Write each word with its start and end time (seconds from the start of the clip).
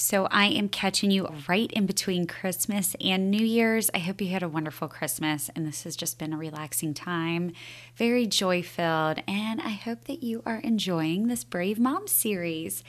So 0.00 0.28
I 0.30 0.46
am 0.46 0.68
catching 0.68 1.10
you 1.10 1.26
right 1.48 1.72
in 1.72 1.84
between 1.84 2.28
Christmas 2.28 2.94
and 3.00 3.32
New 3.32 3.44
Year's. 3.44 3.90
I 3.92 3.98
hope 3.98 4.20
you 4.20 4.28
had 4.28 4.44
a 4.44 4.48
wonderful 4.48 4.86
Christmas 4.86 5.50
and 5.56 5.66
this 5.66 5.82
has 5.82 5.96
just 5.96 6.20
been 6.20 6.32
a 6.32 6.38
relaxing 6.38 6.94
time, 6.94 7.50
very 7.96 8.24
joy 8.24 8.62
filled, 8.62 9.20
and 9.26 9.60
I 9.60 9.70
hope 9.70 10.04
that 10.04 10.22
you 10.22 10.44
are 10.46 10.58
enjoying 10.58 11.26
this 11.26 11.42
Brave 11.42 11.80
Mom 11.80 12.06
series. 12.06 12.84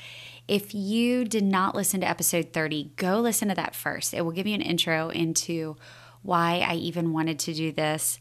If 0.48 0.76
you 0.76 1.26
did 1.26 1.44
not 1.44 1.74
listen 1.74 2.02
to 2.02 2.08
episode 2.08 2.54
30, 2.54 2.92
go 2.96 3.20
listen 3.20 3.48
to 3.48 3.56
that 3.56 3.74
first. 3.74 4.14
It 4.14 4.22
will 4.22 4.32
give 4.32 4.46
you 4.46 4.54
an 4.54 4.62
intro 4.62 5.10
into 5.10 5.78
why 6.22 6.64
I 6.64 6.76
even 6.76 7.12
wanted 7.12 7.40
to 7.40 7.56
do 7.56 7.72
this 7.72 8.20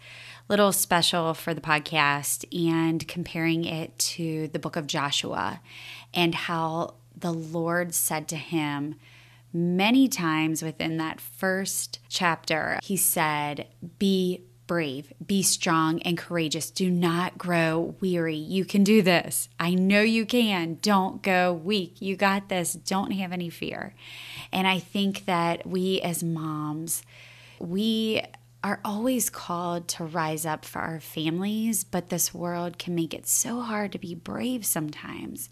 little 0.48 0.73
special 0.73 1.34
for 1.34 1.52
the 1.52 1.61
podcast 1.61 2.46
and 2.59 3.07
comparing 3.07 3.66
it 3.66 3.98
to 3.98 4.48
the 4.48 4.59
book 4.59 4.77
of 4.77 4.86
Joshua 4.86 5.61
and 6.14 6.34
how 6.34 6.95
the 7.20 7.32
Lord 7.32 7.94
said 7.94 8.28
to 8.28 8.36
him 8.36 8.96
many 9.52 10.08
times 10.08 10.62
within 10.62 10.96
that 10.98 11.20
first 11.20 11.98
chapter, 12.09 12.78
He 12.82 12.96
said, 12.96 13.66
Be 13.98 14.42
brave, 14.66 15.12
be 15.26 15.42
strong 15.42 16.00
and 16.02 16.16
courageous. 16.16 16.70
Do 16.70 16.90
not 16.90 17.38
grow 17.38 17.96
weary. 18.00 18.36
You 18.36 18.64
can 18.64 18.84
do 18.84 19.02
this. 19.02 19.48
I 19.59 19.74
know 19.74 20.02
you 20.02 20.26
can. 20.26 20.78
Don't 20.82 21.23
go 21.23 21.52
weak. 21.52 22.00
You 22.00 22.16
got 22.16 22.48
this. 22.48 22.74
Don't 22.74 23.12
have 23.12 23.32
any 23.32 23.50
fear. 23.50 23.95
And 24.52 24.68
I 24.68 24.78
think 24.78 25.24
that 25.24 25.66
we 25.66 26.00
as 26.02 26.23
moms, 26.23 27.02
we 27.59 28.23
are 28.62 28.80
always 28.84 29.30
called 29.30 29.88
to 29.88 30.04
rise 30.04 30.45
up 30.45 30.64
for 30.64 30.80
our 30.80 31.00
families, 31.00 31.84
but 31.84 32.09
this 32.09 32.34
world 32.34 32.78
can 32.78 32.95
make 32.95 33.14
it 33.14 33.26
so 33.26 33.60
hard 33.60 33.92
to 33.92 33.98
be 33.98 34.14
brave 34.14 34.66
sometimes. 34.66 35.48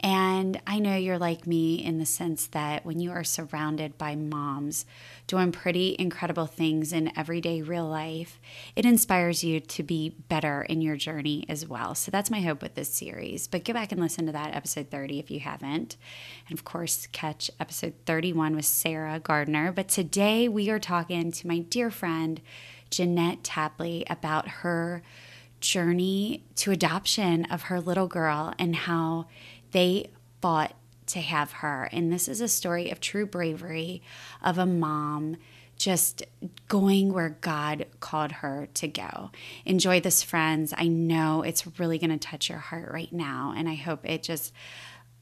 And 0.00 0.60
I 0.66 0.78
know 0.78 0.96
you're 0.96 1.18
like 1.18 1.46
me 1.46 1.74
in 1.74 1.98
the 1.98 2.06
sense 2.06 2.46
that 2.48 2.86
when 2.86 3.00
you 3.00 3.10
are 3.10 3.24
surrounded 3.24 3.98
by 3.98 4.14
moms 4.14 4.86
doing 5.26 5.50
pretty 5.50 5.96
incredible 5.98 6.46
things 6.46 6.92
in 6.92 7.16
everyday 7.18 7.62
real 7.62 7.86
life, 7.86 8.38
it 8.76 8.86
inspires 8.86 9.42
you 9.42 9.60
to 9.60 9.82
be 9.82 10.10
better 10.28 10.62
in 10.62 10.80
your 10.80 10.96
journey 10.96 11.44
as 11.48 11.66
well. 11.66 11.94
So 11.94 12.10
that's 12.10 12.30
my 12.30 12.40
hope 12.40 12.62
with 12.62 12.74
this 12.74 12.88
series. 12.88 13.46
But 13.48 13.64
go 13.64 13.72
back 13.72 13.90
and 13.90 14.00
listen 14.00 14.26
to 14.26 14.32
that 14.32 14.54
episode 14.54 14.90
30 14.90 15.18
if 15.18 15.30
you 15.30 15.40
haven't. 15.40 15.96
And 16.48 16.56
of 16.56 16.64
course, 16.64 17.08
catch 17.08 17.50
episode 17.58 17.94
31 18.06 18.54
with 18.54 18.66
Sarah 18.66 19.18
Gardner. 19.18 19.72
But 19.72 19.88
today 19.88 20.48
we 20.48 20.70
are 20.70 20.78
talking 20.78 21.32
to 21.32 21.48
my 21.48 21.58
dear 21.58 21.90
friend, 21.90 22.40
Jeanette 22.90 23.42
Tapley, 23.42 24.04
about 24.08 24.48
her 24.48 25.02
journey 25.60 26.44
to 26.56 26.70
adoption 26.70 27.44
of 27.46 27.62
her 27.62 27.80
little 27.80 28.06
girl 28.06 28.54
and 28.58 28.74
how 28.76 29.26
they 29.72 30.10
fought 30.40 30.74
to 31.06 31.20
have 31.20 31.52
her. 31.52 31.88
And 31.92 32.12
this 32.12 32.28
is 32.28 32.40
a 32.40 32.48
story 32.48 32.90
of 32.90 33.00
true 33.00 33.26
bravery 33.26 34.02
of 34.42 34.58
a 34.58 34.66
mom 34.66 35.36
just 35.76 36.24
going 36.66 37.12
where 37.12 37.36
God 37.40 37.86
called 38.00 38.32
her 38.32 38.68
to 38.74 38.88
go. 38.88 39.30
Enjoy 39.64 40.00
this, 40.00 40.22
friends. 40.22 40.74
I 40.76 40.88
know 40.88 41.42
it's 41.42 41.78
really 41.78 41.98
going 41.98 42.10
to 42.10 42.18
touch 42.18 42.48
your 42.48 42.58
heart 42.58 42.90
right 42.92 43.12
now. 43.12 43.54
And 43.56 43.68
I 43.68 43.76
hope 43.76 44.04
it 44.04 44.22
just 44.22 44.52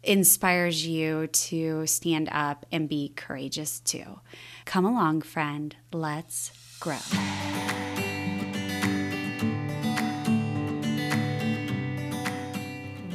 inspires 0.02 0.86
you 0.86 1.26
to 1.26 1.86
stand 1.86 2.28
up 2.32 2.64
and 2.72 2.88
be 2.88 3.12
courageous 3.16 3.80
too. 3.80 4.20
Come 4.64 4.84
along, 4.84 5.22
friend. 5.22 5.76
Let's 5.92 6.52
grow. 6.80 6.98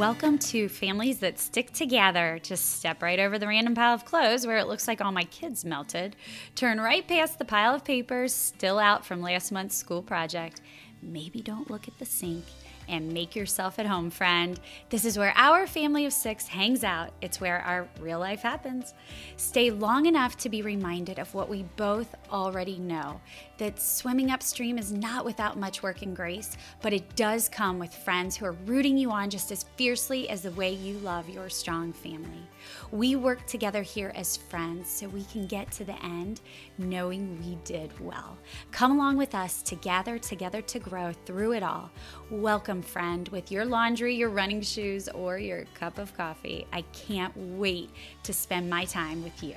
Welcome 0.01 0.39
to 0.39 0.67
Families 0.67 1.19
That 1.19 1.37
Stick 1.37 1.73
Together. 1.73 2.39
Just 2.41 2.77
step 2.77 3.03
right 3.03 3.19
over 3.19 3.37
the 3.37 3.45
random 3.45 3.75
pile 3.75 3.93
of 3.93 4.03
clothes 4.03 4.47
where 4.47 4.57
it 4.57 4.65
looks 4.65 4.87
like 4.87 4.99
all 4.99 5.11
my 5.11 5.25
kids 5.25 5.63
melted. 5.63 6.15
Turn 6.55 6.81
right 6.81 7.07
past 7.07 7.37
the 7.37 7.45
pile 7.45 7.75
of 7.75 7.85
papers 7.85 8.33
still 8.33 8.79
out 8.79 9.05
from 9.05 9.21
last 9.21 9.51
month's 9.51 9.75
school 9.75 10.01
project. 10.01 10.59
Maybe 11.03 11.39
don't 11.39 11.69
look 11.69 11.87
at 11.87 11.99
the 11.99 12.05
sink 12.05 12.45
and 12.91 13.11
make 13.11 13.35
yourself 13.35 13.79
at 13.79 13.87
home, 13.87 14.11
friend. 14.11 14.59
This 14.89 15.05
is 15.05 15.17
where 15.17 15.33
our 15.35 15.65
family 15.65 16.05
of 16.05 16.13
six 16.13 16.47
hangs 16.47 16.83
out. 16.83 17.11
It's 17.21 17.41
where 17.41 17.61
our 17.61 17.87
real 17.99 18.19
life 18.19 18.41
happens. 18.41 18.93
Stay 19.37 19.71
long 19.71 20.05
enough 20.05 20.37
to 20.37 20.49
be 20.49 20.61
reminded 20.61 21.17
of 21.17 21.33
what 21.33 21.49
we 21.49 21.63
both 21.77 22.13
already 22.31 22.77
know 22.77 23.19
that 23.61 23.79
swimming 23.79 24.31
upstream 24.31 24.79
is 24.79 24.91
not 24.91 25.23
without 25.23 25.55
much 25.55 25.83
work 25.83 26.01
and 26.01 26.15
grace, 26.15 26.57
but 26.81 26.93
it 26.93 27.15
does 27.15 27.47
come 27.47 27.77
with 27.77 27.93
friends 27.93 28.35
who 28.35 28.43
are 28.43 28.55
rooting 28.65 28.97
you 28.97 29.11
on 29.11 29.29
just 29.29 29.51
as 29.51 29.65
fiercely 29.75 30.27
as 30.29 30.41
the 30.41 30.51
way 30.51 30.73
you 30.73 30.97
love 30.97 31.29
your 31.29 31.47
strong 31.47 31.93
family. 31.93 32.49
We 32.91 33.15
work 33.15 33.45
together 33.45 33.83
here 33.83 34.11
as 34.15 34.35
friends 34.35 34.89
so 34.89 35.07
we 35.07 35.25
can 35.25 35.45
get 35.45 35.71
to 35.73 35.83
the 35.83 36.03
end 36.03 36.41
knowing 36.79 37.37
we 37.39 37.55
did 37.63 37.91
well. 37.99 38.35
Come 38.71 38.93
along 38.93 39.17
with 39.17 39.35
us 39.35 39.61
to 39.63 39.75
gather 39.75 40.17
together 40.17 40.61
to 40.63 40.79
grow 40.79 41.13
through 41.25 41.53
it 41.53 41.61
all. 41.61 41.91
Welcome, 42.31 42.80
friend, 42.81 43.27
with 43.29 43.51
your 43.51 43.65
laundry, 43.65 44.15
your 44.15 44.29
running 44.29 44.61
shoes, 44.61 45.07
or 45.09 45.37
your 45.37 45.65
cup 45.73 45.97
of 45.97 46.15
coffee. 46.15 46.65
I 46.71 46.81
can't 46.93 47.35
wait 47.35 47.89
to 48.23 48.33
spend 48.33 48.69
my 48.69 48.85
time 48.85 49.23
with 49.23 49.43
you. 49.43 49.55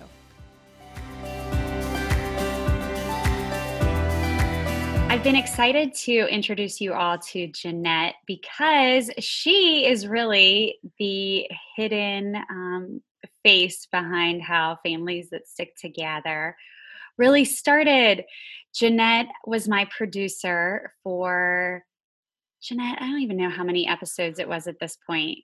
I've 5.14 5.22
been 5.22 5.36
excited 5.36 5.94
to 5.94 6.26
introduce 6.28 6.80
you 6.80 6.92
all 6.92 7.18
to 7.18 7.46
Jeanette 7.46 8.14
because 8.26 9.10
she 9.20 9.86
is 9.86 10.08
really 10.08 10.80
the 10.98 11.46
hidden 11.76 12.34
um, 12.50 13.00
face 13.44 13.86
behind 13.86 14.42
how 14.42 14.78
families 14.84 15.30
that 15.30 15.46
stick 15.46 15.76
together 15.76 16.56
really 17.16 17.44
started. 17.44 18.24
Jeanette 18.74 19.28
was 19.46 19.68
my 19.68 19.86
producer 19.96 20.92
for 21.04 21.84
Jeanette. 22.64 22.98
I 23.00 23.06
don't 23.06 23.20
even 23.20 23.36
know 23.36 23.50
how 23.50 23.64
many 23.64 23.86
episodes 23.86 24.38
it 24.38 24.48
was 24.48 24.66
at 24.66 24.78
this 24.80 24.96
point. 25.06 25.38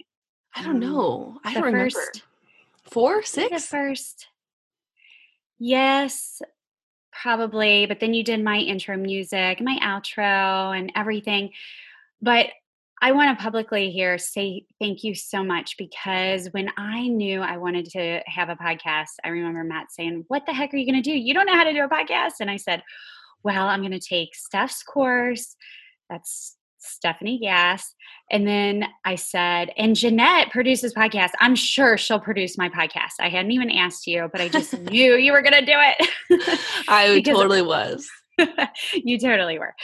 I 0.54 0.62
don't 0.62 0.76
um, 0.76 0.80
know. 0.80 1.38
I 1.44 1.54
don't 1.54 1.62
first, 1.62 1.96
remember. 1.96 2.20
Four, 2.90 3.22
six? 3.22 3.50
The 3.50 3.68
first. 3.68 4.26
Yes, 5.58 6.40
probably. 7.12 7.86
But 7.86 8.00
then 8.00 8.14
you 8.14 8.24
did 8.24 8.42
my 8.42 8.56
intro 8.56 8.96
music, 8.96 9.60
my 9.60 9.78
outro, 9.82 10.76
and 10.76 10.90
everything. 10.96 11.50
But 12.22 12.46
I 13.02 13.12
want 13.12 13.38
to 13.38 13.42
publicly 13.42 13.90
here 13.90 14.18
say 14.18 14.64
thank 14.78 15.04
you 15.04 15.14
so 15.14 15.42
much 15.42 15.76
because 15.78 16.48
when 16.48 16.70
I 16.76 17.08
knew 17.08 17.40
I 17.40 17.56
wanted 17.56 17.86
to 17.90 18.20
have 18.26 18.50
a 18.50 18.56
podcast, 18.56 19.14
I 19.24 19.28
remember 19.28 19.64
Matt 19.64 19.90
saying, 19.90 20.24
What 20.28 20.44
the 20.46 20.52
heck 20.52 20.74
are 20.74 20.76
you 20.76 20.90
going 20.90 21.02
to 21.02 21.10
do? 21.10 21.16
You 21.16 21.32
don't 21.32 21.46
know 21.46 21.56
how 21.56 21.64
to 21.64 21.72
do 21.72 21.84
a 21.84 21.88
podcast. 21.88 22.34
And 22.40 22.50
I 22.50 22.56
said, 22.56 22.82
Well, 23.42 23.68
I'm 23.68 23.80
going 23.80 23.98
to 23.98 24.00
take 24.00 24.34
Steph's 24.34 24.82
course. 24.82 25.56
That's 26.10 26.56
Stephanie 26.80 27.38
Gass. 27.38 27.94
And 28.30 28.46
then 28.46 28.84
I 29.04 29.16
said, 29.16 29.70
and 29.76 29.96
Jeanette 29.96 30.50
produces 30.50 30.94
podcasts. 30.94 31.32
I'm 31.40 31.54
sure 31.54 31.98
she'll 31.98 32.20
produce 32.20 32.56
my 32.56 32.68
podcast. 32.68 33.14
I 33.20 33.28
hadn't 33.28 33.50
even 33.50 33.70
asked 33.70 34.06
you, 34.06 34.28
but 34.30 34.40
I 34.40 34.48
just 34.48 34.78
knew 34.90 35.14
you 35.14 35.32
were 35.32 35.42
going 35.42 35.54
to 35.54 35.64
do 35.64 35.76
it. 35.76 36.58
I 36.88 37.20
totally 37.24 37.62
was. 37.62 38.08
you 38.94 39.18
totally 39.18 39.58
were. 39.58 39.74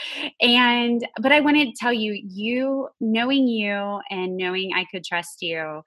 And, 0.41 1.05
but 1.21 1.31
I 1.31 1.41
wanted 1.41 1.67
to 1.67 1.75
tell 1.79 1.93
you, 1.93 2.19
you, 2.23 2.89
knowing 2.99 3.47
you 3.47 3.99
and 4.09 4.37
knowing 4.37 4.71
I 4.75 4.85
could 4.91 5.03
trust 5.03 5.41
you, 5.41 5.83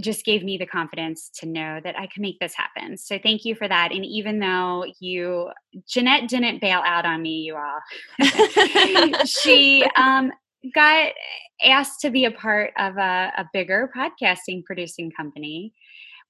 just 0.00 0.24
gave 0.24 0.42
me 0.42 0.58
the 0.58 0.66
confidence 0.66 1.30
to 1.36 1.46
know 1.46 1.80
that 1.82 1.98
I 1.98 2.06
could 2.06 2.22
make 2.22 2.38
this 2.38 2.54
happen. 2.54 2.96
So 2.96 3.18
thank 3.18 3.44
you 3.44 3.54
for 3.54 3.68
that. 3.68 3.92
And 3.92 4.04
even 4.04 4.38
though 4.38 4.84
you, 5.00 5.50
Jeanette 5.88 6.28
didn't 6.28 6.60
bail 6.60 6.82
out 6.84 7.04
on 7.06 7.22
me, 7.22 7.40
you 7.40 7.56
all, 7.56 9.24
she 9.26 9.84
um, 9.96 10.32
got 10.74 11.12
asked 11.64 12.00
to 12.00 12.10
be 12.10 12.24
a 12.24 12.30
part 12.30 12.72
of 12.78 12.96
a, 12.96 13.32
a 13.38 13.48
bigger 13.52 13.90
podcasting 13.96 14.64
producing 14.64 15.10
company 15.10 15.72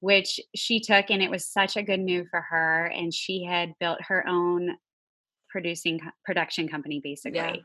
which 0.00 0.38
she 0.55 0.78
took 0.78 1.10
and 1.10 1.22
it 1.22 1.31
was 1.31 1.49
such 1.49 1.76
a 1.76 1.82
good 1.82 2.00
move 2.00 2.26
for 2.31 2.43
her 2.43 2.87
and 2.94 3.14
she 3.14 3.43
had 3.43 3.73
built 3.81 3.99
her 4.02 4.26
own 4.29 4.76
producing 5.56 5.99
production 6.23 6.69
company 6.69 7.00
basically 7.03 7.38
yeah. 7.38 7.56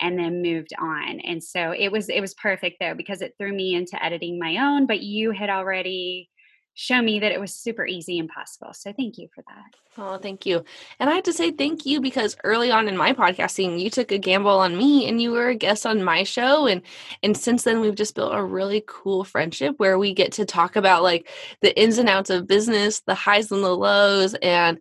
and 0.00 0.18
then 0.18 0.40
moved 0.40 0.72
on 0.80 1.20
and 1.20 1.44
so 1.44 1.74
it 1.76 1.92
was 1.92 2.08
it 2.08 2.22
was 2.22 2.32
perfect 2.32 2.76
though 2.80 2.94
because 2.94 3.20
it 3.20 3.34
threw 3.38 3.52
me 3.52 3.74
into 3.74 4.02
editing 4.02 4.38
my 4.38 4.56
own 4.56 4.86
but 4.86 5.00
you 5.00 5.30
had 5.30 5.50
already 5.50 6.30
shown 6.72 7.04
me 7.04 7.20
that 7.20 7.32
it 7.32 7.38
was 7.38 7.54
super 7.54 7.86
easy 7.86 8.18
and 8.18 8.30
possible 8.30 8.72
so 8.72 8.94
thank 8.94 9.18
you 9.18 9.28
for 9.34 9.44
that 9.46 10.02
oh 10.02 10.16
thank 10.16 10.46
you 10.46 10.64
and 10.98 11.10
i 11.10 11.12
have 11.12 11.22
to 11.22 11.34
say 11.34 11.50
thank 11.50 11.84
you 11.84 12.00
because 12.00 12.34
early 12.44 12.70
on 12.70 12.88
in 12.88 12.96
my 12.96 13.12
podcasting 13.12 13.78
you 13.78 13.90
took 13.90 14.10
a 14.10 14.16
gamble 14.16 14.58
on 14.58 14.74
me 14.74 15.06
and 15.06 15.20
you 15.20 15.30
were 15.30 15.50
a 15.50 15.54
guest 15.54 15.84
on 15.84 16.02
my 16.02 16.22
show 16.22 16.66
and 16.66 16.80
and 17.22 17.36
since 17.36 17.62
then 17.62 17.78
we've 17.78 17.94
just 17.94 18.14
built 18.14 18.34
a 18.34 18.42
really 18.42 18.82
cool 18.86 19.22
friendship 19.22 19.74
where 19.76 19.98
we 19.98 20.14
get 20.14 20.32
to 20.32 20.46
talk 20.46 20.76
about 20.76 21.02
like 21.02 21.28
the 21.60 21.78
ins 21.78 21.98
and 21.98 22.08
outs 22.08 22.30
of 22.30 22.48
business 22.48 23.02
the 23.06 23.14
highs 23.14 23.52
and 23.52 23.62
the 23.62 23.76
lows 23.76 24.32
and 24.40 24.80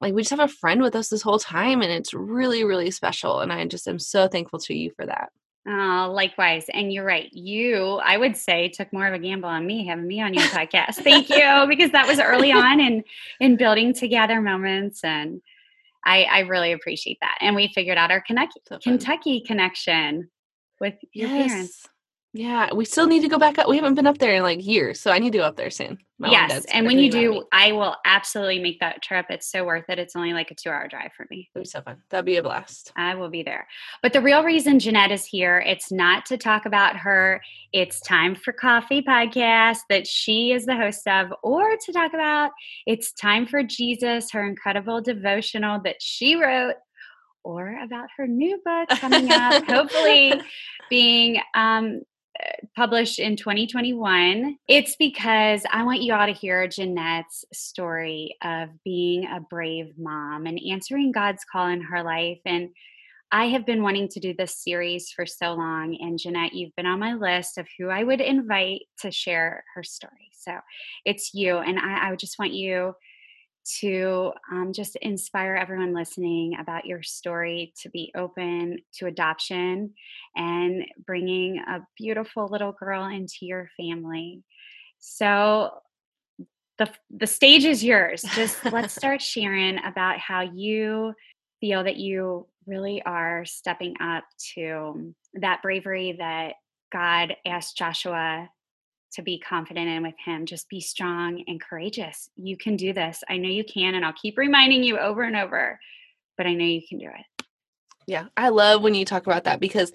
like 0.00 0.14
we 0.14 0.22
just 0.22 0.30
have 0.30 0.40
a 0.40 0.48
friend 0.48 0.82
with 0.82 0.94
us 0.94 1.08
this 1.08 1.22
whole 1.22 1.38
time 1.38 1.82
and 1.82 1.92
it's 1.92 2.14
really 2.14 2.64
really 2.64 2.90
special 2.90 3.40
and 3.40 3.52
i 3.52 3.64
just 3.66 3.88
am 3.88 3.98
so 3.98 4.28
thankful 4.28 4.58
to 4.58 4.74
you 4.74 4.90
for 4.90 5.06
that 5.06 5.30
Oh, 5.70 6.10
likewise. 6.14 6.64
And 6.72 6.90
you're 6.90 7.04
right. 7.04 7.28
You, 7.30 8.00
I 8.02 8.16
would 8.16 8.38
say, 8.38 8.68
took 8.68 8.90
more 8.90 9.06
of 9.06 9.12
a 9.12 9.18
gamble 9.18 9.50
on 9.50 9.66
me 9.66 9.86
having 9.86 10.06
me 10.06 10.22
on 10.22 10.32
your 10.32 10.44
podcast. 10.44 10.94
Thank 10.94 11.28
you, 11.28 11.66
because 11.68 11.90
that 11.92 12.06
was 12.06 12.18
early 12.18 12.50
on 12.52 12.80
in 12.80 13.04
in 13.38 13.56
building 13.56 13.92
together 13.92 14.40
moments, 14.40 15.04
and 15.04 15.42
I, 16.06 16.22
I 16.24 16.38
really 16.40 16.72
appreciate 16.72 17.18
that. 17.20 17.36
And 17.42 17.54
we 17.54 17.68
figured 17.74 17.98
out 17.98 18.10
our 18.10 18.22
Kentucky, 18.22 18.60
so 18.66 18.78
Kentucky 18.78 19.40
connection 19.40 20.30
with 20.80 20.94
your 21.12 21.28
yes. 21.28 21.50
parents. 21.50 21.88
Yeah, 22.34 22.74
we 22.74 22.84
still 22.84 23.06
need 23.06 23.22
to 23.22 23.28
go 23.28 23.38
back 23.38 23.58
up. 23.58 23.68
We 23.68 23.76
haven't 23.76 23.94
been 23.94 24.06
up 24.06 24.18
there 24.18 24.34
in 24.34 24.42
like 24.42 24.64
years, 24.64 25.00
so 25.00 25.10
I 25.10 25.18
need 25.18 25.32
to 25.32 25.38
go 25.38 25.44
up 25.44 25.56
there 25.56 25.70
soon. 25.70 25.98
My 26.18 26.30
yes, 26.30 26.66
and 26.66 26.84
when 26.86 26.98
you 26.98 27.10
do, 27.10 27.44
I 27.52 27.72
will 27.72 27.96
absolutely 28.04 28.58
make 28.58 28.80
that 28.80 29.02
trip. 29.02 29.26
It's 29.30 29.50
so 29.50 29.64
worth 29.64 29.84
it. 29.88 29.98
It's 29.98 30.14
only 30.14 30.34
like 30.34 30.50
a 30.50 30.54
two-hour 30.54 30.88
drive 30.88 31.12
for 31.16 31.26
me. 31.30 31.48
It'll 31.54 31.62
be 31.62 31.68
so 31.68 31.80
fun. 31.80 32.02
That'd 32.10 32.26
be 32.26 32.36
a 32.36 32.42
blast. 32.42 32.92
I 32.96 33.14
will 33.14 33.30
be 33.30 33.42
there. 33.42 33.66
But 34.02 34.12
the 34.12 34.20
real 34.20 34.44
reason 34.44 34.78
Jeanette 34.78 35.10
is 35.10 35.24
here, 35.24 35.60
it's 35.60 35.90
not 35.90 36.26
to 36.26 36.36
talk 36.36 36.66
about 36.66 36.96
her. 36.96 37.40
It's 37.72 38.00
time 38.00 38.34
for 38.34 38.52
coffee 38.52 39.00
podcast 39.00 39.78
that 39.88 40.06
she 40.06 40.52
is 40.52 40.66
the 40.66 40.76
host 40.76 41.06
of, 41.08 41.32
or 41.42 41.76
to 41.76 41.92
talk 41.92 42.12
about 42.12 42.50
it's 42.86 43.12
time 43.12 43.46
for 43.46 43.62
Jesus, 43.62 44.32
her 44.32 44.46
incredible 44.46 45.00
devotional 45.00 45.80
that 45.84 46.02
she 46.02 46.34
wrote 46.34 46.74
or 47.42 47.78
about 47.82 48.08
her 48.18 48.26
new 48.26 48.60
book 48.62 48.88
coming 49.00 49.30
up, 49.32 49.64
hopefully 49.68 50.34
being 50.90 51.40
um, 51.54 52.02
published 52.76 53.18
in 53.18 53.36
2021. 53.36 54.56
It's 54.68 54.96
because 54.96 55.62
I 55.72 55.84
want 55.84 56.02
you 56.02 56.14
all 56.14 56.26
to 56.26 56.32
hear 56.32 56.66
Jeanette's 56.68 57.44
story 57.52 58.36
of 58.42 58.68
being 58.84 59.24
a 59.24 59.40
brave 59.40 59.94
mom 59.98 60.46
and 60.46 60.60
answering 60.70 61.12
God's 61.12 61.44
call 61.50 61.68
in 61.68 61.80
her 61.82 62.02
life. 62.02 62.38
And 62.46 62.70
I 63.30 63.46
have 63.46 63.66
been 63.66 63.82
wanting 63.82 64.08
to 64.08 64.20
do 64.20 64.34
this 64.36 64.56
series 64.56 65.10
for 65.10 65.26
so 65.26 65.54
long. 65.54 65.96
And 66.00 66.18
Jeanette, 66.18 66.54
you've 66.54 66.74
been 66.76 66.86
on 66.86 66.98
my 66.98 67.14
list 67.14 67.58
of 67.58 67.68
who 67.78 67.88
I 67.88 68.02
would 68.02 68.20
invite 68.20 68.82
to 69.00 69.10
share 69.10 69.64
her 69.74 69.82
story. 69.82 70.30
So 70.32 70.52
it's 71.04 71.34
you. 71.34 71.58
And 71.58 71.78
I, 71.78 72.08
I 72.08 72.16
just 72.16 72.38
want 72.38 72.54
you 72.54 72.94
to 73.80 74.32
um, 74.50 74.72
just 74.72 74.96
inspire 74.96 75.54
everyone 75.54 75.94
listening 75.94 76.56
about 76.58 76.86
your 76.86 77.02
story 77.02 77.72
to 77.82 77.88
be 77.90 78.12
open 78.16 78.78
to 78.94 79.06
adoption 79.06 79.94
and 80.36 80.84
bringing 81.06 81.58
a 81.58 81.86
beautiful 81.96 82.48
little 82.48 82.72
girl 82.72 83.04
into 83.06 83.46
your 83.46 83.70
family. 83.76 84.42
So 84.98 85.70
the 86.78 86.88
the 87.10 87.26
stage 87.26 87.64
is 87.64 87.84
yours. 87.84 88.24
Just 88.34 88.64
let's 88.64 88.94
start 88.96 89.20
sharing 89.20 89.78
about 89.84 90.18
how 90.18 90.40
you 90.40 91.14
feel 91.60 91.84
that 91.84 91.96
you 91.96 92.46
really 92.66 93.02
are 93.02 93.44
stepping 93.44 93.96
up 94.00 94.24
to 94.54 95.14
that 95.34 95.62
bravery 95.62 96.16
that 96.18 96.54
God 96.92 97.36
asked 97.44 97.76
Joshua 97.76 98.48
to 99.12 99.22
be 99.22 99.38
confident 99.38 99.88
in 99.88 100.02
with 100.02 100.14
him. 100.24 100.46
Just 100.46 100.68
be 100.68 100.80
strong 100.80 101.42
and 101.46 101.60
courageous. 101.60 102.30
You 102.36 102.56
can 102.56 102.76
do 102.76 102.92
this. 102.92 103.22
I 103.28 103.36
know 103.36 103.48
you 103.48 103.64
can. 103.64 103.94
And 103.94 104.04
I'll 104.04 104.12
keep 104.12 104.38
reminding 104.38 104.82
you 104.82 104.98
over 104.98 105.22
and 105.22 105.36
over, 105.36 105.78
but 106.36 106.46
I 106.46 106.54
know 106.54 106.64
you 106.64 106.82
can 106.88 106.98
do 106.98 107.06
it. 107.06 107.44
Yeah, 108.06 108.24
I 108.38 108.48
love 108.48 108.82
when 108.82 108.94
you 108.94 109.04
talk 109.04 109.26
about 109.26 109.44
that 109.44 109.60
because 109.60 109.92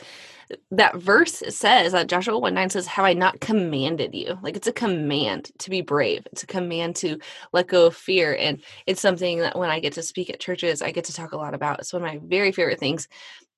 that 0.70 0.96
verse 0.98 1.42
says 1.50 1.94
that 1.94 2.08
Joshua 2.08 2.38
1 2.38 2.54
9 2.54 2.70
says, 2.70 2.86
Have 2.86 3.06
I 3.06 3.14
not 3.14 3.40
commanded 3.40 4.14
you? 4.14 4.38
Like 4.44 4.56
it's 4.56 4.68
a 4.68 4.74
command 4.74 5.50
to 5.58 5.72
be 5.72 5.82
brave. 5.82 6.28
It's 6.32 6.44
a 6.44 6.48
command 6.48 6.96
to 6.98 7.18
let 7.54 7.68
go 7.68 7.88
of 7.88 7.96
fear. 7.96 8.36
And 8.36 8.62
it's 8.86 9.02
something 9.02 9.40
that 9.40 9.58
when 9.58 9.72
I 9.72 9.80
get 9.80 9.94
to 9.94 10.04
speak 10.04 10.30
at 10.30 10.40
churches, 10.40 10.84
I 10.84 10.92
get 10.92 11.06
to 11.06 11.14
talk 11.14 11.32
a 11.32 11.38
lot 11.38 11.56
about. 11.56 11.80
It's 11.80 11.92
one 11.92 12.04
of 12.04 12.08
my 12.08 12.20
very 12.24 12.52
favorite 12.52 12.80
things. 12.80 13.08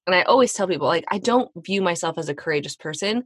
And 0.07 0.15
I 0.15 0.21
always 0.21 0.53
tell 0.53 0.67
people, 0.67 0.87
like, 0.87 1.05
I 1.09 1.17
don't 1.17 1.51
view 1.57 1.81
myself 1.81 2.17
as 2.17 2.29
a 2.29 2.35
courageous 2.35 2.75
person. 2.75 3.25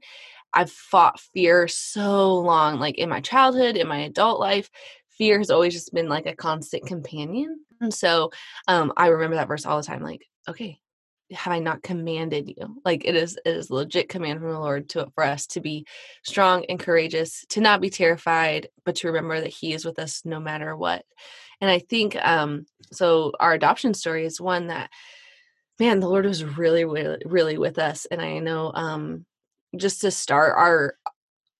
I've 0.54 0.72
fought 0.72 1.20
fear 1.20 1.68
so 1.68 2.36
long, 2.36 2.80
like 2.80 2.98
in 2.98 3.10
my 3.10 3.22
childhood, 3.22 3.78
in 3.78 3.88
my 3.88 4.00
adult 4.00 4.40
life. 4.40 4.70
Fear 5.18 5.40
has 5.40 5.52
always 5.52 5.74
just 5.74 5.94
been 5.94 6.08
like 6.10 6.26
a 6.26 6.36
constant 6.36 6.86
companion. 6.86 7.60
And 7.82 7.94
so 7.94 8.32
um, 8.68 8.94
I 8.98 9.08
remember 9.08 9.36
that 9.36 9.48
verse 9.48 9.66
all 9.66 9.78
the 9.78 9.84
time 9.84 10.02
like, 10.02 10.26
okay, 10.48 10.80
have 11.32 11.54
I 11.54 11.60
not 11.60 11.84
commanded 11.84 12.48
you? 12.50 12.82
Like 12.84 13.06
it 13.06 13.16
is 13.16 13.38
it 13.46 13.56
is 13.56 13.70
legit 13.70 14.10
command 14.10 14.40
from 14.40 14.52
the 14.52 14.60
Lord 14.60 14.90
to 14.90 15.08
for 15.14 15.24
us 15.24 15.46
to 15.48 15.62
be 15.62 15.86
strong 16.24 16.66
and 16.70 16.80
courageous, 16.80 17.46
to 17.50 17.62
not 17.62 17.82
be 17.82 17.90
terrified, 17.90 18.70
but 18.86 18.96
to 18.98 19.08
remember 19.08 19.40
that 19.40 19.50
He 19.50 19.74
is 19.74 19.86
with 19.86 20.00
us 20.00 20.24
no 20.26 20.40
matter 20.40 20.76
what. 20.76 21.06
And 21.62 21.70
I 21.70 21.80
think 21.80 22.16
um 22.16 22.66
so 22.92 23.34
our 23.40 23.54
adoption 23.54 23.94
story 23.94 24.26
is 24.26 24.42
one 24.42 24.68
that 24.68 24.90
man, 25.80 26.00
the 26.00 26.10
Lord 26.10 26.26
was 26.26 26.44
really, 26.44 26.84
really, 26.86 27.22
really 27.26 27.58
with 27.58 27.80
us. 27.80 28.06
And 28.08 28.22
I 28.22 28.40
know 28.40 28.72
um 28.74 29.26
just 29.76 30.02
to 30.02 30.12
start, 30.12 30.56
our 30.58 30.96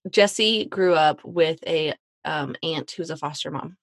Jesse 0.10 0.66
grew 0.66 0.94
up 0.94 1.20
with 1.24 1.60
a 1.68 1.94
um, 2.26 2.56
aunt 2.64 2.92
who's 2.92 3.10
a 3.10 3.18
foster 3.18 3.52
mom. 3.52 3.78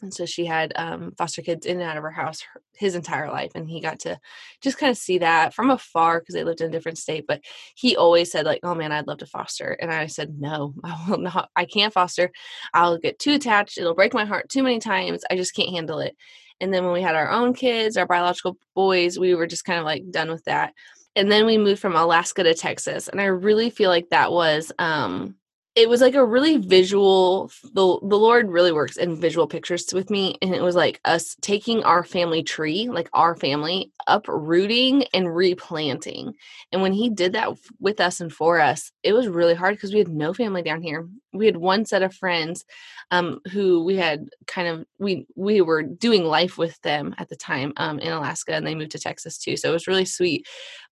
And 0.00 0.14
so 0.14 0.26
she 0.26 0.46
had 0.46 0.72
um, 0.76 1.12
foster 1.18 1.42
kids 1.42 1.66
in 1.66 1.80
and 1.80 1.90
out 1.90 1.96
of 1.96 2.04
her 2.04 2.10
house 2.10 2.42
her, 2.42 2.60
his 2.76 2.94
entire 2.94 3.28
life. 3.30 3.50
And 3.56 3.68
he 3.68 3.80
got 3.80 3.98
to 4.00 4.20
just 4.62 4.78
kind 4.78 4.90
of 4.90 4.96
see 4.96 5.18
that 5.18 5.54
from 5.54 5.70
afar 5.70 6.20
because 6.20 6.36
they 6.36 6.44
lived 6.44 6.60
in 6.60 6.68
a 6.68 6.70
different 6.70 6.98
state. 6.98 7.24
But 7.26 7.40
he 7.74 7.96
always 7.96 8.30
said, 8.30 8.46
like, 8.46 8.60
oh 8.62 8.76
man, 8.76 8.92
I'd 8.92 9.08
love 9.08 9.18
to 9.18 9.26
foster. 9.26 9.70
And 9.80 9.90
I 9.90 10.06
said, 10.06 10.38
no, 10.38 10.72
I 10.84 11.04
will 11.08 11.18
not. 11.18 11.50
I 11.56 11.64
can't 11.64 11.92
foster. 11.92 12.30
I'll 12.72 12.98
get 12.98 13.18
too 13.18 13.34
attached. 13.34 13.76
It'll 13.76 13.94
break 13.94 14.14
my 14.14 14.24
heart 14.24 14.48
too 14.48 14.62
many 14.62 14.78
times. 14.78 15.24
I 15.30 15.36
just 15.36 15.54
can't 15.54 15.70
handle 15.70 15.98
it. 15.98 16.16
And 16.60 16.72
then 16.72 16.84
when 16.84 16.92
we 16.92 17.02
had 17.02 17.16
our 17.16 17.30
own 17.30 17.54
kids, 17.54 17.96
our 17.96 18.06
biological 18.06 18.56
boys, 18.74 19.18
we 19.18 19.34
were 19.34 19.46
just 19.46 19.64
kind 19.64 19.78
of 19.78 19.84
like 19.84 20.10
done 20.10 20.30
with 20.30 20.44
that 20.44 20.74
and 21.18 21.30
then 21.30 21.46
we 21.46 21.58
moved 21.58 21.80
from 21.80 21.96
Alaska 21.96 22.44
to 22.44 22.54
Texas. 22.54 23.08
And 23.08 23.20
I 23.20 23.24
really 23.24 23.70
feel 23.70 23.90
like 23.90 24.10
that 24.10 24.32
was 24.32 24.72
um 24.78 25.34
it 25.74 25.88
was 25.88 26.00
like 26.00 26.14
a 26.14 26.24
really 26.24 26.56
visual 26.56 27.50
the, 27.62 27.98
the 28.02 28.18
lord 28.18 28.48
really 28.48 28.72
works 28.72 28.96
in 28.96 29.20
visual 29.20 29.46
pictures 29.46 29.86
with 29.92 30.10
me 30.10 30.36
and 30.42 30.54
it 30.54 30.62
was 30.62 30.74
like 30.74 31.00
us 31.04 31.36
taking 31.40 31.84
our 31.84 32.02
family 32.02 32.42
tree 32.42 32.88
like 32.88 33.08
our 33.12 33.36
family 33.36 33.92
uprooting 34.06 35.04
and 35.14 35.34
replanting 35.34 36.32
and 36.72 36.82
when 36.82 36.92
he 36.92 37.08
did 37.08 37.32
that 37.32 37.50
with 37.80 38.00
us 38.00 38.20
and 38.20 38.32
for 38.32 38.60
us 38.60 38.90
it 39.02 39.12
was 39.12 39.28
really 39.28 39.54
hard 39.54 39.74
because 39.74 39.92
we 39.92 39.98
had 39.98 40.08
no 40.08 40.32
family 40.32 40.62
down 40.62 40.82
here 40.82 41.08
we 41.32 41.46
had 41.46 41.56
one 41.56 41.84
set 41.84 42.02
of 42.02 42.14
friends 42.14 42.64
um, 43.10 43.40
who 43.52 43.84
we 43.84 43.96
had 43.96 44.28
kind 44.46 44.68
of 44.68 44.84
we 44.98 45.26
we 45.34 45.60
were 45.60 45.82
doing 45.82 46.24
life 46.24 46.58
with 46.58 46.80
them 46.82 47.14
at 47.18 47.28
the 47.28 47.36
time 47.36 47.72
um, 47.76 47.98
in 47.98 48.12
alaska 48.12 48.52
and 48.54 48.66
they 48.66 48.74
moved 48.74 48.92
to 48.92 48.98
texas 48.98 49.38
too 49.38 49.56
so 49.56 49.70
it 49.70 49.72
was 49.72 49.86
really 49.86 50.04
sweet 50.04 50.46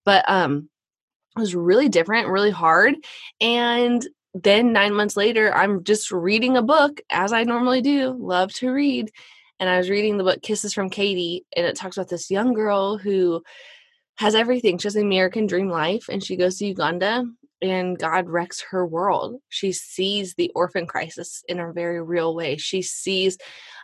but 0.05 0.23
um 0.29 0.69
it 1.37 1.39
was 1.41 1.55
really 1.55 1.87
different, 1.87 2.29
really 2.29 2.51
hard. 2.51 2.95
And 3.39 4.05
then 4.43 4.73
nine 4.73 4.93
months 4.93 5.17
later, 5.17 5.53
I'm 5.55 5.83
just 5.83 6.11
reading 6.11 6.57
a 6.57 6.61
book 6.61 7.01
as 7.09 7.33
I 7.33 7.43
normally 7.43 7.81
do, 7.81 8.15
love 8.19 8.53
to 8.55 8.71
read. 8.71 9.11
And 9.59 9.69
I 9.69 9.77
was 9.77 9.89
reading 9.89 10.17
the 10.17 10.23
book 10.23 10.41
Kisses 10.41 10.73
from 10.73 10.89
Katie, 10.89 11.45
and 11.55 11.65
it 11.65 11.75
talks 11.75 11.97
about 11.97 12.09
this 12.09 12.29
young 12.29 12.53
girl 12.53 12.97
who 12.97 13.43
has 14.17 14.35
everything. 14.35 14.77
She 14.77 14.87
has 14.87 14.95
an 14.95 15.03
American 15.03 15.47
dream 15.47 15.69
life, 15.69 16.09
and 16.09 16.23
she 16.23 16.35
goes 16.35 16.57
to 16.57 16.67
Uganda, 16.67 17.25
and 17.61 17.97
God 17.97 18.29
wrecks 18.29 18.63
her 18.69 18.85
world. 18.85 19.41
She 19.49 19.71
sees 19.71 20.35
the 20.35 20.51
orphan 20.53 20.85
crisis 20.85 21.43
in 21.47 21.59
a 21.59 21.73
very 21.73 22.01
real 22.01 22.35
way. 22.35 22.57
She 22.57 22.81
sees 22.81 23.37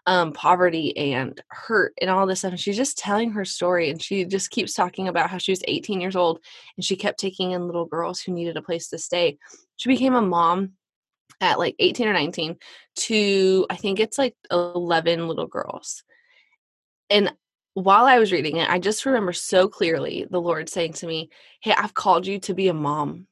um, 0.05 0.33
poverty 0.33 0.95
and 0.97 1.41
hurt 1.49 1.93
and 2.01 2.09
all 2.09 2.27
this 2.27 2.39
stuff. 2.39 2.51
And 2.51 2.59
she's 2.59 2.77
just 2.77 2.97
telling 2.97 3.31
her 3.31 3.45
story. 3.45 3.89
And 3.89 4.01
she 4.01 4.25
just 4.25 4.51
keeps 4.51 4.73
talking 4.73 5.07
about 5.07 5.29
how 5.29 5.37
she 5.37 5.51
was 5.51 5.63
18 5.67 6.01
years 6.01 6.15
old 6.15 6.39
and 6.77 6.85
she 6.85 6.95
kept 6.95 7.19
taking 7.19 7.51
in 7.51 7.65
little 7.65 7.85
girls 7.85 8.19
who 8.21 8.33
needed 8.33 8.57
a 8.57 8.61
place 8.61 8.89
to 8.89 8.97
stay. 8.97 9.37
She 9.77 9.89
became 9.89 10.13
a 10.13 10.21
mom 10.21 10.73
at 11.41 11.59
like 11.59 11.75
18 11.79 12.07
or 12.07 12.13
19 12.13 12.57
to, 12.95 13.65
I 13.69 13.75
think 13.75 13.99
it's 13.99 14.17
like 14.17 14.35
11 14.51 15.27
little 15.27 15.47
girls. 15.47 16.03
And 17.09 17.33
while 17.73 18.05
I 18.05 18.19
was 18.19 18.31
reading 18.31 18.57
it, 18.57 18.69
I 18.69 18.77
just 18.77 19.05
remember 19.05 19.33
so 19.33 19.67
clearly 19.67 20.27
the 20.29 20.41
Lord 20.41 20.69
saying 20.69 20.93
to 20.93 21.07
me, 21.07 21.29
Hey, 21.61 21.73
I've 21.75 21.93
called 21.93 22.27
you 22.27 22.39
to 22.41 22.53
be 22.53 22.67
a 22.67 22.73
mom. 22.73 23.27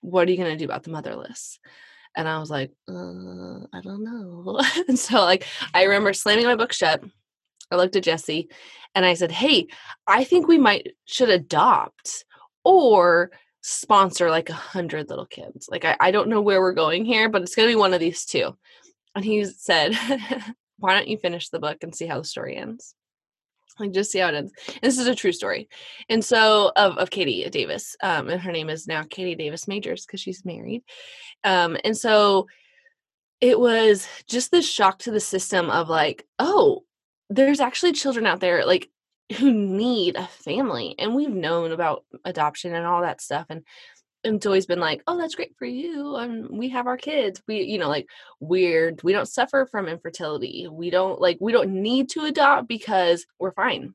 What 0.00 0.28
are 0.28 0.30
you 0.30 0.36
going 0.36 0.50
to 0.50 0.58
do 0.58 0.64
about 0.64 0.84
the 0.84 0.90
motherless? 0.90 1.58
And 2.16 2.28
I 2.28 2.38
was 2.38 2.50
like, 2.50 2.72
uh, 2.88 2.92
I 3.72 3.80
don't 3.82 4.04
know. 4.04 4.60
and 4.88 4.98
so, 4.98 5.20
like, 5.20 5.44
I 5.74 5.84
remember 5.84 6.12
slamming 6.12 6.46
my 6.46 6.56
book 6.56 6.72
shut. 6.72 7.02
I 7.70 7.76
looked 7.76 7.96
at 7.96 8.02
Jesse 8.04 8.48
and 8.94 9.04
I 9.04 9.14
said, 9.14 9.30
Hey, 9.30 9.68
I 10.06 10.24
think 10.24 10.48
we 10.48 10.58
might 10.58 10.94
should 11.04 11.28
adopt 11.28 12.24
or 12.64 13.30
sponsor 13.60 14.30
like 14.30 14.48
a 14.48 14.54
hundred 14.54 15.10
little 15.10 15.26
kids. 15.26 15.68
Like, 15.70 15.84
I, 15.84 15.96
I 16.00 16.10
don't 16.10 16.28
know 16.28 16.40
where 16.40 16.60
we're 16.60 16.72
going 16.72 17.04
here, 17.04 17.28
but 17.28 17.42
it's 17.42 17.54
going 17.54 17.68
to 17.68 17.72
be 17.72 17.78
one 17.78 17.94
of 17.94 18.00
these 18.00 18.24
two. 18.24 18.56
And 19.14 19.24
he 19.24 19.44
said, 19.44 19.94
Why 20.78 20.94
don't 20.94 21.08
you 21.08 21.18
finish 21.18 21.48
the 21.48 21.58
book 21.58 21.78
and 21.82 21.94
see 21.94 22.06
how 22.06 22.18
the 22.18 22.24
story 22.24 22.56
ends? 22.56 22.94
Like 23.80 23.92
just 23.92 24.10
see 24.10 24.18
how 24.18 24.28
it 24.28 24.34
ends. 24.34 24.52
And 24.68 24.82
this 24.82 24.98
is 24.98 25.06
a 25.06 25.14
true 25.14 25.32
story. 25.32 25.68
And 26.08 26.24
so 26.24 26.72
of, 26.76 26.96
of 26.98 27.10
Katie 27.10 27.48
Davis, 27.50 27.96
um, 28.02 28.28
and 28.28 28.40
her 28.40 28.52
name 28.52 28.70
is 28.70 28.86
now 28.86 29.04
Katie 29.08 29.34
Davis 29.34 29.68
Majors 29.68 30.06
because 30.06 30.20
she's 30.20 30.44
married. 30.44 30.82
Um, 31.44 31.76
and 31.84 31.96
so 31.96 32.46
it 33.40 33.58
was 33.58 34.08
just 34.26 34.50
this 34.50 34.68
shock 34.68 34.98
to 35.00 35.10
the 35.10 35.20
system 35.20 35.70
of 35.70 35.88
like, 35.88 36.26
oh, 36.38 36.84
there's 37.30 37.60
actually 37.60 37.92
children 37.92 38.26
out 38.26 38.40
there 38.40 38.64
like 38.66 38.88
who 39.36 39.52
need 39.52 40.16
a 40.16 40.26
family. 40.26 40.94
And 40.98 41.14
we've 41.14 41.28
known 41.30 41.72
about 41.72 42.04
adoption 42.24 42.74
and 42.74 42.86
all 42.86 43.02
that 43.02 43.20
stuff. 43.20 43.46
And 43.50 43.58
and 43.58 43.64
it's 44.24 44.46
always 44.46 44.66
been 44.66 44.80
like, 44.80 45.02
oh, 45.06 45.16
that's 45.16 45.34
great 45.34 45.54
for 45.56 45.64
you. 45.64 46.16
And 46.16 46.48
we 46.50 46.68
have 46.70 46.86
our 46.86 46.96
kids. 46.96 47.42
We, 47.46 47.62
you 47.62 47.78
know, 47.78 47.88
like 47.88 48.08
weird. 48.40 49.02
We 49.02 49.12
don't 49.12 49.28
suffer 49.28 49.66
from 49.70 49.86
infertility. 49.86 50.66
We 50.70 50.90
don't 50.90 51.20
like, 51.20 51.38
we 51.40 51.52
don't 51.52 51.82
need 51.82 52.10
to 52.10 52.24
adopt 52.24 52.68
because 52.68 53.26
we're 53.38 53.52
fine. 53.52 53.94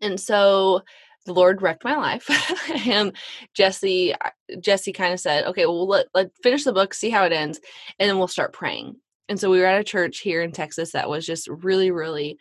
And 0.00 0.20
so 0.20 0.82
the 1.26 1.32
Lord 1.32 1.62
wrecked 1.62 1.84
my 1.84 1.96
life. 1.96 2.28
and 2.86 3.12
Jesse, 3.54 4.14
Jesse 4.60 4.92
kind 4.92 5.12
of 5.12 5.20
said, 5.20 5.44
okay, 5.46 5.66
well, 5.66 5.86
let, 5.86 6.06
let 6.14 6.30
finish 6.42 6.64
the 6.64 6.72
book, 6.72 6.94
see 6.94 7.10
how 7.10 7.24
it 7.24 7.32
ends, 7.32 7.60
and 7.98 8.08
then 8.08 8.18
we'll 8.18 8.28
start 8.28 8.52
praying. 8.52 8.96
And 9.28 9.38
so 9.38 9.50
we 9.50 9.60
were 9.60 9.66
at 9.66 9.80
a 9.80 9.84
church 9.84 10.20
here 10.20 10.40
in 10.40 10.52
Texas 10.52 10.92
that 10.92 11.10
was 11.10 11.26
just 11.26 11.48
really, 11.48 11.90
really 11.90 12.38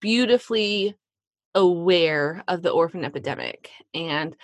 beautifully 0.00 0.94
aware 1.54 2.44
of 2.46 2.62
the 2.62 2.70
orphan 2.70 3.04
epidemic. 3.04 3.70
And 3.94 4.36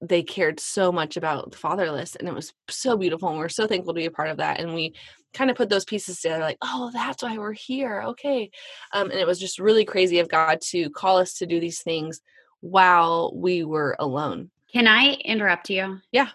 they 0.00 0.22
cared 0.22 0.60
so 0.60 0.92
much 0.92 1.16
about 1.16 1.50
the 1.50 1.56
fatherless 1.56 2.16
and 2.16 2.28
it 2.28 2.34
was 2.34 2.52
so 2.68 2.96
beautiful 2.96 3.28
and 3.28 3.38
we 3.38 3.44
are 3.44 3.48
so 3.48 3.66
thankful 3.66 3.94
to 3.94 4.00
be 4.00 4.06
a 4.06 4.10
part 4.10 4.28
of 4.28 4.36
that 4.36 4.60
and 4.60 4.74
we 4.74 4.94
kind 5.32 5.50
of 5.50 5.56
put 5.56 5.68
those 5.68 5.84
pieces 5.84 6.20
together 6.20 6.42
like 6.42 6.58
oh 6.62 6.90
that's 6.92 7.22
why 7.22 7.36
we're 7.38 7.52
here 7.52 8.02
okay. 8.02 8.50
Um, 8.92 9.10
and 9.10 9.18
it 9.18 9.26
was 9.26 9.38
just 9.38 9.58
really 9.58 9.84
crazy 9.84 10.18
of 10.18 10.28
god 10.28 10.60
to 10.68 10.90
call 10.90 11.18
us 11.18 11.34
to 11.34 11.46
do 11.46 11.60
these 11.60 11.82
things 11.82 12.20
while 12.60 13.32
we 13.34 13.64
were 13.64 13.96
alone. 13.98 14.50
Can 14.72 14.86
i 14.86 15.12
interrupt 15.24 15.70
you? 15.70 15.98
Yeah. 16.12 16.28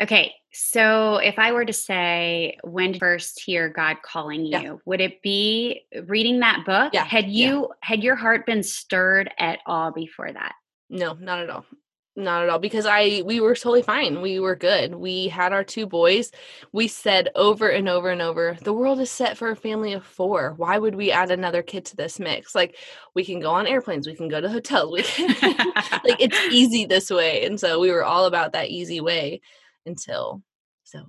Okay 0.00 0.32
so 0.50 1.16
if 1.16 1.38
i 1.38 1.52
were 1.52 1.64
to 1.64 1.72
say 1.72 2.56
when 2.64 2.98
first 2.98 3.40
hear 3.40 3.68
god 3.68 3.98
calling 4.02 4.44
you? 4.44 4.58
Yeah. 4.58 4.74
would 4.86 5.00
it 5.00 5.20
be 5.22 5.82
reading 6.06 6.40
that 6.40 6.64
book? 6.64 6.92
Yeah 6.94 7.04
had 7.04 7.28
you 7.28 7.68
yeah. 7.68 7.74
had 7.82 8.02
your 8.02 8.16
heart 8.16 8.46
been 8.46 8.62
stirred 8.62 9.30
at 9.38 9.58
all 9.66 9.92
before 9.92 10.32
that? 10.32 10.54
No 10.88 11.14
not 11.14 11.40
at 11.40 11.50
all 11.50 11.64
not 12.18 12.42
at 12.42 12.48
all 12.48 12.58
because 12.58 12.84
i 12.84 13.22
we 13.24 13.40
were 13.40 13.54
totally 13.54 13.82
fine. 13.82 14.20
We 14.20 14.40
were 14.40 14.56
good. 14.56 14.94
We 14.94 15.28
had 15.28 15.52
our 15.52 15.64
two 15.64 15.86
boys. 15.86 16.30
We 16.72 16.88
said 16.88 17.30
over 17.34 17.68
and 17.68 17.88
over 17.88 18.10
and 18.10 18.20
over 18.20 18.58
the 18.62 18.72
world 18.72 19.00
is 19.00 19.10
set 19.10 19.38
for 19.38 19.50
a 19.50 19.56
family 19.56 19.92
of 19.92 20.04
four. 20.04 20.54
Why 20.56 20.78
would 20.78 20.94
we 20.94 21.12
add 21.12 21.30
another 21.30 21.62
kid 21.62 21.84
to 21.86 21.96
this 21.96 22.18
mix? 22.18 22.54
Like 22.54 22.76
we 23.14 23.24
can 23.24 23.40
go 23.40 23.50
on 23.50 23.66
airplanes. 23.66 24.06
We 24.06 24.16
can 24.16 24.28
go 24.28 24.40
to 24.40 24.50
hotels. 24.50 24.92
We 24.92 25.02
can 25.02 25.28
like 26.04 26.20
it's 26.20 26.38
easy 26.50 26.84
this 26.84 27.10
way. 27.10 27.44
And 27.44 27.58
so 27.58 27.78
we 27.78 27.90
were 27.90 28.04
all 28.04 28.26
about 28.26 28.52
that 28.52 28.68
easy 28.68 29.00
way 29.00 29.40
until 29.86 30.42
zoe. 30.86 31.02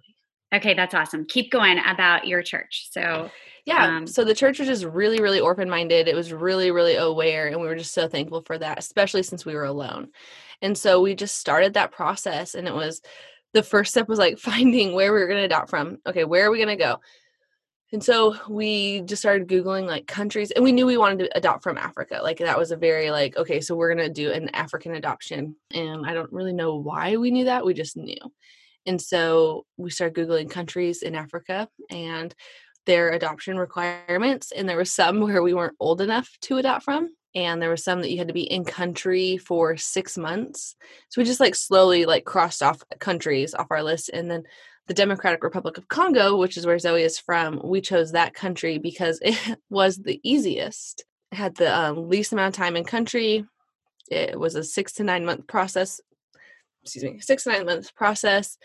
Okay 0.53 0.73
that's 0.73 0.93
awesome. 0.93 1.25
Keep 1.25 1.51
going 1.51 1.79
about 1.85 2.27
your 2.27 2.43
church. 2.43 2.87
So 2.91 3.29
yeah. 3.65 3.97
um, 3.97 4.07
so 4.07 4.23
the 4.23 4.35
church 4.35 4.59
was 4.59 4.67
just 4.67 4.83
really 4.83 5.21
really 5.21 5.39
orphan 5.39 5.69
minded 5.69 6.07
it 6.07 6.15
was 6.15 6.33
really 6.33 6.71
really 6.71 6.95
aware 6.95 7.47
and 7.47 7.61
we 7.61 7.67
were 7.67 7.75
just 7.75 7.93
so 7.93 8.07
thankful 8.07 8.41
for 8.41 8.57
that 8.57 8.79
especially 8.79 9.21
since 9.21 9.45
we 9.45 9.53
were 9.53 9.65
alone 9.65 10.07
and 10.61 10.77
so 10.77 11.01
we 11.01 11.15
just 11.15 11.37
started 11.37 11.73
that 11.73 11.91
process 11.91 12.55
and 12.55 12.67
it 12.67 12.73
was 12.73 13.01
the 13.53 13.63
first 13.63 13.91
step 13.91 14.07
was 14.07 14.19
like 14.19 14.37
finding 14.39 14.93
where 14.93 15.13
we 15.13 15.19
were 15.19 15.27
going 15.27 15.39
to 15.39 15.45
adopt 15.45 15.69
from. 15.69 15.97
Okay, 16.05 16.23
where 16.23 16.45
are 16.45 16.51
we 16.51 16.57
going 16.57 16.69
to 16.69 16.75
go? 16.75 16.99
And 17.91 18.03
so 18.03 18.35
we 18.47 19.01
just 19.01 19.21
started 19.21 19.47
Googling 19.47 19.87
like 19.87 20.05
countries 20.05 20.51
and 20.51 20.63
we 20.63 20.71
knew 20.71 20.85
we 20.85 20.97
wanted 20.97 21.19
to 21.19 21.37
adopt 21.37 21.63
from 21.63 21.77
Africa. 21.77 22.19
Like 22.21 22.37
that 22.37 22.59
was 22.59 22.69
a 22.69 22.77
very 22.77 23.09
like, 23.09 23.35
okay, 23.35 23.61
so 23.61 23.75
we're 23.75 23.93
going 23.93 24.07
to 24.07 24.13
do 24.13 24.31
an 24.31 24.49
African 24.53 24.93
adoption. 24.93 25.55
And 25.73 26.05
I 26.05 26.13
don't 26.13 26.31
really 26.31 26.53
know 26.53 26.75
why 26.75 27.17
we 27.17 27.31
knew 27.31 27.45
that. 27.45 27.65
We 27.65 27.73
just 27.73 27.97
knew. 27.97 28.19
And 28.85 29.01
so 29.01 29.65
we 29.77 29.89
started 29.89 30.15
Googling 30.15 30.51
countries 30.51 31.01
in 31.01 31.15
Africa 31.15 31.67
and 31.89 32.33
their 32.85 33.09
adoption 33.09 33.57
requirements. 33.57 34.51
And 34.51 34.69
there 34.69 34.77
were 34.77 34.85
some 34.85 35.19
where 35.21 35.41
we 35.41 35.55
weren't 35.55 35.75
old 35.79 35.99
enough 35.99 36.29
to 36.43 36.57
adopt 36.57 36.83
from 36.83 37.09
and 37.35 37.61
there 37.61 37.69
was 37.69 37.83
some 37.83 38.01
that 38.01 38.09
you 38.09 38.17
had 38.17 38.27
to 38.27 38.33
be 38.33 38.51
in 38.51 38.65
country 38.65 39.37
for 39.37 39.77
six 39.77 40.17
months. 40.17 40.75
So 41.09 41.21
we 41.21 41.25
just 41.25 41.39
like 41.39 41.55
slowly 41.55 42.05
like 42.05 42.25
crossed 42.25 42.63
off 42.63 42.83
countries 42.99 43.53
off 43.53 43.67
our 43.69 43.83
list 43.83 44.09
and 44.09 44.29
then 44.29 44.43
the 44.87 44.93
democratic 44.93 45.43
republic 45.43 45.77
of 45.77 45.87
congo 45.87 46.35
which 46.35 46.57
is 46.57 46.65
where 46.65 46.79
zoe 46.79 47.03
is 47.03 47.19
from 47.19 47.61
we 47.63 47.79
chose 47.79 48.11
that 48.11 48.33
country 48.33 48.79
because 48.79 49.19
it 49.23 49.59
was 49.69 49.97
the 49.97 50.19
easiest. 50.23 51.05
It 51.31 51.35
had 51.35 51.55
the 51.55 51.75
um, 51.75 52.09
least 52.09 52.33
amount 52.33 52.55
of 52.55 52.57
time 52.57 52.75
in 52.75 52.83
country. 52.83 53.45
It 54.09 54.39
was 54.39 54.55
a 54.55 54.63
six 54.63 54.93
to 54.93 55.03
nine 55.03 55.25
month 55.25 55.47
process 55.47 56.01
excuse 56.83 57.03
me 57.03 57.19
six 57.19 57.43
to 57.43 57.51
nine 57.51 57.65
month 57.65 57.93
process 57.95 58.57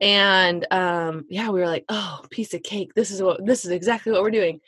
and 0.00 0.66
um 0.70 1.24
yeah 1.28 1.50
we 1.50 1.60
were 1.60 1.66
like 1.66 1.84
oh 1.88 2.20
piece 2.30 2.54
of 2.54 2.62
cake. 2.62 2.94
This 2.94 3.10
is 3.10 3.22
what 3.22 3.44
this 3.44 3.64
is 3.64 3.70
exactly 3.70 4.12
what 4.12 4.22
we're 4.22 4.30
doing. 4.30 4.60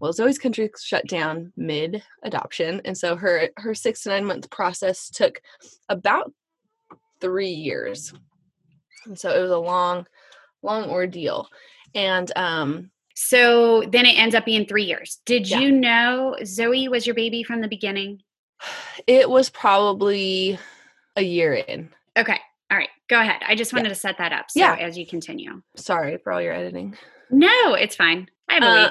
Well 0.00 0.12
zoe's 0.12 0.38
country 0.38 0.70
shut 0.80 1.06
down 1.06 1.52
mid 1.56 2.02
adoption 2.22 2.80
and 2.84 2.96
so 2.96 3.16
her 3.16 3.50
her 3.56 3.74
six 3.74 4.02
to 4.02 4.10
nine 4.10 4.24
month 4.24 4.50
process 4.50 5.10
took 5.10 5.40
about 5.88 6.32
three 7.20 7.50
years. 7.50 8.14
And 9.04 9.18
so 9.18 9.30
it 9.30 9.40
was 9.40 9.50
a 9.50 9.58
long 9.58 10.06
long 10.62 10.88
ordeal. 10.90 11.48
And 11.94 12.30
um 12.36 12.90
so 13.14 13.82
then 13.82 14.06
it 14.06 14.18
ends 14.18 14.34
up 14.34 14.44
being 14.44 14.64
three 14.64 14.84
years. 14.84 15.20
Did 15.26 15.50
yeah. 15.50 15.58
you 15.58 15.72
know 15.72 16.36
zoe 16.44 16.88
was 16.88 17.06
your 17.06 17.14
baby 17.16 17.42
from 17.42 17.60
the 17.60 17.68
beginning? 17.68 18.22
It 19.06 19.28
was 19.28 19.50
probably 19.50 20.58
a 21.16 21.22
year 21.22 21.54
in. 21.54 21.90
Okay 22.16 22.40
all 22.70 22.76
right, 22.76 22.88
go 23.08 23.20
ahead. 23.20 23.40
I 23.46 23.54
just 23.54 23.72
wanted 23.72 23.86
yeah. 23.86 23.94
to 23.94 24.00
set 24.00 24.18
that 24.18 24.32
up. 24.32 24.50
So 24.50 24.60
yeah. 24.60 24.76
as 24.76 24.98
you 24.98 25.06
continue. 25.06 25.62
Sorry 25.76 26.18
for 26.18 26.32
all 26.32 26.40
your 26.40 26.52
editing. 26.52 26.96
No, 27.30 27.74
it's 27.74 27.96
fine. 27.96 28.28
I 28.48 28.54
have 28.54 28.62
a 28.62 28.66
uh, 28.66 28.90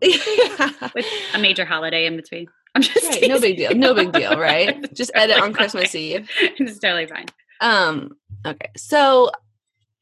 week 0.00 0.92
with 0.94 1.06
a 1.34 1.38
major 1.38 1.64
holiday 1.64 2.06
in 2.06 2.16
between. 2.16 2.46
I'm 2.74 2.82
just 2.82 3.20
right, 3.20 3.28
no 3.28 3.38
big 3.38 3.58
deal. 3.58 3.74
No 3.74 3.94
big 3.94 4.12
deal, 4.12 4.38
right? 4.38 4.92
just 4.94 5.10
edit 5.14 5.38
on 5.38 5.52
Christmas 5.52 5.94
Eve. 5.94 6.28
It's 6.40 6.78
totally 6.78 7.06
fine. 7.06 7.26
Um, 7.60 8.16
okay. 8.46 8.70
So 8.76 9.30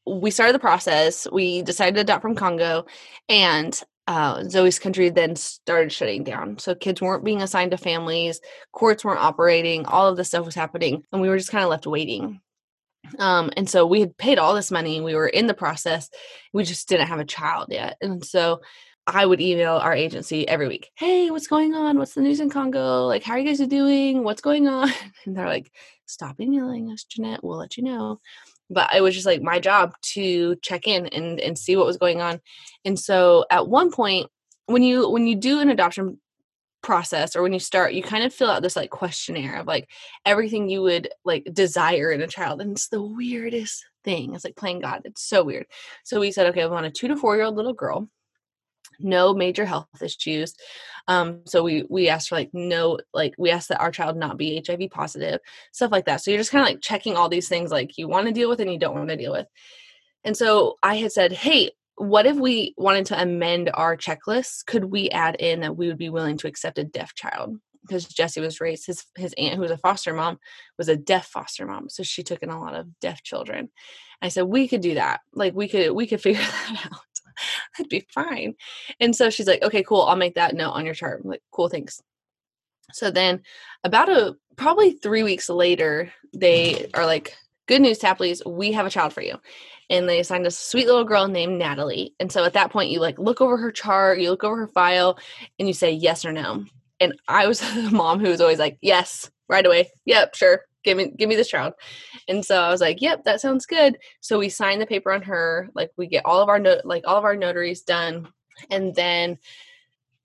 we 0.07 0.31
started 0.31 0.53
the 0.53 0.59
process. 0.59 1.27
We 1.31 1.61
decided 1.63 1.95
to 1.95 2.01
adopt 2.01 2.21
from 2.21 2.35
Congo 2.35 2.85
and 3.27 3.79
uh, 4.07 4.43
Zoe's 4.45 4.79
country 4.79 5.09
then 5.09 5.35
started 5.35 5.91
shutting 5.91 6.23
down. 6.23 6.57
So 6.59 6.73
kids 6.73 7.01
weren't 7.01 7.25
being 7.25 7.41
assigned 7.41 7.71
to 7.71 7.77
families, 7.77 8.41
courts 8.71 9.05
weren't 9.05 9.19
operating, 9.19 9.85
all 9.85 10.07
of 10.07 10.17
this 10.17 10.29
stuff 10.29 10.45
was 10.45 10.55
happening, 10.55 11.03
and 11.11 11.21
we 11.21 11.29
were 11.29 11.37
just 11.37 11.51
kind 11.51 11.63
of 11.63 11.69
left 11.69 11.85
waiting. 11.85 12.41
Um, 13.19 13.51
and 13.57 13.69
so 13.69 13.85
we 13.85 13.99
had 13.99 14.17
paid 14.17 14.39
all 14.39 14.53
this 14.53 14.71
money. 14.71 15.01
We 15.01 15.15
were 15.15 15.27
in 15.27 15.47
the 15.47 15.53
process. 15.53 16.09
We 16.53 16.63
just 16.63 16.87
didn't 16.87 17.07
have 17.07 17.19
a 17.19 17.25
child 17.25 17.67
yet. 17.69 17.97
And 18.01 18.23
so 18.23 18.61
I 19.07 19.25
would 19.25 19.41
email 19.41 19.73
our 19.73 19.93
agency 19.93 20.47
every 20.47 20.67
week. 20.67 20.89
Hey, 20.95 21.31
what's 21.31 21.47
going 21.47 21.73
on? 21.73 21.97
What's 21.97 22.13
the 22.13 22.21
news 22.21 22.39
in 22.39 22.49
Congo? 22.49 23.07
Like, 23.07 23.23
how 23.23 23.33
are 23.33 23.39
you 23.39 23.45
guys 23.45 23.65
doing? 23.67 24.23
What's 24.23 24.41
going 24.41 24.67
on? 24.67 24.89
And 25.25 25.35
they're 25.35 25.47
like, 25.47 25.71
stop 26.05 26.39
emailing 26.39 26.91
us, 26.91 27.03
Jeanette. 27.03 27.43
We'll 27.43 27.57
let 27.57 27.77
you 27.77 27.83
know. 27.83 28.19
But 28.69 28.93
it 28.95 29.01
was 29.01 29.13
just 29.13 29.25
like 29.25 29.41
my 29.41 29.59
job 29.59 29.93
to 30.13 30.55
check 30.57 30.87
in 30.87 31.07
and, 31.07 31.39
and 31.39 31.57
see 31.57 31.75
what 31.75 31.85
was 31.85 31.97
going 31.97 32.21
on. 32.21 32.39
And 32.85 32.99
so 32.99 33.45
at 33.51 33.67
one 33.67 33.91
point, 33.91 34.29
when 34.67 34.83
you 34.83 35.09
when 35.09 35.27
you 35.27 35.35
do 35.35 35.59
an 35.59 35.69
adoption 35.69 36.19
process 36.81 37.35
or 37.35 37.41
when 37.41 37.53
you 37.53 37.59
start 37.59 37.93
you 37.93 38.01
kind 38.01 38.23
of 38.23 38.33
fill 38.33 38.49
out 38.49 38.61
this 38.61 38.75
like 38.75 38.89
questionnaire 38.89 39.57
of 39.57 39.67
like 39.67 39.89
everything 40.25 40.69
you 40.69 40.81
would 40.81 41.09
like 41.23 41.47
desire 41.53 42.11
in 42.11 42.21
a 42.21 42.27
child 42.27 42.61
and 42.61 42.71
it's 42.71 42.87
the 42.87 43.01
weirdest 43.01 43.85
thing 44.03 44.33
it's 44.33 44.43
like 44.43 44.55
playing 44.55 44.79
god 44.79 45.01
it's 45.05 45.23
so 45.23 45.43
weird. 45.43 45.65
So 46.03 46.19
we 46.19 46.31
said 46.31 46.47
okay 46.47 46.63
i 46.63 46.65
want 46.65 46.85
a 46.85 46.91
two 46.91 47.07
to 47.07 47.15
four 47.15 47.35
year 47.35 47.45
old 47.45 47.55
little 47.55 47.73
girl 47.73 48.07
no 48.99 49.33
major 49.33 49.65
health 49.65 49.87
issues. 50.01 50.53
Um 51.07 51.41
so 51.45 51.63
we 51.63 51.85
we 51.89 52.09
asked 52.09 52.29
for 52.29 52.35
like 52.35 52.49
no 52.53 52.99
like 53.13 53.33
we 53.37 53.49
asked 53.49 53.69
that 53.69 53.81
our 53.81 53.91
child 53.91 54.17
not 54.17 54.37
be 54.37 54.63
hiv 54.65 54.79
positive 54.91 55.39
stuff 55.71 55.91
like 55.91 56.05
that. 56.05 56.21
So 56.21 56.31
you're 56.31 56.39
just 56.39 56.51
kind 56.51 56.63
of 56.63 56.69
like 56.69 56.81
checking 56.81 57.15
all 57.15 57.29
these 57.29 57.49
things 57.49 57.71
like 57.71 57.97
you 57.97 58.07
want 58.07 58.27
to 58.27 58.33
deal 58.33 58.49
with 58.49 58.59
and 58.59 58.71
you 58.71 58.79
don't 58.79 58.95
want 58.95 59.09
to 59.09 59.17
deal 59.17 59.31
with. 59.31 59.47
And 60.23 60.35
so 60.37 60.77
i 60.83 60.95
had 60.95 61.11
said 61.11 61.31
hey 61.31 61.71
what 62.01 62.25
if 62.25 62.35
we 62.35 62.73
wanted 62.77 63.05
to 63.07 63.21
amend 63.21 63.69
our 63.73 63.95
checklist? 63.95 64.65
Could 64.65 64.85
we 64.85 65.09
add 65.11 65.35
in 65.35 65.59
that 65.59 65.77
we 65.77 65.87
would 65.87 65.99
be 65.99 66.09
willing 66.09 66.35
to 66.37 66.47
accept 66.47 66.79
a 66.79 66.83
deaf 66.83 67.13
child? 67.13 67.59
Because 67.81 68.05
Jesse 68.05 68.41
was 68.41 68.59
raised, 68.59 68.87
his 68.87 69.05
his 69.15 69.35
aunt, 69.37 69.55
who 69.55 69.61
was 69.61 69.71
a 69.71 69.77
foster 69.77 70.13
mom, 70.13 70.39
was 70.79 70.89
a 70.89 70.95
deaf 70.95 71.27
foster 71.27 71.65
mom, 71.65 71.89
so 71.89 72.01
she 72.01 72.23
took 72.23 72.41
in 72.41 72.49
a 72.49 72.59
lot 72.59 72.73
of 72.73 72.99
deaf 72.99 73.21
children. 73.21 73.69
I 74.19 74.29
said 74.29 74.43
we 74.43 74.67
could 74.67 74.81
do 74.81 74.95
that. 74.95 75.21
Like 75.33 75.53
we 75.53 75.67
could 75.67 75.91
we 75.91 76.07
could 76.07 76.21
figure 76.21 76.41
that 76.69 76.89
out. 76.91 77.01
That'd 77.77 77.89
be 77.89 78.07
fine. 78.13 78.55
And 78.99 79.15
so 79.15 79.29
she's 79.29 79.47
like, 79.47 79.61
okay, 79.61 79.83
cool. 79.83 80.01
I'll 80.01 80.15
make 80.15 80.35
that 80.35 80.55
note 80.55 80.71
on 80.71 80.85
your 80.85 80.95
chart. 80.95 81.21
I'm 81.23 81.29
like, 81.29 81.43
cool, 81.51 81.69
thanks. 81.69 82.01
So 82.93 83.11
then, 83.11 83.41
about 83.83 84.09
a 84.09 84.35
probably 84.55 84.91
three 84.91 85.23
weeks 85.23 85.49
later, 85.49 86.11
they 86.33 86.89
are 86.93 87.05
like, 87.05 87.35
good 87.67 87.81
news, 87.81 87.99
Tapley's, 87.99 88.41
we 88.45 88.71
have 88.71 88.85
a 88.85 88.89
child 88.89 89.13
for 89.13 89.21
you 89.21 89.39
and 89.91 90.07
they 90.07 90.21
assigned 90.21 90.47
a 90.47 90.51
sweet 90.51 90.87
little 90.87 91.03
girl 91.03 91.27
named 91.27 91.59
Natalie. 91.59 92.15
And 92.19 92.31
so 92.31 92.45
at 92.45 92.53
that 92.53 92.71
point, 92.71 92.91
you 92.91 93.01
like 93.01 93.19
look 93.19 93.41
over 93.41 93.57
her 93.57 93.71
chart, 93.71 94.19
you 94.19 94.29
look 94.29 94.43
over 94.43 94.55
her 94.55 94.67
file, 94.67 95.19
and 95.59 95.67
you 95.67 95.73
say 95.73 95.91
yes 95.91 96.23
or 96.23 96.31
no. 96.31 96.63
And 97.01 97.13
I 97.27 97.45
was 97.45 97.59
the 97.75 97.91
mom 97.91 98.19
who 98.19 98.29
was 98.29 98.39
always 98.39 98.57
like, 98.57 98.77
yes, 98.81 99.29
right 99.49 99.65
away. 99.65 99.91
Yep, 100.05 100.35
sure. 100.35 100.61
Give 100.83 100.97
me 100.97 101.11
give 101.15 101.27
me 101.27 101.35
this 101.35 101.49
child. 101.49 101.73
And 102.29 102.43
so 102.43 102.59
I 102.59 102.69
was 102.69 102.79
like, 102.79 103.01
yep, 103.01 103.25
that 103.25 103.41
sounds 103.41 103.65
good. 103.65 103.97
So 104.21 104.39
we 104.39 104.47
sign 104.47 104.79
the 104.79 104.87
paper 104.87 105.11
on 105.11 105.21
her, 105.23 105.69
like 105.75 105.91
we 105.97 106.07
get 106.07 106.25
all 106.25 106.41
of 106.41 106.49
our 106.49 106.57
note 106.57 106.85
like 106.85 107.03
all 107.05 107.17
of 107.17 107.25
our 107.25 107.35
notaries 107.35 107.81
done, 107.81 108.29
and 108.71 108.95
then 108.95 109.37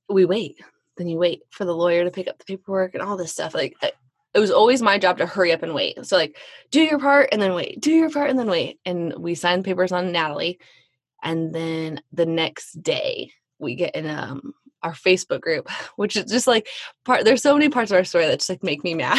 we 0.09 0.25
wait. 0.25 0.61
Then 0.97 1.09
you 1.09 1.19
wait 1.19 1.43
for 1.51 1.65
the 1.65 1.77
lawyer 1.77 2.05
to 2.05 2.11
pick 2.11 2.29
up 2.29 2.39
the 2.39 2.45
paperwork 2.45 2.95
and 2.95 3.03
all 3.03 3.17
this 3.17 3.33
stuff. 3.33 3.53
Like 3.53 3.75
uh, 3.83 3.89
it 4.37 4.41
was 4.41 4.51
always 4.51 4.83
my 4.83 4.99
job 4.99 5.17
to 5.17 5.27
hurry 5.27 5.51
up 5.51 5.63
and 5.63 5.75
wait. 5.75 6.05
So 6.05 6.17
like 6.17 6.37
do 6.71 6.83
your 6.83 6.99
part 6.99 7.31
and 7.33 7.41
then 7.41 7.55
wait, 7.55 7.81
do 7.81 7.91
your 7.91 8.11
part 8.11 8.29
and 8.29 8.39
then 8.39 8.51
wait. 8.51 8.79
And 8.85 9.15
we 9.17 9.35
signed 9.35 9.65
papers 9.65 9.93
on 9.93 10.13
Natalie. 10.13 10.61
And 11.23 11.55
then 11.55 12.03
the 12.13 12.27
next 12.27 12.83
day 12.83 13.33
we 13.59 13.75
get 13.77 13.95
in 13.97 14.07
um 14.07 14.53
our 14.83 14.93
Facebook 14.93 15.41
group, 15.41 15.71
which 15.97 16.17
is 16.17 16.31
just 16.31 16.47
like 16.47 16.69
part 17.07 17.25
there's 17.25 17.43
so 17.43 17.55
many 17.55 17.71
parts 17.71 17.91
of 17.91 17.97
our 17.97 18.05
story 18.05 18.27
that 18.27 18.41
just 18.41 18.51
like 18.51 18.63
make 18.63 18.85
me 18.85 18.93
mad. 18.93 19.19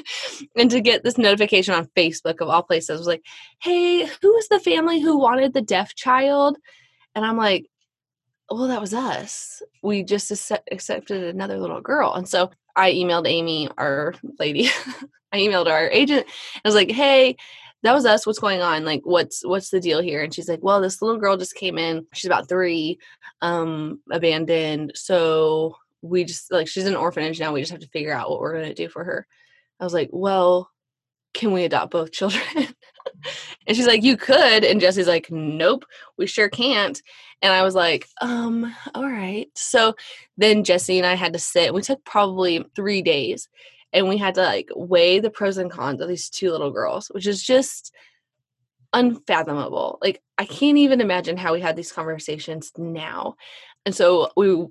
and 0.56 0.70
to 0.70 0.80
get 0.80 1.04
this 1.04 1.18
notification 1.18 1.74
on 1.74 1.90
Facebook 1.94 2.40
of 2.40 2.48
all 2.48 2.62
places 2.62 2.98
was 2.98 3.06
like, 3.06 3.24
hey, 3.60 4.06
who 4.22 4.36
is 4.38 4.48
the 4.48 4.60
family 4.60 4.98
who 4.98 5.18
wanted 5.18 5.52
the 5.52 5.60
deaf 5.60 5.94
child? 5.94 6.56
And 7.14 7.26
I'm 7.26 7.36
like, 7.36 7.66
well, 8.50 8.68
that 8.68 8.80
was 8.80 8.94
us. 8.94 9.60
We 9.82 10.02
just 10.04 10.32
accepted 10.72 11.22
another 11.22 11.58
little 11.58 11.82
girl. 11.82 12.14
And 12.14 12.26
so 12.26 12.50
I 12.78 12.92
emailed 12.92 13.28
Amy, 13.28 13.68
our 13.76 14.14
lady. 14.38 14.70
I 15.32 15.38
emailed 15.38 15.66
our 15.68 15.88
agent. 15.90 16.26
I 16.64 16.68
was 16.68 16.74
like, 16.74 16.90
hey, 16.90 17.36
that 17.82 17.92
was 17.92 18.06
us. 18.06 18.26
What's 18.26 18.38
going 18.38 18.62
on? 18.62 18.84
Like, 18.84 19.02
what's 19.04 19.44
what's 19.44 19.70
the 19.70 19.80
deal 19.80 20.00
here? 20.00 20.22
And 20.22 20.32
she's 20.32 20.48
like, 20.48 20.60
well, 20.62 20.80
this 20.80 21.02
little 21.02 21.18
girl 21.18 21.36
just 21.36 21.54
came 21.54 21.76
in. 21.76 22.06
She's 22.14 22.26
about 22.26 22.48
three, 22.48 22.98
um, 23.42 24.00
abandoned. 24.10 24.92
So 24.94 25.76
we 26.00 26.24
just 26.24 26.50
like 26.52 26.68
she's 26.68 26.86
an 26.86 26.96
orphanage 26.96 27.40
now. 27.40 27.52
We 27.52 27.60
just 27.60 27.72
have 27.72 27.80
to 27.80 27.88
figure 27.88 28.12
out 28.12 28.30
what 28.30 28.40
we're 28.40 28.54
gonna 28.54 28.74
do 28.74 28.88
for 28.88 29.04
her. 29.04 29.26
I 29.80 29.84
was 29.84 29.94
like, 29.94 30.10
well, 30.12 30.70
can 31.34 31.52
we 31.52 31.64
adopt 31.64 31.92
both 31.92 32.12
children? 32.12 32.42
And 33.66 33.76
she's 33.76 33.86
like, 33.86 34.02
you 34.02 34.16
could. 34.16 34.64
And 34.64 34.80
Jesse's 34.80 35.06
like, 35.06 35.30
nope, 35.30 35.84
we 36.16 36.26
sure 36.26 36.48
can't. 36.48 37.00
And 37.42 37.52
I 37.52 37.62
was 37.62 37.74
like, 37.74 38.08
um, 38.20 38.74
all 38.94 39.08
right. 39.08 39.48
So 39.54 39.94
then 40.36 40.64
Jesse 40.64 40.98
and 40.98 41.06
I 41.06 41.14
had 41.14 41.32
to 41.34 41.38
sit. 41.38 41.72
We 41.72 41.82
took 41.82 42.04
probably 42.04 42.64
three 42.74 43.02
days 43.02 43.48
and 43.92 44.08
we 44.08 44.16
had 44.16 44.34
to 44.34 44.42
like 44.42 44.68
weigh 44.74 45.20
the 45.20 45.30
pros 45.30 45.58
and 45.58 45.70
cons 45.70 46.00
of 46.00 46.08
these 46.08 46.28
two 46.28 46.50
little 46.50 46.70
girls, 46.70 47.08
which 47.08 47.26
is 47.26 47.42
just 47.42 47.92
unfathomable. 48.92 49.98
Like 50.02 50.22
I 50.38 50.44
can't 50.44 50.78
even 50.78 51.00
imagine 51.00 51.36
how 51.36 51.52
we 51.52 51.60
had 51.60 51.76
these 51.76 51.92
conversations 51.92 52.72
now. 52.76 53.36
And 53.86 53.94
so 53.94 54.30
we, 54.36 54.48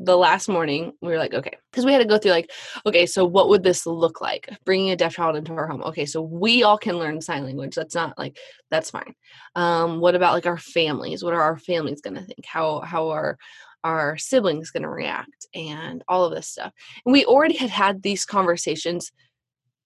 the 0.00 0.16
last 0.16 0.48
morning, 0.48 0.92
we 1.00 1.08
were 1.08 1.18
like, 1.18 1.34
okay, 1.34 1.56
because 1.70 1.84
we 1.84 1.92
had 1.92 1.98
to 1.98 2.04
go 2.04 2.18
through 2.18 2.32
like, 2.32 2.50
okay, 2.86 3.06
so 3.06 3.24
what 3.24 3.48
would 3.48 3.62
this 3.62 3.86
look 3.86 4.20
like? 4.20 4.48
Bringing 4.64 4.90
a 4.90 4.96
deaf 4.96 5.14
child 5.14 5.36
into 5.36 5.52
our 5.52 5.68
home. 5.68 5.82
Okay, 5.82 6.06
so 6.06 6.20
we 6.20 6.62
all 6.62 6.78
can 6.78 6.98
learn 6.98 7.20
sign 7.20 7.44
language. 7.44 7.74
That's 7.74 7.94
not 7.94 8.18
like 8.18 8.36
that's 8.70 8.90
fine. 8.90 9.14
Um, 9.54 10.00
what 10.00 10.14
about 10.14 10.32
like 10.32 10.46
our 10.46 10.58
families? 10.58 11.22
What 11.22 11.34
are 11.34 11.42
our 11.42 11.58
families 11.58 12.00
going 12.00 12.14
to 12.14 12.22
think? 12.22 12.44
How 12.44 12.80
how 12.80 13.10
are 13.10 13.38
our 13.84 14.16
siblings 14.16 14.70
going 14.70 14.82
to 14.82 14.88
react? 14.88 15.46
And 15.54 16.02
all 16.08 16.24
of 16.24 16.34
this 16.34 16.48
stuff. 16.48 16.72
And 17.06 17.12
we 17.12 17.24
already 17.24 17.56
had 17.56 17.70
had 17.70 18.02
these 18.02 18.24
conversations 18.24 19.12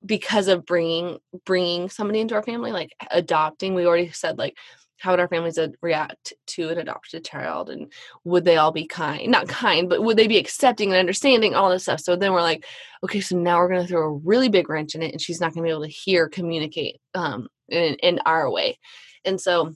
because 0.04 0.48
of 0.48 0.64
bringing 0.64 1.18
bringing 1.44 1.88
somebody 1.90 2.20
into 2.20 2.34
our 2.34 2.42
family, 2.42 2.72
like 2.72 2.94
adopting. 3.10 3.74
We 3.74 3.86
already 3.86 4.10
said 4.10 4.38
like 4.38 4.56
how 4.98 5.12
would 5.12 5.20
our 5.20 5.28
families 5.28 5.58
react 5.80 6.32
to 6.46 6.68
an 6.68 6.78
adopted 6.78 7.24
child 7.24 7.70
and 7.70 7.92
would 8.24 8.44
they 8.44 8.56
all 8.56 8.72
be 8.72 8.86
kind 8.86 9.30
not 9.30 9.48
kind 9.48 9.88
but 9.88 10.02
would 10.02 10.16
they 10.16 10.26
be 10.26 10.38
accepting 10.38 10.90
and 10.90 10.98
understanding 10.98 11.54
all 11.54 11.70
this 11.70 11.84
stuff. 11.84 12.00
So 12.00 12.16
then 12.16 12.32
we're 12.32 12.42
like 12.42 12.66
okay 13.04 13.20
so 13.20 13.36
now 13.36 13.58
we're 13.58 13.68
going 13.68 13.82
to 13.82 13.88
throw 13.88 14.06
a 14.06 14.18
really 14.18 14.48
big 14.48 14.68
wrench 14.68 14.94
in 14.94 15.02
it 15.02 15.12
and 15.12 15.20
she's 15.20 15.40
not 15.40 15.54
going 15.54 15.62
to 15.64 15.68
be 15.68 15.70
able 15.70 15.84
to 15.84 15.88
hear 15.88 16.28
communicate 16.28 17.00
um, 17.14 17.48
in, 17.68 17.94
in 17.96 18.20
our 18.26 18.50
way. 18.50 18.78
And 19.24 19.40
so 19.40 19.74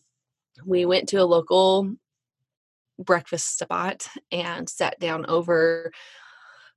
we 0.65 0.85
went 0.85 1.09
to 1.11 1.17
a 1.17 1.25
local 1.25 1.95
breakfast 2.99 3.59
spot 3.59 4.07
and 4.31 4.69
sat 4.69 4.99
down 4.99 5.27
over 5.27 5.93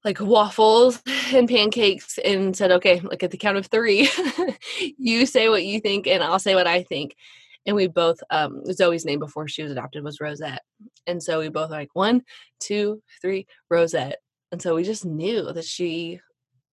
like 0.03 0.19
waffles 0.19 1.01
and 1.33 1.49
pancakes 1.49 2.17
and 2.23 2.55
said 2.55 2.71
okay 2.71 2.99
like 3.01 3.23
at 3.23 3.31
the 3.31 3.37
count 3.37 3.57
of 3.57 3.65
three 3.67 4.09
you 4.97 5.25
say 5.25 5.49
what 5.49 5.65
you 5.65 5.79
think 5.79 6.07
and 6.07 6.23
i'll 6.23 6.39
say 6.39 6.55
what 6.55 6.67
i 6.67 6.83
think 6.83 7.15
and 7.65 7.75
we 7.75 7.87
both 7.87 8.17
um 8.29 8.63
zoe's 8.71 9.05
name 9.05 9.19
before 9.19 9.47
she 9.47 9.63
was 9.63 9.71
adopted 9.71 10.03
was 10.03 10.21
rosette 10.21 10.61
and 11.07 11.21
so 11.21 11.39
we 11.39 11.49
both 11.49 11.71
like 11.71 11.89
one 11.93 12.21
two 12.59 13.01
three 13.21 13.45
rosette 13.69 14.19
and 14.51 14.61
so 14.61 14.75
we 14.75 14.83
just 14.83 15.05
knew 15.05 15.51
that 15.53 15.65
she 15.65 16.19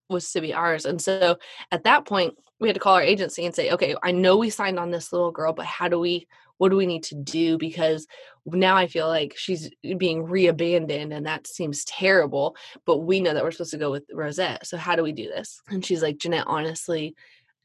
was 0.08 0.30
to 0.30 0.40
be 0.40 0.52
ours 0.52 0.84
and 0.84 1.00
so 1.00 1.37
at 1.70 1.85
that 1.85 2.05
point 2.05 2.35
we 2.61 2.68
had 2.68 2.74
to 2.74 2.81
call 2.81 2.94
our 2.94 3.02
agency 3.02 3.44
and 3.46 3.55
say 3.55 3.70
okay 3.70 3.94
i 4.02 4.12
know 4.12 4.37
we 4.37 4.50
signed 4.50 4.78
on 4.78 4.90
this 4.90 5.12
little 5.12 5.31
girl 5.33 5.52
but 5.52 5.66
how 5.66 5.88
do 5.88 5.98
we 5.98 6.26
what 6.62 6.68
do 6.68 6.76
we 6.76 6.87
need 6.87 7.02
to 7.02 7.16
do? 7.16 7.59
Because 7.59 8.07
now 8.46 8.76
i 8.76 8.87
feel 8.87 9.09
like 9.09 9.35
she's 9.37 9.68
being 9.98 10.24
reabandoned 10.24 11.12
and 11.12 11.26
that 11.26 11.46
seems 11.46 11.85
terrible 11.85 12.57
but 12.87 12.98
we 12.98 13.20
know 13.20 13.35
that 13.35 13.42
we're 13.42 13.50
supposed 13.50 13.72
to 13.72 13.78
go 13.78 13.90
with 13.90 14.05
rosette 14.12 14.66
so 14.66 14.76
how 14.76 14.94
do 14.96 15.02
we 15.02 15.12
do 15.12 15.28
this? 15.28 15.61
And 15.68 15.85
she's 15.85 16.02
like 16.02 16.18
jeanette 16.18 16.46
honestly 16.46 17.14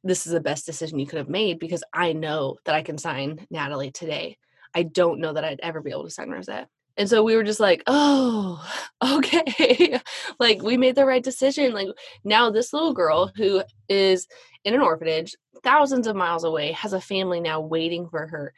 this 0.04 0.26
is 0.26 0.34
the 0.34 0.40
best 0.40 0.66
decision 0.66 1.00
you 1.00 1.08
could 1.08 1.18
have 1.18 1.30
made 1.30 1.60
because 1.60 1.84
I 1.94 2.14
know 2.14 2.58
that 2.66 2.76
I 2.76 2.82
can 2.82 2.98
sign 2.98 3.46
Natalie 3.50 3.92
today. 3.92 4.38
I 4.74 4.84
don't 4.84 5.20
know 5.20 5.34
that 5.34 5.44
I'd 5.44 5.60
ever 5.62 5.82
be 5.82 5.92
able 5.92 6.06
to 6.06 6.10
sign 6.10 6.30
Rosette. 6.30 6.68
And 6.98 7.08
so 7.08 7.24
we 7.24 7.36
were 7.36 7.44
just 7.44 7.60
like, 7.60 7.84
oh, 7.88 8.64
okay. 9.04 10.00
like 10.40 10.62
we 10.62 10.78
made 10.78 10.96
the 10.96 11.06
right 11.06 11.24
decision. 11.24 11.74
Like 11.74 11.88
now 12.24 12.50
this 12.50 12.74
little 12.74 12.94
girl 12.94 13.32
who 13.36 13.64
is 13.88 14.28
in 14.64 14.74
an 14.74 14.82
orphanage 14.82 15.36
thousands 15.64 16.08
of 16.08 16.16
miles 16.16 16.44
away 16.44 16.72
has 16.72 16.94
a 16.94 17.02
family 17.02 17.40
now 17.40 17.60
waiting 17.60 18.10
for 18.10 18.28
her. 18.28 18.54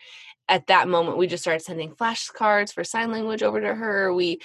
At 0.47 0.67
that 0.67 0.87
moment, 0.87 1.17
we 1.17 1.27
just 1.27 1.43
started 1.43 1.63
sending 1.63 1.91
flashcards 1.91 2.73
for 2.73 2.83
sign 2.83 3.11
language 3.11 3.43
over 3.43 3.61
to 3.61 3.75
her. 3.75 4.13
We 4.13 4.39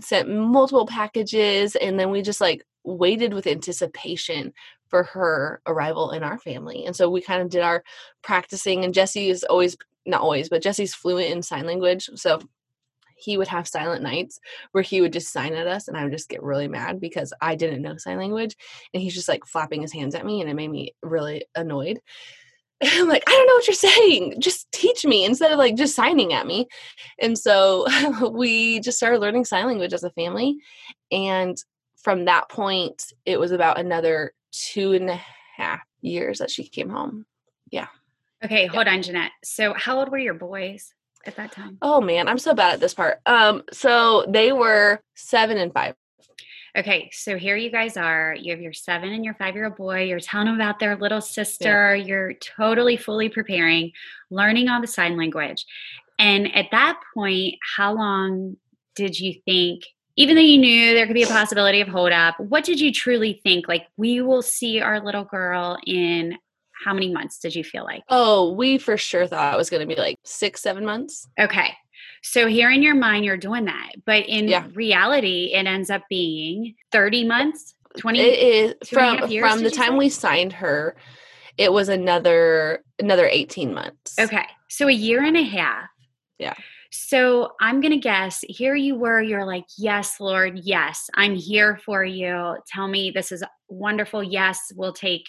sent 0.00 0.28
multiple 0.28 0.86
packages 0.86 1.76
and 1.76 1.98
then 1.98 2.10
we 2.10 2.22
just 2.22 2.40
like 2.40 2.62
waited 2.84 3.32
with 3.32 3.46
anticipation 3.46 4.52
for 4.96 5.02
her 5.02 5.60
arrival 5.66 6.12
in 6.12 6.22
our 6.22 6.38
family. 6.38 6.86
And 6.86 6.96
so 6.96 7.10
we 7.10 7.20
kind 7.20 7.42
of 7.42 7.50
did 7.50 7.60
our 7.60 7.84
practicing 8.22 8.82
and 8.82 8.94
Jesse 8.94 9.28
is 9.28 9.44
always 9.44 9.76
not 10.06 10.22
always, 10.22 10.48
but 10.48 10.62
Jesse's 10.62 10.94
fluent 10.94 11.30
in 11.30 11.42
sign 11.42 11.66
language. 11.66 12.08
So 12.14 12.40
he 13.18 13.36
would 13.36 13.48
have 13.48 13.68
silent 13.68 14.02
nights 14.02 14.38
where 14.72 14.82
he 14.82 15.02
would 15.02 15.12
just 15.12 15.32
sign 15.32 15.52
at 15.52 15.66
us 15.66 15.88
and 15.88 15.98
I 15.98 16.04
would 16.04 16.12
just 16.12 16.30
get 16.30 16.42
really 16.42 16.68
mad 16.68 16.98
because 16.98 17.34
I 17.42 17.56
didn't 17.56 17.82
know 17.82 17.98
sign 17.98 18.16
language 18.16 18.56
and 18.94 19.02
he's 19.02 19.14
just 19.14 19.28
like 19.28 19.44
flapping 19.44 19.82
his 19.82 19.92
hands 19.92 20.14
at 20.14 20.24
me 20.24 20.40
and 20.40 20.48
it 20.48 20.54
made 20.54 20.70
me 20.70 20.94
really 21.02 21.44
annoyed. 21.54 22.00
I'm 22.82 23.08
like, 23.08 23.24
I 23.26 23.32
don't 23.32 23.46
know 23.46 23.54
what 23.54 23.66
you're 23.66 23.74
saying. 23.74 24.40
Just 24.40 24.70
teach 24.72 25.04
me 25.04 25.26
instead 25.26 25.52
of 25.52 25.58
like 25.58 25.76
just 25.76 25.94
signing 25.94 26.32
at 26.32 26.46
me. 26.46 26.68
And 27.18 27.38
so 27.38 27.86
we 28.32 28.80
just 28.80 28.96
started 28.96 29.20
learning 29.20 29.44
sign 29.44 29.66
language 29.66 29.92
as 29.92 30.04
a 30.04 30.10
family. 30.10 30.56
And 31.10 31.56
from 32.02 32.24
that 32.26 32.48
point, 32.48 33.12
it 33.26 33.38
was 33.38 33.50
about 33.50 33.78
another 33.78 34.32
two 34.52 34.92
and 34.92 35.10
a 35.10 35.20
half 35.56 35.80
years 36.00 36.38
that 36.38 36.50
she 36.50 36.68
came 36.68 36.88
home. 36.88 37.26
Yeah. 37.70 37.88
Okay, 38.44 38.64
yeah. 38.64 38.72
hold 38.72 38.86
on, 38.86 39.02
Jeanette. 39.02 39.32
So 39.44 39.74
how 39.74 39.98
old 39.98 40.10
were 40.10 40.18
your 40.18 40.34
boys 40.34 40.92
at 41.26 41.36
that 41.36 41.52
time? 41.52 41.78
Oh 41.82 42.00
man, 42.00 42.28
I'm 42.28 42.38
so 42.38 42.54
bad 42.54 42.74
at 42.74 42.80
this 42.80 42.94
part. 42.94 43.18
Um, 43.26 43.62
so 43.72 44.26
they 44.28 44.52
were 44.52 45.00
seven 45.14 45.58
and 45.58 45.72
five. 45.72 45.94
Okay, 46.76 47.08
so 47.10 47.38
here 47.38 47.56
you 47.56 47.70
guys 47.70 47.96
are. 47.96 48.36
You 48.38 48.52
have 48.52 48.60
your 48.60 48.74
seven 48.74 49.10
and 49.10 49.24
your 49.24 49.32
five 49.34 49.54
year 49.54 49.64
old 49.64 49.76
boy. 49.76 50.04
You're 50.04 50.20
telling 50.20 50.46
them 50.46 50.56
about 50.56 50.78
their 50.78 50.96
little 50.96 51.22
sister. 51.22 51.96
Yeah. 51.96 52.04
You're 52.04 52.34
totally 52.34 52.98
fully 52.98 53.30
preparing, 53.30 53.92
learning 54.30 54.68
all 54.68 54.82
the 54.82 54.86
sign 54.86 55.16
language. 55.16 55.64
And 56.18 56.54
at 56.54 56.66
that 56.72 57.00
point, 57.14 57.54
how 57.76 57.94
long 57.94 58.56
did 58.94 59.18
you 59.18 59.40
think 59.46 59.84
even 60.16 60.34
though 60.34 60.42
you 60.42 60.58
knew 60.58 60.94
there 60.94 61.06
could 61.06 61.14
be 61.14 61.22
a 61.22 61.28
possibility 61.28 61.80
of 61.80 61.88
hold 61.88 62.12
up, 62.12 62.38
what 62.40 62.64
did 62.64 62.80
you 62.80 62.92
truly 62.92 63.40
think? 63.42 63.68
Like, 63.68 63.86
we 63.96 64.22
will 64.22 64.42
see 64.42 64.80
our 64.80 65.00
little 65.00 65.24
girl 65.24 65.78
in 65.86 66.38
how 66.84 66.94
many 66.94 67.12
months 67.12 67.38
did 67.38 67.54
you 67.54 67.64
feel 67.64 67.84
like? 67.84 68.02
Oh, 68.08 68.52
we 68.52 68.78
for 68.78 68.96
sure 68.96 69.26
thought 69.26 69.54
it 69.54 69.56
was 69.56 69.70
going 69.70 69.86
to 69.86 69.94
be 69.94 70.00
like 70.00 70.18
six, 70.24 70.62
seven 70.62 70.84
months. 70.84 71.28
Okay. 71.38 71.72
So 72.22 72.46
here 72.46 72.70
in 72.70 72.82
your 72.82 72.94
mind, 72.94 73.24
you're 73.24 73.36
doing 73.36 73.66
that. 73.66 73.92
But 74.04 74.26
in 74.26 74.48
yeah. 74.48 74.66
reality, 74.74 75.52
it 75.54 75.66
ends 75.66 75.90
up 75.90 76.02
being 76.08 76.74
30 76.92 77.24
months, 77.24 77.74
20 77.98 78.20
It 78.20 78.38
is 78.82 78.88
from 78.88 79.30
years, 79.30 79.50
from 79.50 79.62
the 79.62 79.70
time 79.70 79.92
say? 79.92 79.96
we 79.96 80.08
signed 80.08 80.52
her, 80.54 80.96
it 81.56 81.72
was 81.72 81.88
another 81.88 82.84
another 82.98 83.26
18 83.26 83.72
months. 83.72 84.18
Okay. 84.18 84.44
So 84.68 84.88
a 84.88 84.92
year 84.92 85.22
and 85.22 85.36
a 85.36 85.42
half. 85.42 85.88
Yeah. 86.38 86.54
So 86.96 87.52
I'm 87.60 87.80
going 87.80 87.92
to 87.92 87.98
guess 87.98 88.42
here 88.48 88.74
you 88.74 88.96
were, 88.96 89.20
you're 89.20 89.46
like, 89.46 89.66
Yes, 89.76 90.18
Lord, 90.18 90.58
yes, 90.62 91.08
I'm 91.14 91.34
here 91.34 91.78
for 91.84 92.04
you. 92.04 92.56
Tell 92.66 92.88
me 92.88 93.10
this 93.10 93.32
is 93.32 93.44
wonderful. 93.68 94.22
Yes, 94.22 94.72
we'll 94.74 94.92
take 94.92 95.28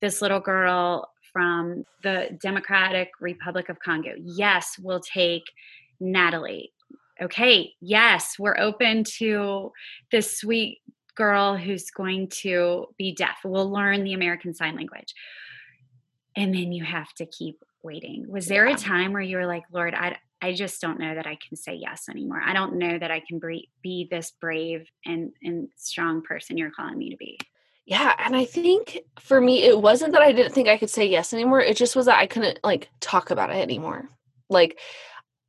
this 0.00 0.22
little 0.22 0.40
girl 0.40 1.10
from 1.32 1.84
the 2.02 2.38
Democratic 2.40 3.10
Republic 3.20 3.68
of 3.68 3.78
Congo. 3.80 4.12
Yes, 4.22 4.76
we'll 4.80 5.00
take 5.00 5.44
Natalie. 6.00 6.72
Okay, 7.20 7.72
yes, 7.80 8.36
we're 8.38 8.58
open 8.58 9.04
to 9.18 9.72
this 10.10 10.38
sweet 10.38 10.78
girl 11.14 11.56
who's 11.56 11.90
going 11.90 12.28
to 12.28 12.86
be 12.96 13.14
deaf. 13.14 13.38
We'll 13.44 13.70
learn 13.70 14.04
the 14.04 14.14
American 14.14 14.54
Sign 14.54 14.76
Language. 14.76 15.14
And 16.36 16.52
then 16.52 16.72
you 16.72 16.84
have 16.84 17.12
to 17.14 17.26
keep 17.26 17.62
waiting. 17.82 18.26
Was 18.28 18.46
there 18.46 18.66
a 18.66 18.74
time 18.74 19.12
where 19.12 19.22
you 19.22 19.36
were 19.36 19.46
like, 19.46 19.62
Lord, 19.70 19.94
I, 19.94 20.16
I 20.44 20.52
just 20.52 20.78
don't 20.82 21.00
know 21.00 21.14
that 21.14 21.26
I 21.26 21.36
can 21.36 21.56
say 21.56 21.74
yes 21.74 22.10
anymore. 22.10 22.42
I 22.44 22.52
don't 22.52 22.76
know 22.76 22.98
that 22.98 23.10
I 23.10 23.22
can 23.26 23.40
be 23.82 24.08
this 24.10 24.32
brave 24.42 24.86
and, 25.06 25.32
and 25.42 25.68
strong 25.76 26.20
person 26.20 26.58
you're 26.58 26.70
calling 26.70 26.98
me 26.98 27.08
to 27.08 27.16
be. 27.16 27.38
Yeah, 27.86 28.14
and 28.18 28.36
I 28.36 28.44
think 28.44 28.98
for 29.18 29.40
me 29.40 29.62
it 29.62 29.80
wasn't 29.80 30.12
that 30.12 30.20
I 30.20 30.32
didn't 30.32 30.52
think 30.52 30.68
I 30.68 30.76
could 30.76 30.90
say 30.90 31.06
yes 31.06 31.32
anymore. 31.32 31.62
It 31.62 31.78
just 31.78 31.96
was 31.96 32.04
that 32.06 32.18
I 32.18 32.26
couldn't 32.26 32.58
like 32.62 32.90
talk 33.00 33.30
about 33.30 33.48
it 33.48 33.56
anymore. 33.56 34.10
Like 34.50 34.78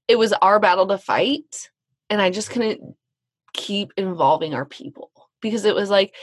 it 0.07 0.17
was 0.17 0.31
our 0.31 0.61
battle 0.61 0.87
to 0.87 0.97
fight 0.97 1.69
and 2.09 2.21
I 2.21 2.29
just 2.29 2.49
couldn't 2.49 2.95
keep 3.53 3.91
involving 3.97 4.53
our 4.53 4.65
people 4.65 5.11
because 5.41 5.65
it 5.65 5.75
was 5.75 5.89
like 5.89 6.15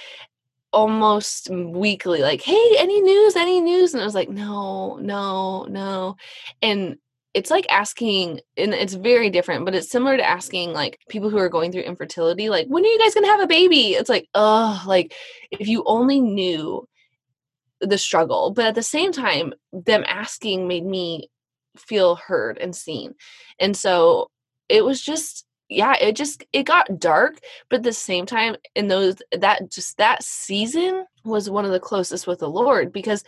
almost 0.72 1.50
weekly 1.50 2.22
like 2.22 2.40
hey 2.40 2.76
any 2.78 3.02
news 3.02 3.36
any 3.36 3.60
news 3.60 3.92
and 3.92 4.00
i 4.00 4.06
was 4.06 4.14
like 4.14 4.30
no 4.30 4.96
no 5.02 5.66
no 5.68 6.16
and 6.62 6.96
it's 7.34 7.50
like 7.50 7.66
asking 7.70 8.40
and 8.56 8.74
it's 8.74 8.94
very 8.94 9.30
different 9.30 9.64
but 9.64 9.74
it's 9.74 9.90
similar 9.90 10.16
to 10.16 10.28
asking 10.28 10.72
like 10.72 10.98
people 11.08 11.30
who 11.30 11.38
are 11.38 11.48
going 11.48 11.72
through 11.72 11.82
infertility 11.82 12.48
like 12.48 12.66
when 12.68 12.84
are 12.84 12.88
you 12.88 12.98
guys 12.98 13.14
going 13.14 13.24
to 13.24 13.30
have 13.30 13.40
a 13.40 13.46
baby? 13.46 13.94
It's 13.94 14.10
like 14.10 14.28
oh 14.34 14.82
like 14.86 15.14
if 15.50 15.66
you 15.66 15.82
only 15.86 16.20
knew 16.20 16.86
the 17.80 17.98
struggle 17.98 18.50
but 18.50 18.66
at 18.66 18.74
the 18.74 18.82
same 18.82 19.12
time 19.12 19.52
them 19.72 20.04
asking 20.06 20.68
made 20.68 20.84
me 20.84 21.28
feel 21.76 22.16
heard 22.16 22.58
and 22.58 22.76
seen 22.76 23.14
and 23.58 23.76
so 23.76 24.30
it 24.68 24.84
was 24.84 25.00
just 25.00 25.46
yeah 25.68 25.94
it 26.00 26.14
just 26.14 26.44
it 26.52 26.64
got 26.64 27.00
dark 27.00 27.38
but 27.68 27.76
at 27.76 27.82
the 27.82 27.92
same 27.92 28.26
time 28.26 28.54
in 28.74 28.88
those 28.88 29.16
that 29.32 29.70
just 29.70 29.96
that 29.96 30.22
season 30.22 31.04
was 31.24 31.50
one 31.50 31.64
of 31.64 31.72
the 31.72 31.80
closest 31.80 32.26
with 32.26 32.38
the 32.40 32.48
lord 32.48 32.92
because 32.92 33.24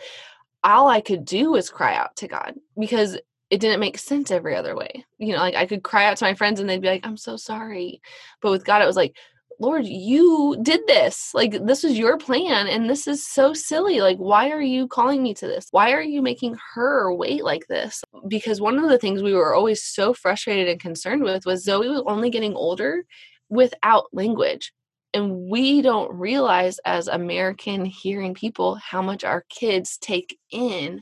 all 0.63 0.87
i 0.87 1.01
could 1.01 1.25
do 1.25 1.51
was 1.51 1.69
cry 1.69 1.95
out 1.95 2.15
to 2.15 2.27
god 2.27 2.53
because 2.77 3.17
it 3.55 3.61
didn't 3.61 3.79
make 3.79 3.97
sense 3.97 4.31
every 4.31 4.53
other 4.53 4.75
way 4.75 5.05
you 5.17 5.31
know 5.31 5.39
like 5.39 5.55
i 5.55 5.65
could 5.65 5.81
cry 5.81 6.05
out 6.05 6.17
to 6.17 6.25
my 6.25 6.33
friends 6.33 6.59
and 6.59 6.69
they'd 6.69 6.81
be 6.81 6.89
like 6.89 7.05
i'm 7.05 7.15
so 7.15 7.37
sorry 7.37 8.01
but 8.41 8.51
with 8.51 8.65
god 8.65 8.81
it 8.81 8.85
was 8.85 8.97
like 8.97 9.15
Lord, 9.59 9.85
you 9.85 10.57
did 10.61 10.85
this. 10.85 11.33
Like, 11.33 11.65
this 11.65 11.83
was 11.83 11.97
your 11.97 12.17
plan, 12.17 12.67
and 12.67 12.89
this 12.89 13.07
is 13.07 13.25
so 13.25 13.53
silly. 13.53 14.01
Like, 14.01 14.17
why 14.17 14.49
are 14.49 14.61
you 14.61 14.85
calling 14.85 15.23
me 15.23 15.33
to 15.35 15.47
this? 15.47 15.67
Why 15.71 15.93
are 15.93 16.01
you 16.01 16.21
making 16.21 16.57
her 16.73 17.13
wait 17.13 17.43
like 17.43 17.65
this? 17.67 18.03
Because 18.27 18.59
one 18.59 18.77
of 18.77 18.89
the 18.89 18.97
things 18.97 19.23
we 19.23 19.33
were 19.33 19.55
always 19.55 19.81
so 19.81 20.13
frustrated 20.13 20.67
and 20.67 20.79
concerned 20.79 21.23
with 21.23 21.45
was 21.45 21.63
Zoe 21.63 21.87
was 21.87 22.03
only 22.05 22.29
getting 22.29 22.53
older 22.53 23.05
without 23.49 24.07
language. 24.11 24.73
And 25.13 25.49
we 25.49 25.81
don't 25.81 26.13
realize 26.13 26.77
as 26.83 27.07
American 27.07 27.85
hearing 27.85 28.33
people 28.33 28.75
how 28.75 29.01
much 29.01 29.23
our 29.23 29.45
kids 29.49 29.97
take 29.97 30.37
in 30.51 31.01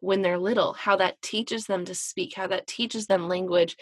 when 0.00 0.22
they're 0.22 0.38
little, 0.38 0.72
how 0.72 0.96
that 0.96 1.20
teaches 1.22 1.66
them 1.66 1.84
to 1.84 1.94
speak, 1.94 2.34
how 2.34 2.46
that 2.46 2.66
teaches 2.66 3.06
them 3.06 3.28
language, 3.28 3.76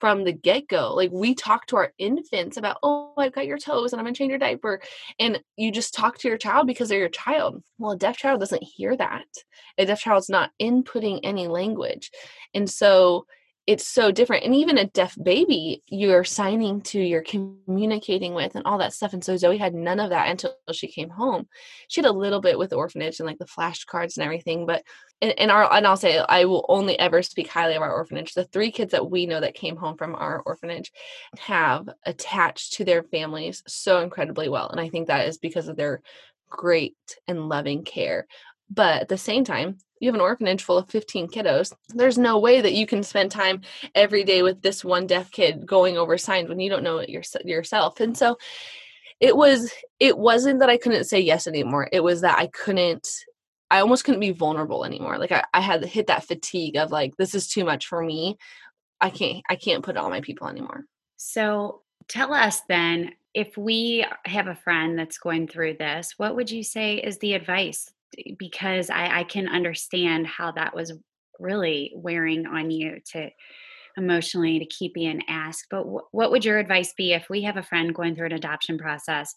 from 0.00 0.24
the 0.24 0.32
get 0.32 0.68
go. 0.68 0.94
Like 0.94 1.10
we 1.12 1.34
talk 1.34 1.66
to 1.66 1.76
our 1.76 1.92
infants 1.98 2.56
about, 2.56 2.78
oh, 2.82 3.12
I've 3.16 3.32
got 3.32 3.46
your 3.46 3.58
toes 3.58 3.92
and 3.92 4.00
I'm 4.00 4.04
gonna 4.04 4.14
change 4.14 4.30
your 4.30 4.38
diaper. 4.38 4.80
And 5.18 5.42
you 5.56 5.72
just 5.72 5.94
talk 5.94 6.18
to 6.18 6.28
your 6.28 6.38
child 6.38 6.66
because 6.66 6.88
they're 6.88 6.98
your 6.98 7.08
child. 7.08 7.62
Well, 7.78 7.92
a 7.92 7.96
deaf 7.96 8.16
child 8.16 8.40
doesn't 8.40 8.62
hear 8.62 8.96
that. 8.96 9.26
A 9.78 9.86
deaf 9.86 10.00
child's 10.00 10.28
not 10.28 10.50
inputting 10.60 11.20
any 11.22 11.48
language. 11.48 12.10
And 12.54 12.68
so 12.68 13.26
it's 13.66 13.86
so 13.86 14.12
different. 14.12 14.44
And 14.44 14.54
even 14.54 14.78
a 14.78 14.86
deaf 14.86 15.16
baby, 15.20 15.82
you're 15.88 16.22
signing 16.22 16.82
to, 16.82 17.00
you're 17.00 17.22
communicating 17.22 18.32
with, 18.32 18.54
and 18.54 18.64
all 18.64 18.78
that 18.78 18.92
stuff. 18.92 19.12
And 19.12 19.24
so 19.24 19.36
Zoe 19.36 19.58
had 19.58 19.74
none 19.74 19.98
of 19.98 20.10
that 20.10 20.28
until 20.28 20.54
she 20.72 20.86
came 20.86 21.10
home. 21.10 21.48
She 21.88 22.00
had 22.00 22.08
a 22.08 22.12
little 22.12 22.40
bit 22.40 22.58
with 22.58 22.70
the 22.70 22.76
orphanage 22.76 23.18
and 23.18 23.26
like 23.26 23.38
the 23.38 23.44
flashcards 23.44 24.16
and 24.16 24.24
everything, 24.24 24.66
but 24.66 24.84
and, 25.22 25.50
our 25.50 25.72
and 25.72 25.86
I'll 25.86 25.96
say 25.96 26.18
I 26.18 26.44
will 26.44 26.66
only 26.68 26.98
ever 26.98 27.22
speak 27.22 27.48
highly 27.48 27.74
of 27.74 27.82
our 27.82 27.92
orphanage. 27.92 28.34
The 28.34 28.44
three 28.44 28.70
kids 28.70 28.92
that 28.92 29.10
we 29.10 29.24
know 29.26 29.40
that 29.40 29.54
came 29.54 29.76
home 29.76 29.96
from 29.96 30.14
our 30.14 30.42
orphanage 30.44 30.92
have 31.38 31.88
attached 32.04 32.74
to 32.74 32.84
their 32.84 33.02
families 33.02 33.62
so 33.66 34.00
incredibly 34.00 34.48
well. 34.48 34.68
And 34.68 34.78
I 34.78 34.90
think 34.90 35.06
that 35.06 35.26
is 35.26 35.38
because 35.38 35.68
of 35.68 35.76
their 35.76 36.02
great 36.48 36.96
and 37.26 37.48
loving 37.48 37.84
care. 37.84 38.26
But 38.70 39.02
at 39.02 39.08
the 39.08 39.18
same 39.18 39.44
time, 39.44 39.78
you 40.00 40.08
have 40.08 40.14
an 40.14 40.20
orphanage 40.20 40.62
full 40.62 40.78
of 40.78 40.90
15 40.90 41.28
kiddos. 41.28 41.72
There's 41.88 42.18
no 42.18 42.38
way 42.38 42.60
that 42.60 42.74
you 42.74 42.86
can 42.86 43.02
spend 43.02 43.30
time 43.30 43.62
every 43.94 44.24
day 44.24 44.42
with 44.42 44.62
this 44.62 44.84
one 44.84 45.06
deaf 45.06 45.30
kid 45.30 45.66
going 45.66 45.96
over 45.96 46.18
signs 46.18 46.48
when 46.48 46.60
you 46.60 46.68
don't 46.68 46.82
know 46.82 46.98
it 46.98 47.08
yourself. 47.08 48.00
And 48.00 48.16
so 48.16 48.36
it 49.20 49.36
was 49.36 49.72
it 49.98 50.18
wasn't 50.18 50.60
that 50.60 50.68
I 50.68 50.76
couldn't 50.76 51.04
say 51.04 51.20
yes 51.20 51.46
anymore. 51.46 51.88
It 51.92 52.00
was 52.00 52.20
that 52.20 52.38
I 52.38 52.48
couldn't 52.48 53.08
I 53.70 53.80
almost 53.80 54.04
couldn't 54.04 54.20
be 54.20 54.30
vulnerable 54.30 54.84
anymore. 54.84 55.18
Like 55.18 55.32
I, 55.32 55.44
I 55.52 55.60
had 55.60 55.84
hit 55.84 56.06
that 56.08 56.24
fatigue 56.24 56.76
of 56.76 56.90
like 56.90 57.16
this 57.16 57.34
is 57.34 57.48
too 57.48 57.64
much 57.64 57.86
for 57.86 58.02
me. 58.02 58.36
I 59.00 59.10
can't 59.10 59.42
I 59.48 59.56
can't 59.56 59.84
put 59.84 59.96
on 59.96 60.10
my 60.10 60.20
people 60.20 60.48
anymore. 60.48 60.84
So 61.16 61.82
tell 62.08 62.34
us 62.34 62.60
then 62.68 63.12
if 63.32 63.56
we 63.56 64.04
have 64.24 64.46
a 64.46 64.54
friend 64.54 64.98
that's 64.98 65.18
going 65.18 65.48
through 65.48 65.74
this, 65.74 66.14
what 66.16 66.36
would 66.36 66.50
you 66.50 66.62
say 66.62 66.96
is 66.96 67.18
the 67.18 67.34
advice 67.34 67.92
because 68.38 68.90
I, 68.90 69.20
I 69.20 69.24
can 69.24 69.48
understand 69.48 70.26
how 70.26 70.52
that 70.52 70.74
was 70.74 70.92
really 71.38 71.92
wearing 71.94 72.46
on 72.46 72.70
you 72.70 72.98
to 73.12 73.30
emotionally 73.96 74.58
to 74.58 74.66
keep 74.66 74.94
being 74.94 75.22
asked. 75.28 75.66
But 75.70 75.84
w- 75.84 76.00
what 76.12 76.30
would 76.30 76.44
your 76.44 76.58
advice 76.58 76.92
be 76.96 77.12
if 77.12 77.28
we 77.30 77.42
have 77.42 77.56
a 77.56 77.62
friend 77.62 77.94
going 77.94 78.14
through 78.14 78.26
an 78.26 78.32
adoption 78.32 78.78
process? 78.78 79.32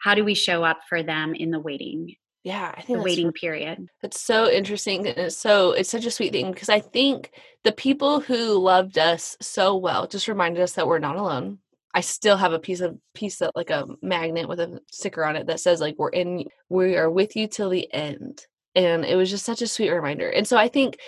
How 0.00 0.14
do 0.14 0.24
we 0.24 0.34
show 0.34 0.62
up 0.62 0.80
for 0.88 1.02
them 1.02 1.34
in 1.34 1.50
the 1.50 1.60
waiting? 1.60 2.14
Yeah, 2.44 2.74
I 2.76 2.82
think 2.82 2.98
the 2.98 3.04
waiting 3.04 3.32
period. 3.32 3.88
That's 4.02 4.20
so 4.20 4.50
interesting, 4.50 5.06
and 5.06 5.16
it's 5.16 5.36
so 5.36 5.72
it's 5.72 5.88
such 5.88 6.04
a 6.04 6.10
sweet 6.10 6.32
thing 6.32 6.52
because 6.52 6.68
I 6.68 6.78
think 6.78 7.30
the 7.64 7.72
people 7.72 8.20
who 8.20 8.58
loved 8.58 8.98
us 8.98 9.38
so 9.40 9.76
well 9.76 10.06
just 10.06 10.28
reminded 10.28 10.62
us 10.62 10.72
that 10.72 10.86
we're 10.86 10.98
not 10.98 11.16
alone. 11.16 11.60
I 11.94 12.00
still 12.00 12.36
have 12.36 12.52
a 12.52 12.58
piece 12.58 12.80
of 12.80 12.98
piece 13.14 13.40
of 13.40 13.52
like 13.54 13.70
a 13.70 13.86
magnet 14.02 14.48
with 14.48 14.60
a 14.60 14.80
sticker 14.90 15.24
on 15.24 15.36
it 15.36 15.46
that 15.46 15.60
says 15.60 15.80
like 15.80 15.94
we're 15.96 16.08
in 16.08 16.44
we 16.68 16.96
are 16.96 17.10
with 17.10 17.36
you 17.36 17.46
till 17.46 17.70
the 17.70 17.92
end. 17.92 18.44
And 18.74 19.04
it 19.04 19.14
was 19.14 19.30
just 19.30 19.44
such 19.44 19.62
a 19.62 19.68
sweet 19.68 19.90
reminder. 19.90 20.28
And 20.28 20.46
so 20.46 20.56
I 20.56 20.66
think 20.66 20.98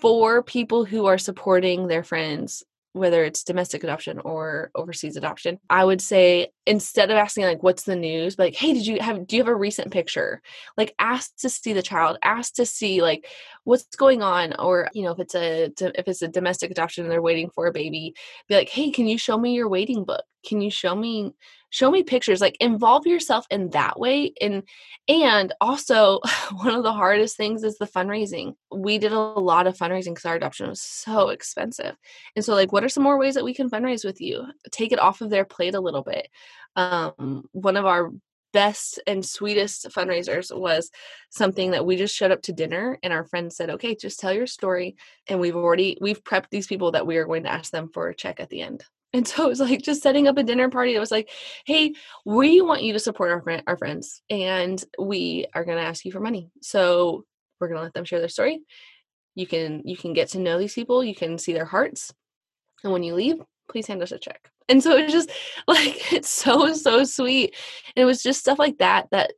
for 0.00 0.42
people 0.42 0.84
who 0.84 1.06
are 1.06 1.18
supporting 1.18 1.86
their 1.86 2.02
friends 2.02 2.64
whether 2.94 3.22
it's 3.22 3.44
domestic 3.44 3.84
adoption 3.84 4.18
or 4.20 4.70
overseas 4.74 5.16
adoption 5.16 5.58
i 5.68 5.84
would 5.84 6.00
say 6.00 6.48
instead 6.68 7.10
of 7.10 7.16
asking 7.16 7.44
like 7.44 7.62
what's 7.62 7.84
the 7.84 7.96
news? 7.96 8.36
But, 8.36 8.48
like 8.48 8.54
hey 8.54 8.74
did 8.74 8.86
you 8.86 9.00
have 9.00 9.26
do 9.26 9.36
you 9.36 9.42
have 9.42 9.48
a 9.48 9.54
recent 9.54 9.90
picture? 9.90 10.42
Like 10.76 10.94
ask 10.98 11.34
to 11.38 11.48
see 11.48 11.72
the 11.72 11.82
child 11.82 12.18
ask 12.22 12.54
to 12.54 12.66
see 12.66 13.00
like 13.00 13.26
what's 13.64 13.96
going 13.96 14.22
on 14.22 14.54
or 14.58 14.88
you 14.92 15.02
know 15.02 15.12
if 15.12 15.18
it's 15.18 15.34
a 15.34 15.72
if 15.80 16.06
it's 16.06 16.22
a 16.22 16.28
domestic 16.28 16.70
adoption 16.70 17.04
and 17.04 17.10
they're 17.10 17.22
waiting 17.22 17.50
for 17.50 17.66
a 17.66 17.72
baby 17.72 18.14
be 18.48 18.54
like 18.54 18.68
hey 18.68 18.90
can 18.90 19.06
you 19.08 19.18
show 19.18 19.38
me 19.38 19.54
your 19.54 19.68
waiting 19.68 20.04
book? 20.04 20.24
Can 20.46 20.60
you 20.60 20.70
show 20.70 20.94
me 20.94 21.32
show 21.70 21.90
me 21.90 22.02
pictures? 22.02 22.40
Like 22.40 22.56
involve 22.60 23.06
yourself 23.06 23.46
in 23.50 23.70
that 23.70 23.98
way 23.98 24.32
and 24.40 24.62
and 25.08 25.54
also 25.62 26.20
one 26.52 26.74
of 26.74 26.82
the 26.82 26.92
hardest 26.92 27.36
things 27.38 27.64
is 27.64 27.78
the 27.78 27.86
fundraising. 27.86 28.54
We 28.70 28.98
did 28.98 29.12
a 29.12 29.18
lot 29.18 29.66
of 29.66 29.76
fundraising 29.76 30.10
because 30.10 30.26
our 30.26 30.36
adoption 30.36 30.68
was 30.68 30.82
so 30.82 31.30
expensive 31.30 31.96
and 32.36 32.44
so 32.44 32.54
like 32.54 32.72
what 32.72 32.84
are 32.84 32.90
some 32.90 33.02
more 33.02 33.18
ways 33.18 33.34
that 33.36 33.44
we 33.44 33.54
can 33.54 33.70
fundraise 33.70 34.04
with 34.04 34.20
you? 34.20 34.44
Take 34.70 34.92
it 34.92 35.00
off 35.00 35.22
of 35.22 35.30
their 35.30 35.46
plate 35.46 35.74
a 35.74 35.80
little 35.80 36.02
bit 36.02 36.28
um, 36.76 37.44
one 37.52 37.76
of 37.76 37.86
our 37.86 38.10
best 38.52 39.00
and 39.06 39.24
sweetest 39.24 39.88
fundraisers 39.90 40.56
was 40.56 40.90
something 41.30 41.72
that 41.72 41.84
we 41.84 41.96
just 41.96 42.16
showed 42.16 42.30
up 42.30 42.40
to 42.40 42.52
dinner 42.52 42.98
and 43.02 43.12
our 43.12 43.24
friend 43.24 43.52
said 43.52 43.68
okay 43.68 43.94
just 43.94 44.18
tell 44.18 44.32
your 44.32 44.46
story 44.46 44.96
and 45.26 45.38
we've 45.38 45.54
already 45.54 45.98
we've 46.00 46.24
prepped 46.24 46.48
these 46.50 46.66
people 46.66 46.92
that 46.92 47.06
we 47.06 47.18
are 47.18 47.26
going 47.26 47.42
to 47.42 47.52
ask 47.52 47.70
them 47.70 47.90
for 47.92 48.08
a 48.08 48.14
check 48.14 48.40
at 48.40 48.48
the 48.48 48.62
end 48.62 48.82
and 49.14 49.26
so 49.26 49.46
it 49.46 49.48
was 49.48 49.60
like 49.60 49.80
just 49.80 50.02
setting 50.02 50.28
up 50.28 50.36
a 50.36 50.42
dinner 50.42 50.68
party. 50.68 50.94
It 50.94 51.00
was 51.00 51.10
like, 51.10 51.30
hey, 51.64 51.94
we 52.26 52.60
want 52.60 52.82
you 52.82 52.92
to 52.92 52.98
support 52.98 53.30
our 53.30 53.62
our 53.66 53.76
friends, 53.78 54.20
and 54.28 54.82
we 54.98 55.46
are 55.54 55.64
going 55.64 55.78
to 55.78 55.84
ask 55.84 56.04
you 56.04 56.12
for 56.12 56.20
money. 56.20 56.50
So 56.60 57.24
we're 57.58 57.68
going 57.68 57.78
to 57.78 57.84
let 57.84 57.94
them 57.94 58.04
share 58.04 58.18
their 58.18 58.28
story. 58.28 58.60
You 59.34 59.46
can 59.46 59.82
you 59.86 59.96
can 59.96 60.12
get 60.12 60.28
to 60.30 60.38
know 60.38 60.58
these 60.58 60.74
people. 60.74 61.02
You 61.02 61.14
can 61.14 61.38
see 61.38 61.54
their 61.54 61.64
hearts, 61.64 62.12
and 62.84 62.92
when 62.92 63.02
you 63.02 63.14
leave, 63.14 63.40
please 63.70 63.86
hand 63.86 64.02
us 64.02 64.12
a 64.12 64.18
check. 64.18 64.50
And 64.68 64.82
so 64.82 64.96
it 64.96 65.04
was 65.04 65.12
just 65.12 65.30
like 65.68 66.12
it's 66.12 66.30
so 66.30 66.72
so 66.74 67.04
sweet. 67.04 67.54
And 67.96 68.02
it 68.02 68.06
was 68.06 68.22
just 68.22 68.40
stuff 68.40 68.58
like 68.58 68.78
that 68.78 69.08
that 69.10 69.32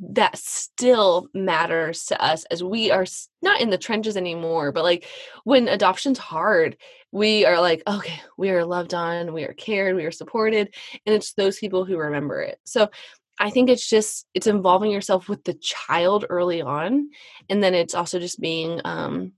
that 0.00 0.36
still 0.36 1.28
matters 1.34 2.06
to 2.06 2.20
us 2.20 2.44
as 2.46 2.64
we 2.64 2.90
are 2.90 3.06
not 3.42 3.60
in 3.60 3.70
the 3.70 3.78
trenches 3.78 4.16
anymore 4.16 4.72
but 4.72 4.82
like 4.82 5.06
when 5.44 5.68
adoption's 5.68 6.18
hard 6.18 6.76
we 7.12 7.44
are 7.44 7.60
like 7.60 7.82
okay 7.86 8.20
we 8.36 8.50
are 8.50 8.64
loved 8.64 8.92
on 8.92 9.32
we 9.32 9.44
are 9.44 9.52
cared 9.52 9.94
we 9.94 10.04
are 10.04 10.10
supported 10.10 10.74
and 11.06 11.14
it's 11.14 11.34
those 11.34 11.58
people 11.58 11.84
who 11.84 11.96
remember 11.96 12.42
it 12.42 12.58
so 12.64 12.90
i 13.38 13.50
think 13.50 13.70
it's 13.70 13.88
just 13.88 14.26
it's 14.34 14.48
involving 14.48 14.90
yourself 14.90 15.28
with 15.28 15.44
the 15.44 15.54
child 15.54 16.24
early 16.28 16.60
on 16.60 17.08
and 17.48 17.62
then 17.62 17.72
it's 17.72 17.94
also 17.94 18.18
just 18.18 18.40
being 18.40 18.80
um 18.84 19.32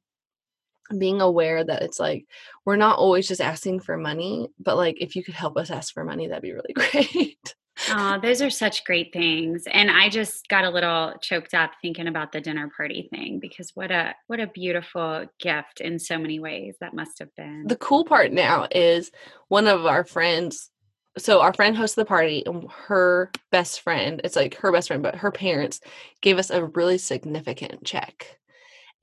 being 0.99 1.21
aware 1.21 1.63
that 1.65 1.83
it's 1.83 2.01
like 2.01 2.27
we're 2.65 2.77
not 2.77 2.99
always 2.99 3.29
just 3.29 3.41
asking 3.41 3.81
for 3.81 3.97
money 3.97 4.49
but 4.59 4.77
like 4.77 4.97
if 5.01 5.17
you 5.17 5.23
could 5.23 5.35
help 5.35 5.57
us 5.57 5.71
ask 5.71 5.93
for 5.95 6.05
money 6.05 6.27
that'd 6.27 6.43
be 6.43 6.53
really 6.53 6.73
great 6.75 7.55
Oh, 7.89 8.19
those 8.21 8.43
are 8.43 8.51
such 8.51 8.85
great 8.85 9.13
things. 9.13 9.65
And 9.71 9.91
I 9.91 10.09
just 10.09 10.49
got 10.49 10.65
a 10.65 10.71
little 10.71 11.15
choked 11.21 11.55
up 11.55 11.73
thinking 11.81 12.09
about 12.09 12.33
the 12.33 12.41
dinner 12.41 12.71
party 12.77 13.09
thing 13.11 13.39
because 13.41 13.71
what 13.75 13.91
a 13.91 14.15
what 14.27 14.41
a 14.41 14.47
beautiful 14.49 15.27
gift 15.39 15.81
in 15.81 15.99
so 15.99 16.19
many 16.19 16.41
ways 16.41 16.77
that 16.81 16.95
must 16.95 17.19
have 17.21 17.35
been. 17.37 17.65
The 17.67 17.77
cool 17.77 18.05
part 18.05 18.33
now 18.33 18.69
is 18.71 19.11
one 19.49 19.67
of 19.67 19.87
our 19.87 20.05
friends 20.05 20.71
so 21.19 21.41
our 21.41 21.53
friend 21.53 21.77
hosted 21.77 21.97
the 21.97 22.05
party 22.05 22.45
and 22.47 22.71
her 22.71 23.33
best 23.51 23.81
friend 23.81 24.21
it's 24.23 24.37
like 24.37 24.55
her 24.55 24.71
best 24.71 24.89
friend 24.89 25.03
but 25.03 25.17
her 25.17 25.33
parents 25.33 25.81
gave 26.23 26.39
us 26.39 26.51
a 26.51 26.65
really 26.65 26.99
significant 26.99 27.85
check 27.85 28.39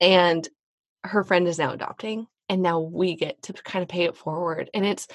and 0.00 0.48
her 1.04 1.24
friend 1.24 1.46
is 1.46 1.58
now 1.58 1.72
adopting 1.72 2.26
and 2.48 2.62
now 2.62 2.80
we 2.80 3.14
get 3.14 3.40
to 3.42 3.52
kind 3.52 3.82
of 3.82 3.88
pay 3.88 4.04
it 4.04 4.16
forward 4.16 4.70
and 4.74 4.84
it's 4.84 5.06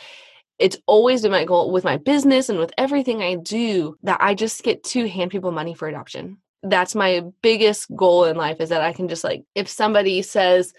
it's 0.60 0.78
always 0.86 1.24
been 1.24 1.32
my 1.32 1.46
goal 1.46 1.72
with 1.72 1.84
my 1.84 1.98
business 1.98 2.50
and 2.50 2.60
with 2.60 2.72
everything 2.78 3.22
i 3.22 3.36
do 3.36 3.96
that 4.04 4.22
i 4.22 4.34
just 4.34 4.64
get 4.64 4.84
to 4.84 5.08
hand 5.08 5.32
people 5.32 5.52
money 5.52 5.74
for 5.74 5.88
adoption. 5.88 6.38
That's 6.66 6.96
my 6.96 7.24
biggest 7.42 7.94
goal 7.94 8.24
in 8.24 8.38
life 8.38 8.62
is 8.62 8.70
that 8.70 8.82
i 8.82 8.94
can 8.94 9.08
just 9.08 9.24
like 9.24 9.44
if 9.54 9.68
somebody 9.68 10.22
says 10.22 10.74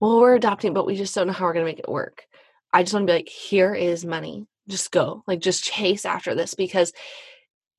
well 0.00 0.20
we're 0.20 0.36
adopting 0.36 0.72
but 0.72 0.86
we 0.86 0.94
just 0.94 1.14
don't 1.14 1.26
know 1.26 1.32
how 1.32 1.46
we're 1.46 1.54
going 1.54 1.66
to 1.66 1.70
make 1.70 1.80
it 1.80 1.88
work 1.88 2.24
i 2.72 2.82
just 2.82 2.94
want 2.94 3.06
to 3.06 3.12
be 3.12 3.16
like 3.16 3.28
here 3.28 3.74
is 3.74 4.04
money. 4.04 4.46
Just 4.68 4.90
go. 4.90 5.22
Like 5.26 5.40
just 5.40 5.64
chase 5.64 6.04
after 6.04 6.34
this 6.34 6.54
because 6.54 6.92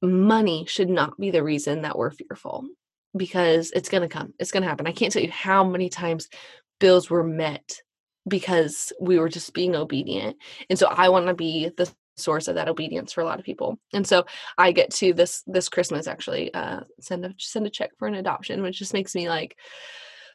money 0.01 0.65
should 0.67 0.89
not 0.89 1.19
be 1.19 1.32
the 1.32 1.43
reason 1.43 1.82
that 1.82 1.97
we're 1.97 2.12
fearful 2.12 2.65
because 3.15 3.71
it's 3.71 3.89
going 3.89 4.01
to 4.01 4.09
come 4.09 4.33
it's 4.39 4.51
going 4.51 4.63
to 4.63 4.69
happen 4.69 4.87
i 4.87 4.91
can't 4.91 5.11
tell 5.11 5.21
you 5.21 5.31
how 5.31 5.63
many 5.63 5.89
times 5.89 6.27
bills 6.79 7.09
were 7.09 7.23
met 7.23 7.81
because 8.27 8.91
we 8.99 9.17
were 9.17 9.29
just 9.29 9.53
being 9.53 9.75
obedient 9.75 10.35
and 10.69 10.77
so 10.77 10.87
i 10.87 11.09
want 11.09 11.27
to 11.27 11.33
be 11.33 11.69
the 11.77 11.91
source 12.17 12.47
of 12.47 12.55
that 12.55 12.67
obedience 12.67 13.13
for 13.13 13.21
a 13.21 13.25
lot 13.25 13.39
of 13.39 13.45
people 13.45 13.77
and 13.93 14.05
so 14.05 14.25
i 14.57 14.71
get 14.71 14.89
to 14.89 15.13
this 15.13 15.43
this 15.45 15.69
christmas 15.69 16.07
actually 16.07 16.51
uh 16.53 16.81
send 16.99 17.23
a 17.23 17.33
send 17.37 17.67
a 17.67 17.69
check 17.69 17.91
for 17.97 18.07
an 18.07 18.15
adoption 18.15 18.61
which 18.63 18.79
just 18.79 18.93
makes 18.93 19.13
me 19.13 19.29
like 19.29 19.55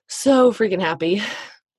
so 0.09 0.53
freaking 0.53 0.81
happy 0.81 1.21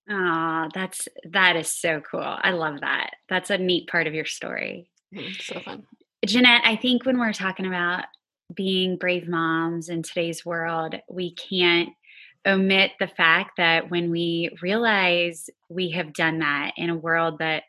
Ah, 0.10 0.68
that's 0.74 1.08
that 1.30 1.56
is 1.56 1.70
so 1.72 2.02
cool. 2.02 2.22
I 2.22 2.52
love 2.52 2.82
that. 2.82 3.12
That's 3.30 3.50
a 3.50 3.58
neat 3.58 3.88
part 3.88 4.08
of 4.08 4.14
your 4.14 4.26
story. 4.26 4.90
Mm, 5.16 5.42
so 5.42 5.60
fun. 5.62 5.84
Jeanette, 6.26 6.62
I 6.66 6.76
think 6.76 7.06
when 7.06 7.20
we're 7.20 7.34
talking 7.34 7.66
about 7.66 8.06
being 8.56 8.98
brave 8.98 9.28
moms 9.28 9.90
in 9.90 10.04
today's 10.04 10.46
world, 10.46 10.96
we 11.10 11.34
can't 11.36 11.90
omit 12.46 12.92
the 13.00 13.08
fact 13.08 13.52
that 13.58 13.90
when 13.90 14.12
we 14.12 14.50
realize 14.62 15.50
we 15.70 15.92
have 15.92 16.14
done 16.14 16.40
that 16.40 16.72
in 16.78 16.90
a 16.90 16.98
world 16.98 17.40
that 17.40 17.64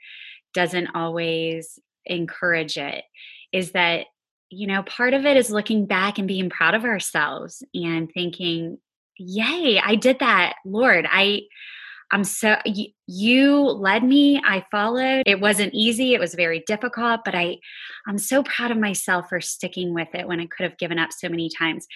doesn't 0.53 0.89
always 0.95 1.79
encourage 2.07 2.77
it, 2.77 3.05
is 3.53 3.73
that, 3.73 4.07
you 4.51 4.67
know, 4.67 4.83
part 4.83 5.15
of 5.15 5.25
it 5.25 5.37
is 5.37 5.51
looking 5.51 5.87
back 5.87 6.19
and 6.19 6.29
being 6.29 6.51
proud 6.51 6.75
of 6.75 6.85
ourselves 6.85 7.63
and 7.73 8.11
thinking, 8.13 8.79
yay, 9.17 9.81
I 9.83 9.95
did 9.95 10.19
that. 10.19 10.55
Lord, 10.65 11.07
I 11.11 11.43
I'm 12.11 12.25
so 12.25 12.57
you, 12.65 12.87
you 13.07 13.61
led 13.61 14.05
me, 14.05 14.41
I 14.45 14.65
followed. 14.71 15.25
It 15.27 15.41
wasn't 15.41 15.75
easy, 15.75 16.15
it 16.15 16.21
was 16.21 16.35
very 16.35 16.63
difficult, 16.67 17.21
but 17.25 17.35
I 17.35 17.59
I'm 18.07 18.19
so 18.19 18.43
proud 18.43 18.71
of 18.71 18.79
myself 18.79 19.29
for 19.29 19.41
sticking 19.41 19.95
with 19.95 20.09
it 20.15 20.29
when 20.29 20.41
I 20.41 20.47
could 20.47 20.65
have 20.65 20.79
given 20.79 20.99
up 20.99 21.13
so 21.13 21.29
many 21.29 21.49
times. 21.49 21.87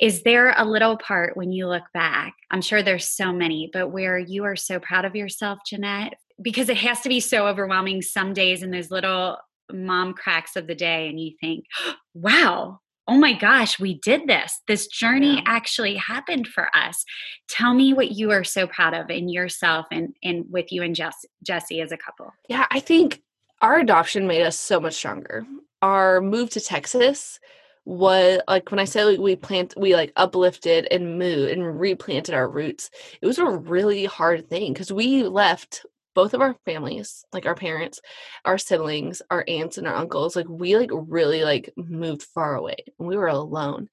Is 0.00 0.22
there 0.22 0.54
a 0.56 0.64
little 0.64 0.96
part 0.96 1.36
when 1.36 1.50
you 1.50 1.66
look 1.66 1.82
back? 1.92 2.34
I'm 2.52 2.62
sure 2.62 2.82
there's 2.82 3.08
so 3.08 3.32
many, 3.32 3.68
but 3.72 3.88
where 3.88 4.16
you 4.16 4.44
are 4.44 4.54
so 4.54 4.78
proud 4.78 5.04
of 5.04 5.16
yourself, 5.16 5.58
Jeanette, 5.66 6.14
because 6.40 6.68
it 6.68 6.76
has 6.76 7.00
to 7.00 7.08
be 7.08 7.18
so 7.18 7.48
overwhelming 7.48 8.02
some 8.02 8.32
days 8.32 8.62
in 8.62 8.70
those 8.70 8.92
little 8.92 9.38
mom 9.72 10.14
cracks 10.14 10.54
of 10.54 10.66
the 10.66 10.74
day 10.74 11.08
and 11.08 11.20
you 11.20 11.32
think, 11.40 11.64
wow, 12.14 12.80
oh 13.08 13.16
my 13.16 13.32
gosh, 13.32 13.80
we 13.80 13.94
did 13.94 14.28
this. 14.28 14.60
This 14.68 14.86
journey 14.86 15.36
yeah. 15.36 15.42
actually 15.46 15.96
happened 15.96 16.46
for 16.46 16.74
us. 16.76 17.04
Tell 17.48 17.74
me 17.74 17.94
what 17.94 18.12
you 18.12 18.30
are 18.30 18.44
so 18.44 18.66
proud 18.66 18.94
of 18.94 19.10
in 19.10 19.28
yourself 19.28 19.86
and, 19.90 20.14
and 20.22 20.44
with 20.50 20.70
you 20.70 20.82
and 20.82 20.94
Jess, 20.94 21.24
Jesse 21.42 21.80
as 21.80 21.90
a 21.90 21.96
couple. 21.96 22.32
Yeah, 22.48 22.66
I 22.70 22.80
think 22.80 23.22
our 23.62 23.78
adoption 23.78 24.26
made 24.26 24.42
us 24.42 24.58
so 24.58 24.78
much 24.78 24.94
stronger. 24.94 25.46
Our 25.80 26.20
move 26.20 26.50
to 26.50 26.60
Texas 26.60 27.40
was 27.86 28.40
like 28.46 28.70
when 28.70 28.78
I 28.78 28.84
say 28.84 29.16
we 29.16 29.34
plant, 29.34 29.72
we 29.76 29.94
like 29.94 30.12
uplifted 30.16 30.86
and 30.90 31.18
moved 31.18 31.50
and 31.50 31.80
replanted 31.80 32.34
our 32.34 32.48
roots. 32.48 32.90
It 33.22 33.26
was 33.26 33.38
a 33.38 33.46
really 33.46 34.04
hard 34.04 34.50
thing 34.50 34.74
because 34.74 34.92
we 34.92 35.22
left 35.22 35.86
both 36.18 36.34
of 36.34 36.40
our 36.40 36.56
families, 36.64 37.24
like 37.32 37.46
our 37.46 37.54
parents, 37.54 38.00
our 38.44 38.58
siblings, 38.58 39.22
our 39.30 39.44
aunts 39.46 39.78
and 39.78 39.86
our 39.86 39.94
uncles, 39.94 40.34
like 40.34 40.48
we 40.48 40.76
like 40.76 40.90
really 40.92 41.44
like 41.44 41.72
moved 41.76 42.24
far 42.24 42.56
away. 42.56 42.74
We 42.98 43.16
were 43.16 43.28
alone. 43.28 43.88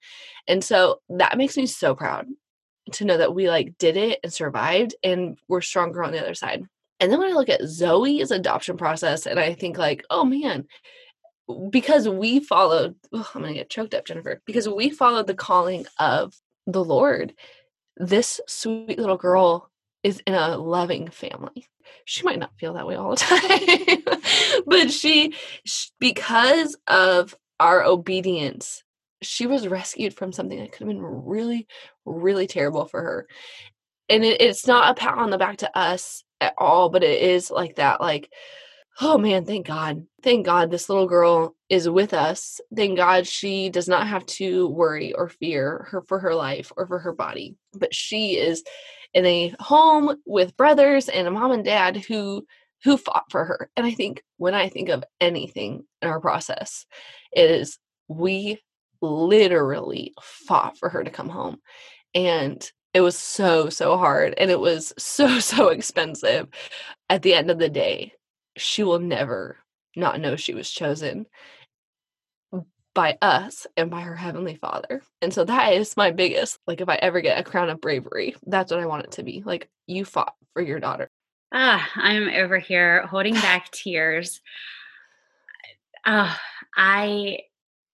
And 0.48 0.64
so 0.64 1.02
that 1.10 1.38
makes 1.38 1.56
me 1.56 1.68
so 1.68 1.94
proud 1.94 2.26
to 2.94 3.06
know 3.06 3.20
that 3.20 3.36
we 3.36 3.48
like 3.48 3.78
did 3.78 3.96
it 3.96 4.22
and 4.24 4.34
survived 4.34 4.96
and 5.04 5.38
we're 5.48 5.62
stronger 5.62 6.04
on 6.04 6.12
the 6.12 6.20
other 6.20 6.34
side. 6.34 6.64
And 7.00 7.12
then 7.12 7.20
when 7.20 7.30
I 7.30 7.36
look 7.36 7.50
at 7.50 7.62
Zoe's 7.62 8.32
adoption 8.32 8.76
process 8.76 9.28
and 9.28 9.40
I 9.40 9.54
think 9.54 9.78
like, 9.78 10.04
oh 10.10 10.26
man, 10.26 10.66
because 11.70 12.10
we 12.10 12.40
followed, 12.40 12.96
oh, 13.14 13.30
I'm 13.36 13.42
gonna 13.44 13.54
get 13.54 13.70
choked 13.70 13.94
up, 13.94 14.04
Jennifer, 14.04 14.42
because 14.48 14.68
we 14.68 14.90
followed 14.90 15.28
the 15.28 15.36
calling 15.36 15.86
of 16.00 16.34
the 16.66 16.84
Lord. 16.84 17.36
This 17.98 18.42
sweet 18.48 18.98
little 18.98 19.16
girl 19.16 19.70
is 20.06 20.22
in 20.28 20.36
a 20.36 20.56
loving 20.56 21.10
family. 21.10 21.68
She 22.06 22.22
might 22.22 22.38
not 22.38 22.56
feel 22.60 22.74
that 22.76 22.86
way 22.86 22.96
all 22.96 23.10
the 23.10 23.16
time 24.06 24.64
but 24.68 24.92
she, 24.92 25.34
because 26.00 26.78
of 26.88 27.36
our 27.60 27.84
obedience 27.84 28.84
she 29.24 29.48
was 29.48 29.68
rescued 29.68 30.14
from 30.14 30.32
something 30.32 30.60
that 30.60 30.72
could 30.72 30.82
have 30.82 30.88
been 30.88 31.02
really 31.02 31.68
really 32.06 32.46
terrible 32.46 32.86
for 32.86 33.02
her. 33.02 33.28
And 34.08 34.24
it, 34.24 34.40
it's 34.40 34.68
not 34.68 34.92
a 34.92 34.94
pat 34.94 35.18
on 35.18 35.32
the 35.32 35.40
back 35.40 35.58
to 35.58 35.78
us 35.78 36.24
at 36.40 36.54
all 36.56 36.90
but 36.90 37.04
it 37.04 37.24
is 37.24 37.50
like 37.50 37.78
that 37.78 38.00
like 38.00 38.32
oh 39.02 39.18
man 39.18 39.46
thank 39.46 39.68
god 39.68 40.06
thank 40.22 40.46
god 40.46 40.72
this 40.72 40.90
little 40.90 41.08
girl 41.08 41.56
is 41.70 41.90
with 41.90 42.14
us 42.14 42.62
thank 42.76 42.98
god 42.98 43.28
she 43.28 43.70
does 43.70 43.88
not 43.88 44.08
have 44.08 44.26
to 44.26 44.68
worry 44.68 45.14
or 45.14 45.30
fear 45.30 45.88
her 45.90 46.02
for 46.02 46.20
her 46.20 46.34
life 46.34 46.72
or 46.78 46.88
for 46.88 47.00
her 47.00 47.14
body 47.14 47.56
but 47.74 47.94
she 47.94 48.38
is 48.38 48.64
in 49.14 49.26
a 49.26 49.54
home 49.60 50.16
with 50.26 50.58
brothers 50.58 51.10
and 51.10 51.28
a 51.28 51.32
mom 51.32 51.52
and 51.52 51.66
dad 51.66 51.98
who 51.98 52.46
who 52.86 52.98
fought 52.98 53.26
for 53.32 53.44
her. 53.44 53.70
And 53.76 53.86
I 53.86 53.92
think 53.92 54.24
when 54.38 54.54
I 54.54 54.70
think 54.70 54.90
of 54.90 55.04
anything 55.20 55.84
in 56.02 56.08
our 56.08 56.20
process, 56.22 56.86
it 57.32 57.50
is 57.50 57.80
we 58.08 58.62
literally 59.02 60.14
fought 60.22 60.78
for 60.78 60.90
her 60.90 61.04
to 61.04 61.10
come 61.10 61.28
home. 61.28 61.58
And 62.14 62.64
it 62.94 63.02
was 63.02 63.18
so, 63.18 63.70
so 63.70 63.98
hard. 63.98 64.36
And 64.38 64.52
it 64.52 64.60
was 64.60 64.94
so, 64.98 65.40
so 65.40 65.70
expensive. 65.70 66.48
At 67.10 67.24
the 67.24 67.34
end 67.34 67.50
of 67.50 67.58
the 67.58 67.70
day, 67.70 68.14
she 68.58 68.84
will 68.84 69.00
never 69.00 69.58
not 69.96 70.20
know 70.20 70.36
she 70.36 70.54
was 70.54 70.70
chosen 70.70 71.26
by 72.94 73.18
us 73.22 73.68
and 73.76 73.92
by 73.92 74.02
her 74.02 74.16
heavenly 74.16 74.56
father. 74.56 75.02
And 75.22 75.34
so 75.34 75.44
that 75.44 75.74
is 75.74 75.98
my 75.98 76.12
biggest, 76.12 76.60
like, 76.66 76.80
if 76.80 76.88
I 76.88 76.96
ever 76.96 77.20
get 77.22 77.38
a 77.38 77.44
crown 77.44 77.70
of 77.70 77.82
bravery, 77.82 78.36
that's 78.46 78.72
what 78.72 78.80
I 78.80 78.86
want 78.86 79.04
it 79.06 79.12
to 79.14 79.24
be. 79.24 79.44
Like, 79.46 79.70
you 79.86 80.06
fought 80.06 80.34
for 80.54 80.62
your 80.62 80.80
daughter. 80.80 81.10
Ah, 81.54 81.90
I'm 81.96 82.30
over 82.30 82.58
here 82.58 83.06
holding 83.08 83.34
back 83.34 83.70
tears. 83.72 84.42
Ah, 86.06 86.40
I 86.76 87.40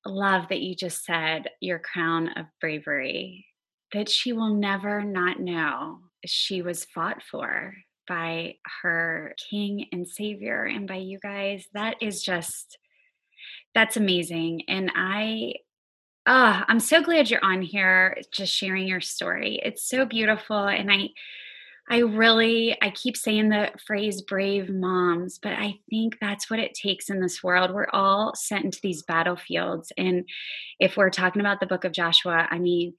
love 0.05 0.49
that 0.49 0.61
you 0.61 0.75
just 0.75 1.03
said 1.03 1.49
your 1.59 1.79
crown 1.79 2.29
of 2.35 2.45
bravery, 2.59 3.45
that 3.93 4.09
she 4.09 4.33
will 4.33 4.53
never 4.53 5.03
not 5.03 5.39
know 5.39 5.99
she 6.25 6.61
was 6.61 6.85
fought 6.85 7.23
for 7.23 7.73
by 8.07 8.55
her 8.81 9.35
king 9.49 9.87
and 9.91 10.07
savior 10.07 10.63
and 10.63 10.87
by 10.87 10.95
you 10.95 11.19
guys. 11.21 11.65
That 11.73 11.95
is 12.01 12.23
just 12.23 12.77
that's 13.73 13.97
amazing. 13.97 14.63
And 14.67 14.91
I 14.95 15.53
ah, 16.27 16.65
I'm 16.67 16.79
so 16.79 17.01
glad 17.01 17.29
you're 17.29 17.43
on 17.43 17.61
here 17.61 18.17
just 18.31 18.53
sharing 18.53 18.87
your 18.87 19.01
story. 19.01 19.59
It's 19.63 19.87
so 19.87 20.05
beautiful 20.05 20.67
and 20.67 20.91
I 20.91 21.09
I 21.89 21.99
really 21.99 22.77
I 22.81 22.91
keep 22.91 23.17
saying 23.17 23.49
the 23.49 23.69
phrase 23.85 24.21
brave 24.21 24.69
moms, 24.69 25.39
but 25.41 25.53
I 25.53 25.79
think 25.89 26.17
that's 26.21 26.49
what 26.49 26.59
it 26.59 26.73
takes 26.73 27.09
in 27.09 27.19
this 27.19 27.43
world. 27.43 27.73
We're 27.73 27.89
all 27.91 28.33
sent 28.35 28.65
into 28.65 28.79
these 28.81 29.03
battlefields 29.03 29.91
and 29.97 30.25
if 30.79 30.97
we're 30.97 31.09
talking 31.09 31.41
about 31.41 31.59
the 31.59 31.65
book 31.67 31.83
of 31.83 31.91
Joshua, 31.91 32.47
I 32.49 32.59
mean, 32.59 32.93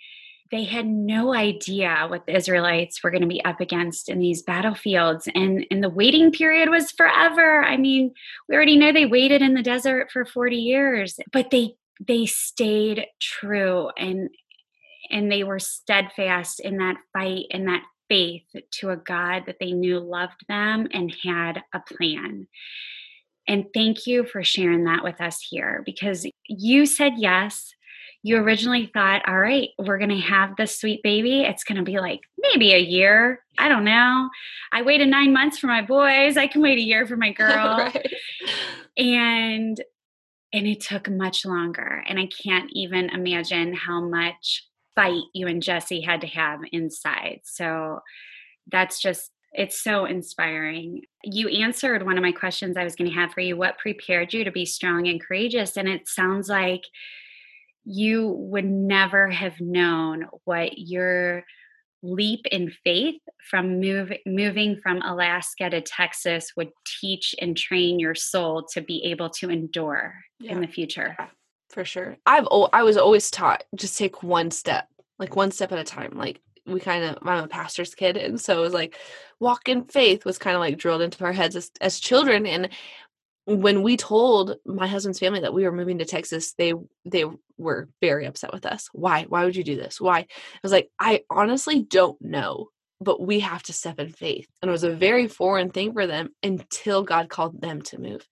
they 0.53 0.65
had 0.65 0.87
no 0.87 1.35
idea 1.35 2.05
what 2.09 2.27
the 2.27 2.37
Israelites 2.37 3.03
were 3.03 3.11
going 3.11 3.23
to 3.23 3.27
be 3.27 3.45
up 3.45 3.61
against 3.61 4.11
in 4.11 4.19
these 4.19 4.43
battlefields. 4.43 5.27
And, 5.35 5.67
and 5.71 5.83
the 5.83 5.89
waiting 5.89 6.31
period 6.31 6.69
was 6.69 6.93
forever. 6.93 7.65
I 7.65 7.79
mean, 7.79 8.13
we 8.49 8.55
already 8.55 8.77
know 8.77 8.93
they 8.93 9.07
waited 9.07 9.41
in 9.41 9.55
the 9.55 9.63
desert 9.63 10.13
for 10.13 10.27
40 10.27 10.57
years, 10.57 11.19
but 11.33 11.51
they 11.51 11.75
they 12.07 12.27
stayed 12.27 13.07
true 13.21 13.91
and 13.97 14.29
and 15.11 15.31
they 15.31 15.45
were 15.45 15.59
steadfast 15.59 16.61
in 16.61 16.79
that 16.79 16.97
fight 17.13 17.47
and 17.51 17.69
that 17.69 17.83
faith 18.09 18.45
to 18.73 18.91
a 18.91 18.97
God 18.97 19.45
that 19.47 19.57
they 19.61 19.73
knew 19.73 20.01
loved 20.01 20.45
them 20.49 20.89
and 20.93 21.15
had 21.25 21.63
a 21.73 21.81
plan. 21.81 22.47
And 23.49 23.67
thank 23.73 24.07
you 24.07 24.25
for 24.25 24.43
sharing 24.43 24.85
that 24.85 25.05
with 25.05 25.21
us 25.21 25.45
here 25.49 25.83
because 25.85 26.27
you 26.47 26.87
said 26.87 27.15
yes 27.17 27.73
you 28.23 28.37
originally 28.37 28.91
thought, 28.93 29.23
all 29.27 29.39
right, 29.39 29.71
we're 29.79 29.99
going 29.99 30.11
to 30.11 30.21
have 30.21 30.57
this 30.57 30.79
sweet 30.79 31.03
baby. 31.03 31.43
It's 31.43 31.65
going 31.65 31.79
to 31.79 31.83
be 31.83 31.99
like 31.99 32.21
maybe 32.39 32.73
a 32.73 32.79
year. 32.79 33.41
I 33.59 33.69
don't 33.69 33.85
know. 33.85 34.29
I 34.73 34.83
waited 34.83 35.09
nine 35.09 35.33
months 35.33 35.59
for 35.59 35.67
my 35.67 35.83
boys. 35.83 36.37
I 36.37 36.47
can 36.47 36.63
wait 36.63 36.79
a 36.79 36.83
year 36.83 37.07
for 37.07 37.17
my 37.17 37.33
girl. 37.33 37.79
right. 37.79 38.15
And 38.97 39.83
and 40.53 40.67
it 40.67 40.81
took 40.81 41.09
much 41.09 41.45
longer. 41.45 42.05
And 42.07 42.19
I 42.19 42.27
can't 42.27 42.69
even 42.73 43.09
imagine 43.09 43.73
how 43.73 44.03
much 44.03 44.69
fight 44.95 45.23
you 45.33 45.47
and 45.47 45.63
Jesse 45.63 46.03
had 46.03 46.21
to 46.21 46.27
have 46.27 46.61
inside. 46.73 47.41
So 47.45 48.01
that's 48.71 49.01
just, 49.01 49.31
it's 49.53 49.83
so 49.83 50.05
inspiring. 50.05 51.03
You 51.25 51.49
answered 51.49 52.05
one 52.05 52.19
of 52.19 52.23
my 52.23 52.33
questions 52.33 52.77
I 52.77 52.85
was 52.85 52.97
going 52.97 53.11
to 53.11 53.17
have 53.17 53.33
for 53.33 53.41
you. 53.41 53.57
What 53.57 53.79
prepared 53.79 54.35
you 54.35 54.45
to 54.45 54.51
be 54.51 54.67
strong 54.67 55.09
and 55.09 55.23
courageous? 55.23 55.77
And 55.79 55.89
it 55.89 56.07
sounds 56.07 56.51
like 56.51 56.83
you 57.85 58.29
would 58.29 58.65
never 58.65 59.29
have 59.29 59.61
known 59.61 60.27
what 60.45 60.79
your 60.79 61.45
leap 62.03 62.47
in 62.51 62.73
faith 62.85 63.21
from 63.51 63.81
move, 63.81 64.13
moving 64.27 64.81
from 64.83 65.01
Alaska 65.03 65.71
to 65.71 65.81
Texas 65.81 66.53
would 66.57 66.71
teach 67.01 67.35
and 67.41 67.57
train 67.57 67.99
your 67.99 68.15
soul 68.15 68.67
to 68.73 68.81
be 68.81 69.05
able 69.05 69.31
to 69.31 69.51
endure 69.51 70.15
yeah. 70.41 70.53
in 70.53 70.61
the 70.61 70.67
future. 70.67 71.17
For 71.71 71.85
sure. 71.85 72.17
I've 72.27 72.47
I 72.73 72.83
was 72.83 72.97
always 72.97 73.31
taught 73.31 73.65
just 73.77 73.97
take 73.97 74.23
one 74.23 74.51
step, 74.51 74.89
like 75.19 75.37
one 75.37 75.51
step 75.51 75.73
at 75.73 75.79
a 75.79 75.85
time. 75.85 76.13
Like 76.15 76.41
we 76.67 76.81
kind 76.81 77.05
of 77.05 77.19
I'm 77.23 77.45
a 77.45 77.49
pastor's 77.49 77.95
kid 77.95 78.17
and 78.17 78.41
so 78.41 78.59
it 78.59 78.61
was 78.61 78.75
like 78.75 78.97
walk 79.41 79.69
in 79.69 79.85
faith 79.85 80.25
was 80.25 80.39
kind 80.39 80.55
of 80.55 80.61
like 80.61 80.79
drilled 80.79 81.03
into 81.03 81.25
our 81.25 81.33
heads 81.33 81.57
as, 81.57 81.73
as 81.81 81.99
children 81.99 82.47
and 82.47 82.69
when 83.45 83.83
we 83.83 83.97
told 83.97 84.57
my 84.65 84.87
husband's 84.87 85.19
family 85.19 85.41
that 85.41 85.55
we 85.55 85.65
were 85.65 85.73
moving 85.73 85.99
to 85.99 86.05
Texas, 86.05 86.55
they 86.55 86.75
they 87.05 87.25
were 87.59 87.89
very 88.01 88.27
upset 88.27 88.53
with 88.53 88.67
us. 88.67 88.89
Why? 88.93 89.25
Why 89.25 89.45
would 89.45 89.57
you 89.57 89.65
do 89.65 89.77
this? 89.77 90.01
Why? 90.01 90.19
I 90.19 90.27
was 90.63 90.73
like, 90.73 90.91
I 90.99 91.23
honestly 91.31 91.83
don't 91.83 92.21
know, 92.21 92.69
but 93.01 93.21
we 93.21 93.41
have 93.41 93.63
to 93.65 93.73
step 93.73 93.99
in 93.99 94.11
faith. 94.11 94.47
And 94.61 94.69
it 94.69 94.73
was 94.73 94.85
a 94.85 94.95
very 94.95 95.29
foreign 95.29 95.71
thing 95.71 95.93
for 95.93 96.07
them 96.07 96.31
until 96.43 97.03
God 97.03 97.29
called 97.29 97.61
them 97.61 97.83
to 97.83 98.01
move. 98.01 98.27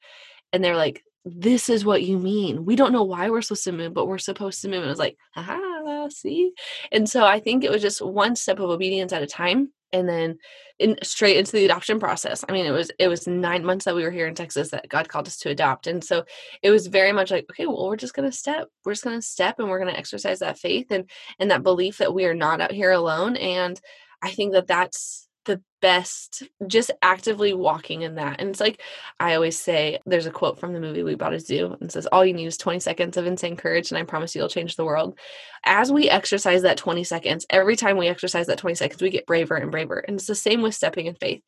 And 0.53 0.63
they're 0.63 0.77
like, 0.77 1.03
this 1.25 1.69
is 1.69 1.85
what 1.85 2.03
you 2.03 2.19
mean. 2.19 2.65
We 2.65 2.77
don't 2.77 2.93
know 2.93 3.03
why 3.03 3.31
we're 3.31 3.43
supposed 3.43 3.65
to 3.65 3.73
move, 3.73 3.93
but 3.93 4.07
we're 4.07 4.19
supposed 4.19 4.63
to 4.63 4.69
move. 4.69 4.79
And 4.79 4.87
I 4.87 4.91
was 4.91 4.99
like, 4.99 5.17
haha, 5.35 6.09
see? 6.09 6.53
And 6.91 7.09
so 7.09 7.25
I 7.25 7.41
think 7.41 7.63
it 7.63 7.71
was 7.71 7.83
just 7.83 8.01
one 8.01 8.37
step 8.37 8.59
of 8.59 8.71
obedience 8.71 9.13
at 9.13 9.23
a 9.23 9.27
time 9.27 9.73
and 9.93 10.09
then 10.09 10.39
in 10.79 10.97
straight 11.03 11.37
into 11.37 11.53
the 11.53 11.65
adoption 11.65 12.01
process. 12.01 12.45
I 12.49 12.53
mean, 12.53 12.67
it 12.67 12.71
was 12.71 12.91
it 12.99 13.09
was 13.09 13.27
nine 13.27 13.65
months 13.65 13.85
that 13.85 13.95
we 13.95 14.03
were 14.03 14.11
here 14.11 14.27
in 14.27 14.35
Texas 14.35 14.71
that 14.71 14.89
God 14.89 15.09
called 15.09 15.27
us 15.27 15.39
to 15.39 15.51
adopt, 15.51 15.87
and 15.87 16.03
so 16.03 16.25
it 16.63 16.71
was 16.71 16.87
very 16.87 17.13
much 17.13 17.31
like, 17.31 17.47
okay, 17.51 17.67
well, 17.67 17.87
we're 17.89 17.97
just 17.97 18.15
gonna 18.15 18.33
step, 18.33 18.69
we're 18.85 18.93
just 18.93 19.05
gonna 19.05 19.23
step, 19.23 19.59
and 19.59 19.69
we're 19.69 19.79
gonna 19.79 19.93
exercise 19.93 20.41
that 20.41 20.59
faith 20.59 20.91
and 20.91 21.11
and 21.39 21.51
that 21.51 21.63
belief 21.63 21.99
that 21.99 22.15
we 22.15 22.25
are 22.25 22.35
not 22.35 22.61
out 22.61 22.73
here 22.73 22.93
alone. 22.93 23.37
And 23.37 23.81
I 24.23 24.31
think 24.31 24.53
that 24.53 24.67
that's 24.67 25.29
the 25.51 25.63
best 25.83 26.45
just 26.67 26.91
actively 27.03 27.53
walking 27.53 28.03
in 28.03 28.15
that 28.15 28.41
and 28.41 28.51
it's 28.51 28.61
like 28.61 28.81
i 29.19 29.35
always 29.35 29.59
say 29.59 29.99
there's 30.07 30.27
a 30.27 30.31
quote 30.31 30.61
from 30.61 30.73
the 30.73 30.81
movie 30.81 31.03
we 31.03 31.15
bought 31.15 31.35
a 31.35 31.41
zoo 31.41 31.77
and 31.81 31.91
says 31.91 32.07
all 32.07 32.25
you 32.25 32.33
need 32.33 32.47
is 32.47 32.57
20 32.57 32.79
seconds 32.79 33.17
of 33.17 33.27
insane 33.27 33.57
courage 33.57 33.91
and 33.91 33.99
i 33.99 34.03
promise 34.05 34.35
you'll 34.35 34.49
change 34.49 34.77
the 34.77 34.85
world 34.85 35.19
as 35.65 35.91
we 35.91 36.09
exercise 36.09 36.63
that 36.63 36.77
20 36.77 37.03
seconds 37.03 37.47
every 37.51 37.75
time 37.75 37.97
we 37.97 38.09
exercise 38.09 38.47
that 38.47 38.59
20 38.59 38.77
seconds 38.77 39.03
we 39.03 39.11
get 39.11 39.27
braver 39.27 39.57
and 39.57 39.73
braver 39.73 39.99
and 39.99 40.17
it's 40.17 40.27
the 40.27 40.35
same 40.35 40.63
with 40.63 40.75
stepping 40.75 41.07
in 41.07 41.15
faith 41.15 41.43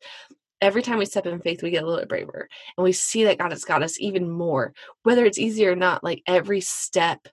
every 0.61 0.81
time 0.81 0.97
we 0.97 1.05
step 1.05 1.25
in 1.25 1.41
faith, 1.41 1.61
we 1.61 1.71
get 1.71 1.83
a 1.83 1.85
little 1.85 1.99
bit 1.99 2.07
braver 2.07 2.47
and 2.77 2.83
we 2.85 2.93
see 2.93 3.25
that 3.25 3.37
God 3.37 3.51
has 3.51 3.65
got 3.65 3.83
us 3.83 3.99
even 3.99 4.29
more. 4.29 4.73
Whether 5.03 5.25
it's 5.25 5.37
easy 5.37 5.67
or 5.67 5.75
not, 5.75 6.05
like 6.05 6.23
every 6.25 6.61
step 6.61 7.27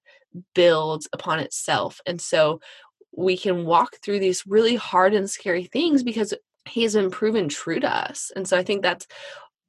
builds 0.52 1.08
upon 1.12 1.38
itself. 1.38 2.00
And 2.06 2.20
so 2.20 2.60
we 3.16 3.36
can 3.36 3.66
walk 3.66 3.96
through 4.02 4.20
these 4.20 4.46
really 4.46 4.76
hard 4.76 5.14
and 5.14 5.28
scary 5.28 5.64
things 5.64 6.02
because 6.02 6.34
he's 6.70 6.94
been 6.94 7.10
proven 7.10 7.48
true 7.48 7.80
to 7.80 7.88
us. 7.88 8.32
And 8.34 8.46
so 8.46 8.56
I 8.56 8.62
think 8.62 8.82
that's 8.82 9.06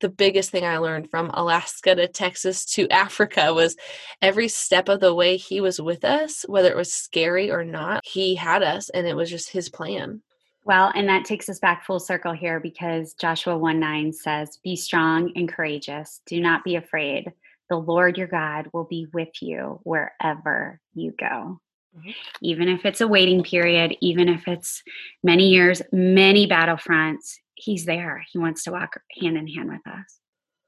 the 0.02 0.10
biggest 0.10 0.50
thing 0.50 0.66
I 0.66 0.78
learned 0.78 1.10
from 1.10 1.30
Alaska 1.34 1.96
to 1.96 2.08
Texas 2.08 2.66
to 2.74 2.88
Africa 2.92 3.54
was 3.54 3.78
every 4.22 4.48
step 4.48 4.90
of 4.90 5.00
the 5.00 5.14
way 5.14 5.38
he 5.38 5.62
was 5.62 5.80
with 5.80 6.04
us, 6.04 6.44
whether 6.48 6.70
it 6.70 6.76
was 6.76 6.92
scary 6.92 7.52
or 7.52 7.64
not, 7.64 8.06
he 8.06 8.36
had 8.36 8.64
us 8.64 8.90
and 8.90 9.08
it 9.08 9.16
was 9.16 9.30
just 9.30 9.50
his 9.50 9.70
plan. 9.70 10.22
Well, 10.64 10.92
and 10.94 11.10
that 11.10 11.26
takes 11.26 11.50
us 11.50 11.60
back 11.60 11.86
full 11.86 12.00
circle 12.00 12.34
here 12.34 12.60
because 12.60 13.14
Joshua 13.16 13.58
1 13.58 13.80
9 13.80 14.14
says, 14.14 14.60
Be 14.64 14.76
strong 14.76 15.32
and 15.36 15.52
courageous. 15.52 16.22
Do 16.28 16.40
not 16.40 16.64
be 16.64 16.76
afraid. 16.76 17.32
The 17.70 17.78
Lord 17.78 18.18
your 18.18 18.28
God 18.28 18.68
will 18.74 18.84
be 18.84 19.08
with 19.12 19.42
you 19.42 19.80
wherever 19.84 20.80
you 20.94 21.14
go. 21.18 21.60
Mm-hmm. 21.98 22.12
Even 22.42 22.68
if 22.70 22.86
it's 22.86 23.02
a 23.02 23.08
waiting 23.08 23.44
period, 23.44 23.96
even 24.02 24.30
if 24.30 24.48
it's 24.48 24.82
many 25.24 25.50
years, 25.50 25.82
many 25.92 26.48
battlefronts, 26.48 27.36
he's 27.56 27.86
there. 27.86 28.24
He 28.32 28.40
wants 28.40 28.64
to 28.64 28.72
walk 28.72 29.00
hand 29.20 29.38
in 29.38 29.48
hand 29.48 29.70
with 29.70 29.86
us. 29.86 30.20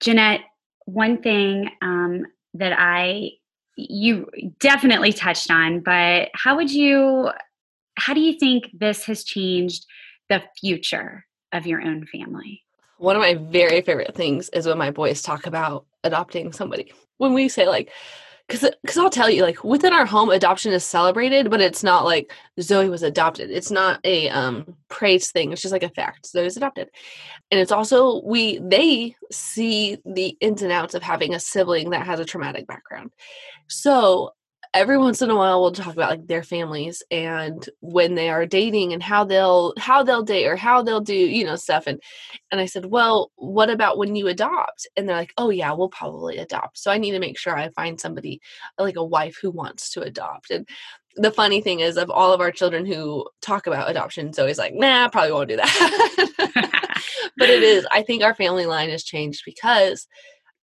Jeanette, 0.02 0.42
one 0.86 1.22
thing 1.22 1.70
um, 1.82 2.26
that 2.56 2.74
I, 2.78 3.32
you 3.78 4.30
definitely 4.60 5.14
touched 5.14 5.50
on, 5.50 5.80
but 5.80 6.30
how 6.34 6.58
would 6.58 6.72
you, 6.72 7.32
how 7.96 8.14
do 8.14 8.20
you 8.20 8.38
think 8.38 8.70
this 8.74 9.06
has 9.06 9.24
changed 9.24 9.86
the 10.30 10.44
future 10.60 11.26
of 11.54 11.66
your 11.66 11.82
own 11.82 12.06
family? 12.06 12.64
One 12.98 13.16
of 13.16 13.22
my 13.22 13.36
very 13.36 13.82
favorite 13.82 14.14
things 14.14 14.50
is 14.50 14.68
when 14.68 14.78
my 14.78 14.92
boys 14.92 15.22
talk 15.22 15.48
about 15.48 15.86
adopting 16.04 16.52
somebody. 16.52 16.92
When 17.18 17.34
we 17.34 17.48
say, 17.48 17.68
like, 17.68 17.92
because 18.48 18.70
because 18.82 18.98
I'll 18.98 19.10
tell 19.10 19.30
you, 19.30 19.42
like 19.42 19.64
within 19.64 19.94
our 19.94 20.06
home, 20.06 20.30
adoption 20.30 20.74
is 20.74 20.84
celebrated, 20.84 21.50
but 21.50 21.62
it's 21.62 21.84
not 21.84 22.06
like 22.06 22.34
Zoe 22.62 22.90
was 22.90 23.04
adopted. 23.04 23.50
It's 23.50 23.72
not 23.72 24.00
a 24.04 24.30
um 24.30 24.76
praise 24.90 25.32
thing. 25.32 25.52
It's 25.52 25.62
just 25.62 25.72
like 25.72 25.84
a 25.84 25.90
fact. 25.90 26.28
Zoe 26.28 26.44
was 26.44 26.58
adopted, 26.58 26.90
and 27.52 27.60
it's 27.60 27.72
also 27.72 28.22
we 28.24 28.60
they 28.60 29.16
see 29.32 29.98
the 30.06 30.38
ins 30.42 30.62
and 30.62 30.72
outs 30.72 30.94
of 30.94 31.04
having 31.04 31.34
a 31.34 31.40
sibling 31.40 31.92
that 31.92 32.06
has 32.06 32.20
a 32.20 32.26
traumatic 32.26 32.68
background. 32.68 33.12
So 33.68 34.32
every 34.74 34.98
once 34.98 35.22
in 35.22 35.30
a 35.30 35.36
while 35.36 35.62
we'll 35.62 35.72
talk 35.72 35.94
about 35.94 36.10
like 36.10 36.28
their 36.28 36.42
families 36.42 37.04
and 37.12 37.70
when 37.82 38.16
they 38.16 38.30
are 38.30 38.46
dating 38.46 38.92
and 38.92 39.04
how 39.04 39.24
they'll 39.24 39.74
how 39.78 40.02
they'll 40.02 40.24
date 40.24 40.48
or 40.48 40.56
how 40.56 40.82
they'll 40.82 41.02
do 41.02 41.16
you 41.16 41.46
know 41.46 41.56
stuff. 41.56 41.86
And 41.88 42.02
and 42.52 42.60
i 42.60 42.66
said 42.66 42.86
well 42.86 43.32
what 43.36 43.70
about 43.70 43.98
when 43.98 44.16
you 44.16 44.28
adopt? 44.28 44.88
And 44.98 45.08
they're 45.08 45.16
like 45.16 45.34
oh 45.38 45.50
yeah 45.50 45.72
we'll 45.74 45.90
probably 45.90 46.38
adopt. 46.38 46.78
So 46.78 46.92
i 46.92 46.98
need 46.98 47.12
to 47.12 47.20
make 47.20 47.38
sure 47.38 47.56
i 47.56 47.70
find 47.70 48.00
somebody 48.00 48.42
like 48.78 48.96
a 48.96 49.06
wife 49.06 49.38
who 49.42 49.52
wants 49.52 49.92
to 49.92 50.02
adopt. 50.02 50.50
And 50.50 50.68
the 51.16 51.32
funny 51.32 51.62
thing 51.62 51.82
is 51.82 51.98
of 51.98 52.10
all 52.10 52.34
of 52.34 52.42
our 52.42 52.52
children 52.52 52.86
who 52.86 53.28
talk 53.42 53.68
about 53.68 53.90
adoption 53.90 54.34
Zoe's 54.34 54.58
like 54.58 54.74
nah 54.74 55.10
probably 55.10 55.32
won't 55.32 55.50
do 55.50 55.58
that. 55.58 56.30
But 57.36 57.50
it 57.50 57.64
is 57.64 57.86
i 57.92 58.04
think 58.04 58.22
our 58.24 58.36
family 58.36 58.68
line 58.68 58.90
has 58.90 59.04
changed 59.04 59.42
because 59.46 60.08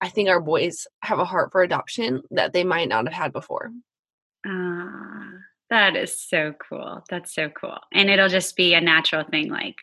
I 0.01 0.09
think 0.09 0.29
our 0.29 0.40
boys 0.40 0.87
have 1.03 1.18
a 1.18 1.25
heart 1.25 1.53
for 1.53 1.62
adoption 1.62 2.23
that 2.31 2.53
they 2.53 2.64
might 2.64 2.88
not 2.88 3.05
have 3.05 3.12
had 3.12 3.33
before. 3.33 3.70
Ah, 4.46 5.29
that 5.70 5.96
is 5.96 6.18
so 6.18 6.55
cool. 6.68 7.05
That's 7.09 7.35
so 7.35 7.48
cool. 7.48 7.79
And 7.92 8.11
it'll 8.11 8.29
just 8.29 8.57
be 8.57 8.74
a 8.74 8.81
natural 8.81 9.24
thing. 9.24 9.50
Like, 9.50 9.76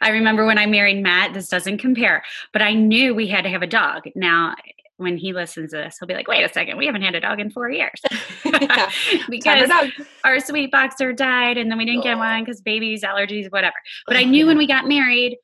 I 0.00 0.10
remember 0.10 0.46
when 0.46 0.58
I 0.58 0.66
married 0.66 1.02
Matt, 1.02 1.34
this 1.34 1.48
doesn't 1.48 1.78
compare, 1.78 2.22
but 2.52 2.62
I 2.62 2.74
knew 2.74 3.14
we 3.14 3.26
had 3.26 3.44
to 3.44 3.50
have 3.50 3.62
a 3.62 3.66
dog. 3.66 4.04
Now, 4.14 4.54
when 4.98 5.16
he 5.16 5.32
listens 5.32 5.70
to 5.70 5.76
this, 5.76 5.96
he'll 5.98 6.08
be 6.08 6.14
like, 6.14 6.26
wait 6.26 6.42
a 6.42 6.52
second, 6.52 6.76
we 6.76 6.86
haven't 6.86 7.02
had 7.02 7.14
a 7.14 7.20
dog 7.20 7.38
in 7.40 7.50
four 7.50 7.70
years. 7.70 8.00
because 9.30 9.70
our 10.24 10.40
sweet 10.40 10.72
boxer 10.72 11.12
died 11.12 11.56
and 11.56 11.70
then 11.70 11.78
we 11.78 11.84
didn't 11.84 12.02
get 12.02 12.18
one 12.18 12.44
because 12.44 12.60
babies, 12.60 13.02
allergies, 13.02 13.50
whatever. 13.50 13.76
But 14.06 14.16
I 14.16 14.24
knew 14.24 14.46
when 14.46 14.58
we 14.58 14.66
got 14.66 14.88
married, 14.88 15.38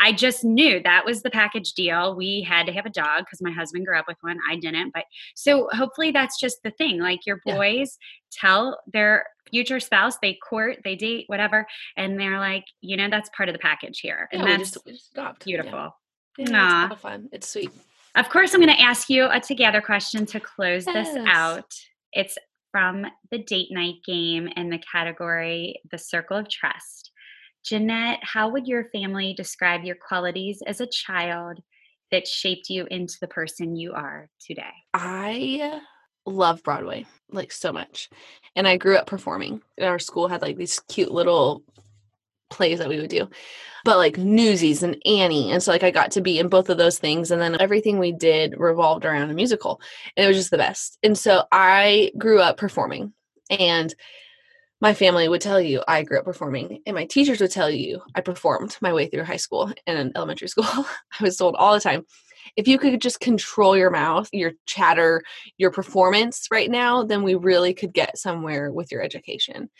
I 0.00 0.12
just 0.12 0.44
knew 0.44 0.82
that 0.82 1.04
was 1.04 1.22
the 1.22 1.30
package 1.30 1.74
deal. 1.74 2.16
We 2.16 2.40
had 2.40 2.66
to 2.66 2.72
have 2.72 2.86
a 2.86 2.90
dog 2.90 3.20
because 3.20 3.42
my 3.42 3.50
husband 3.50 3.86
grew 3.86 3.98
up 3.98 4.08
with 4.08 4.16
one. 4.22 4.38
I 4.50 4.56
didn't. 4.56 4.92
But 4.94 5.04
so 5.34 5.68
hopefully 5.72 6.10
that's 6.10 6.40
just 6.40 6.62
the 6.62 6.70
thing. 6.70 6.98
Like 6.98 7.26
your 7.26 7.40
boys 7.44 7.98
yeah. 8.00 8.38
tell 8.40 8.80
their 8.92 9.26
future 9.50 9.80
spouse, 9.80 10.16
they 10.22 10.38
court, 10.48 10.78
they 10.84 10.96
date, 10.96 11.24
whatever. 11.26 11.66
And 11.96 12.18
they're 12.18 12.38
like, 12.38 12.64
you 12.80 12.96
know, 12.96 13.10
that's 13.10 13.30
part 13.36 13.48
of 13.48 13.52
the 13.52 13.58
package 13.58 14.00
here. 14.00 14.28
And 14.32 14.42
yeah, 14.42 14.56
that's 14.56 14.78
we 14.84 14.92
just, 14.92 15.14
we 15.14 15.22
just 15.22 15.38
beautiful. 15.44 15.72
Yeah. 15.72 15.90
Yeah, 16.38 16.88
it's 16.90 17.00
fun. 17.02 17.28
It's 17.32 17.48
sweet. 17.48 17.70
Of 18.14 18.28
course, 18.30 18.54
I'm 18.54 18.60
going 18.60 18.74
to 18.74 18.82
ask 18.82 19.10
you 19.10 19.28
a 19.30 19.38
together 19.38 19.80
question 19.80 20.24
to 20.26 20.40
close 20.40 20.86
yes. 20.86 21.14
this 21.14 21.24
out. 21.28 21.74
It's 22.12 22.38
from 22.70 23.06
the 23.30 23.38
date 23.38 23.68
night 23.70 23.96
game 24.06 24.48
in 24.56 24.70
the 24.70 24.78
category 24.78 25.80
The 25.90 25.98
Circle 25.98 26.38
of 26.38 26.48
Trust. 26.48 27.09
Jeanette, 27.64 28.20
how 28.22 28.50
would 28.50 28.66
your 28.66 28.84
family 28.90 29.34
describe 29.34 29.84
your 29.84 29.96
qualities 29.96 30.62
as 30.66 30.80
a 30.80 30.86
child 30.86 31.60
that 32.10 32.26
shaped 32.26 32.70
you 32.70 32.86
into 32.90 33.16
the 33.20 33.28
person 33.28 33.76
you 33.76 33.92
are 33.92 34.28
today? 34.40 34.72
I 34.94 35.80
love 36.26 36.62
Broadway 36.62 37.06
like 37.30 37.52
so 37.52 37.72
much. 37.72 38.08
And 38.56 38.66
I 38.66 38.76
grew 38.76 38.96
up 38.96 39.06
performing. 39.06 39.62
Our 39.80 39.98
school 39.98 40.28
had 40.28 40.42
like 40.42 40.56
these 40.56 40.80
cute 40.88 41.10
little 41.10 41.62
plays 42.50 42.78
that 42.78 42.88
we 42.88 43.00
would 43.00 43.10
do. 43.10 43.28
But 43.84 43.96
like 43.96 44.18
Newsies 44.18 44.82
and 44.82 44.96
Annie. 45.06 45.52
And 45.52 45.62
so 45.62 45.70
like 45.70 45.82
I 45.82 45.90
got 45.90 46.10
to 46.12 46.20
be 46.20 46.38
in 46.38 46.48
both 46.48 46.68
of 46.68 46.78
those 46.78 46.98
things 46.98 47.30
and 47.30 47.40
then 47.40 47.56
everything 47.60 47.98
we 47.98 48.12
did 48.12 48.54
revolved 48.58 49.04
around 49.04 49.30
a 49.30 49.34
musical. 49.34 49.80
And 50.16 50.24
it 50.24 50.28
was 50.28 50.36
just 50.36 50.50
the 50.50 50.58
best. 50.58 50.98
And 51.02 51.16
so 51.16 51.44
I 51.52 52.10
grew 52.18 52.40
up 52.40 52.56
performing. 52.56 53.12
And 53.48 53.94
my 54.80 54.94
family 54.94 55.28
would 55.28 55.40
tell 55.42 55.60
you 55.60 55.82
I 55.88 56.02
grew 56.02 56.18
up 56.18 56.24
performing, 56.24 56.82
and 56.86 56.94
my 56.94 57.04
teachers 57.06 57.40
would 57.40 57.50
tell 57.50 57.70
you 57.70 58.00
I 58.14 58.20
performed 58.22 58.76
my 58.80 58.92
way 58.92 59.06
through 59.08 59.24
high 59.24 59.36
school 59.36 59.72
and 59.86 60.12
elementary 60.16 60.48
school. 60.48 60.64
I 60.66 61.22
was 61.22 61.36
told 61.36 61.54
all 61.56 61.74
the 61.74 61.80
time. 61.80 62.06
if 62.56 62.66
you 62.68 62.78
could 62.78 63.00
just 63.00 63.20
control 63.20 63.76
your 63.76 63.90
mouth, 63.90 64.28
your 64.32 64.52
chatter, 64.66 65.22
your 65.58 65.70
performance 65.70 66.48
right 66.50 66.70
now, 66.70 67.04
then 67.04 67.22
we 67.22 67.34
really 67.34 67.74
could 67.74 67.92
get 67.92 68.18
somewhere 68.18 68.72
with 68.72 68.90
your 68.90 69.02
education. 69.02 69.70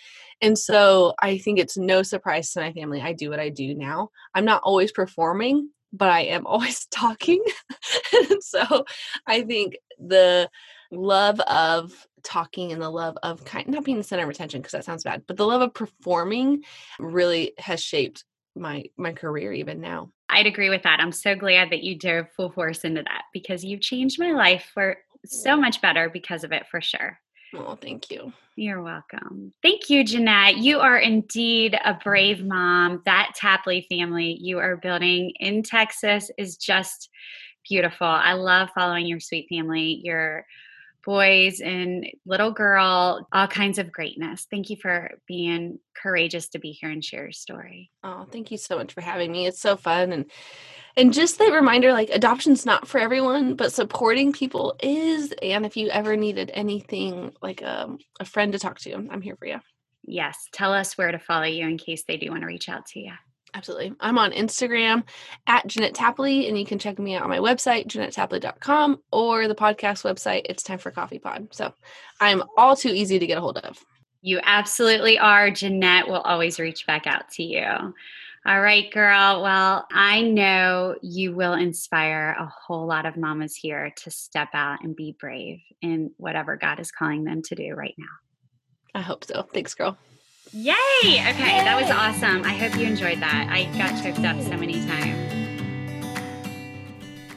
And 0.40 0.58
so 0.58 1.14
I 1.20 1.38
think 1.38 1.58
it's 1.58 1.76
no 1.76 2.02
surprise 2.02 2.52
to 2.52 2.60
my 2.60 2.72
family. 2.72 3.00
I 3.00 3.12
do 3.12 3.30
what 3.30 3.40
I 3.40 3.48
do 3.50 3.74
now. 3.74 4.10
I'm 4.34 4.44
not 4.44 4.62
always 4.64 4.92
performing, 4.92 5.70
but 5.92 6.08
I 6.08 6.20
am 6.22 6.46
always 6.46 6.86
talking. 6.86 7.42
And 8.12 8.42
so 8.42 8.84
I 9.26 9.42
think 9.42 9.78
the 9.98 10.50
love 10.90 11.40
of 11.40 12.06
talking 12.22 12.72
and 12.72 12.80
the 12.80 12.90
love 12.90 13.16
of 13.22 13.44
kind 13.44 13.68
not 13.68 13.84
being 13.84 13.98
the 13.98 14.02
center 14.04 14.24
of 14.24 14.30
attention 14.30 14.60
because 14.60 14.72
that 14.72 14.84
sounds 14.84 15.04
bad, 15.04 15.22
but 15.26 15.36
the 15.36 15.46
love 15.46 15.62
of 15.62 15.74
performing 15.74 16.64
really 16.98 17.52
has 17.58 17.82
shaped 17.82 18.24
my 18.56 18.84
my 18.96 19.12
career 19.12 19.52
even 19.52 19.80
now. 19.80 20.10
I'd 20.28 20.46
agree 20.46 20.70
with 20.70 20.82
that. 20.82 21.00
I'm 21.00 21.12
so 21.12 21.34
glad 21.34 21.70
that 21.70 21.82
you 21.82 21.98
dove 21.98 22.26
full 22.36 22.50
force 22.50 22.84
into 22.84 23.02
that 23.02 23.22
because 23.32 23.64
you've 23.64 23.80
changed 23.80 24.18
my 24.18 24.32
life 24.32 24.70
for 24.72 24.96
so 25.24 25.56
much 25.56 25.80
better 25.80 26.08
because 26.08 26.44
of 26.44 26.52
it 26.52 26.66
for 26.70 26.80
sure. 26.80 27.18
Oh, 27.54 27.76
thank 27.80 28.10
you. 28.10 28.32
You're 28.56 28.82
welcome. 28.82 29.52
Thank 29.62 29.90
you, 29.90 30.04
Jeanette. 30.04 30.58
You 30.58 30.80
are 30.80 30.98
indeed 30.98 31.78
a 31.84 31.94
brave 31.94 32.44
mom. 32.44 33.02
That 33.06 33.32
Tapley 33.34 33.86
family 33.88 34.36
you 34.40 34.58
are 34.58 34.76
building 34.76 35.32
in 35.40 35.62
Texas 35.62 36.30
is 36.38 36.56
just 36.56 37.08
beautiful. 37.68 38.06
I 38.06 38.34
love 38.34 38.68
following 38.74 39.06
your 39.06 39.20
sweet 39.20 39.48
family, 39.48 40.00
your 40.04 40.46
boys 41.10 41.58
and 41.58 42.06
little 42.24 42.52
girl, 42.52 43.26
all 43.32 43.48
kinds 43.48 43.80
of 43.80 43.90
greatness. 43.90 44.46
Thank 44.48 44.70
you 44.70 44.76
for 44.76 45.18
being 45.26 45.80
courageous 46.00 46.50
to 46.50 46.60
be 46.60 46.70
here 46.70 46.88
and 46.88 47.04
share 47.04 47.24
your 47.24 47.32
story. 47.32 47.90
Oh, 48.04 48.28
thank 48.30 48.52
you 48.52 48.58
so 48.58 48.78
much 48.78 48.92
for 48.92 49.00
having 49.00 49.32
me. 49.32 49.48
It's 49.48 49.60
so 49.60 49.76
fun 49.76 50.12
and 50.12 50.30
and 50.96 51.12
just 51.12 51.38
that 51.38 51.52
reminder 51.52 51.92
like 51.92 52.10
adoption's 52.10 52.64
not 52.64 52.86
for 52.86 53.00
everyone, 53.00 53.56
but 53.56 53.72
supporting 53.72 54.32
people 54.32 54.76
is 54.80 55.34
and 55.42 55.66
if 55.66 55.76
you 55.76 55.88
ever 55.88 56.16
needed 56.16 56.52
anything 56.54 57.32
like 57.42 57.60
um, 57.64 57.98
a 58.20 58.24
friend 58.24 58.52
to 58.52 58.60
talk 58.60 58.78
to, 58.80 58.94
I'm 58.94 59.20
here 59.20 59.34
for 59.34 59.46
you. 59.46 59.58
Yes, 60.04 60.46
tell 60.52 60.72
us 60.72 60.96
where 60.96 61.10
to 61.10 61.18
follow 61.18 61.46
you 61.46 61.66
in 61.66 61.76
case 61.76 62.04
they 62.06 62.18
do 62.18 62.30
want 62.30 62.42
to 62.42 62.46
reach 62.46 62.68
out 62.68 62.86
to 62.86 63.00
you. 63.00 63.12
Absolutely. 63.54 63.92
I'm 64.00 64.18
on 64.18 64.32
Instagram 64.32 65.02
at 65.46 65.66
Jeanette 65.66 65.94
Tapley, 65.94 66.48
and 66.48 66.58
you 66.58 66.64
can 66.64 66.78
check 66.78 66.98
me 66.98 67.16
out 67.16 67.22
on 67.22 67.28
my 67.28 67.38
website, 67.38 67.86
JeanetteTapley.com, 67.88 69.02
or 69.10 69.48
the 69.48 69.54
podcast 69.54 70.04
website, 70.04 70.42
It's 70.48 70.62
Time 70.62 70.78
for 70.78 70.90
Coffee 70.90 71.18
Pod. 71.18 71.48
So 71.50 71.72
I'm 72.20 72.42
all 72.56 72.76
too 72.76 72.90
easy 72.90 73.18
to 73.18 73.26
get 73.26 73.38
a 73.38 73.40
hold 73.40 73.58
of. 73.58 73.78
You 74.22 74.40
absolutely 74.42 75.18
are. 75.18 75.50
Jeanette 75.50 76.06
will 76.06 76.20
always 76.20 76.60
reach 76.60 76.86
back 76.86 77.06
out 77.06 77.28
to 77.32 77.42
you. 77.42 77.64
All 78.46 78.60
right, 78.60 78.90
girl. 78.90 79.42
Well, 79.42 79.86
I 79.92 80.22
know 80.22 80.96
you 81.02 81.34
will 81.34 81.54
inspire 81.54 82.36
a 82.38 82.46
whole 82.46 82.86
lot 82.86 83.04
of 83.04 83.16
mamas 83.16 83.54
here 83.54 83.92
to 83.96 84.10
step 84.10 84.48
out 84.54 84.82
and 84.82 84.96
be 84.96 85.14
brave 85.18 85.58
in 85.82 86.12
whatever 86.16 86.56
God 86.56 86.80
is 86.80 86.90
calling 86.90 87.24
them 87.24 87.42
to 87.42 87.54
do 87.54 87.74
right 87.74 87.94
now. 87.98 88.06
I 88.94 89.02
hope 89.02 89.24
so. 89.24 89.42
Thanks, 89.42 89.74
girl. 89.74 89.98
Yay! 90.52 90.74
Okay, 91.04 91.62
that 91.62 91.80
was 91.80 91.88
awesome. 91.92 92.42
I 92.42 92.54
hope 92.54 92.76
you 92.76 92.84
enjoyed 92.84 93.20
that. 93.20 93.46
I 93.48 93.66
got 93.78 94.02
choked 94.02 94.24
up 94.26 94.40
so 94.42 94.56
many 94.56 94.84
times. 94.84 95.40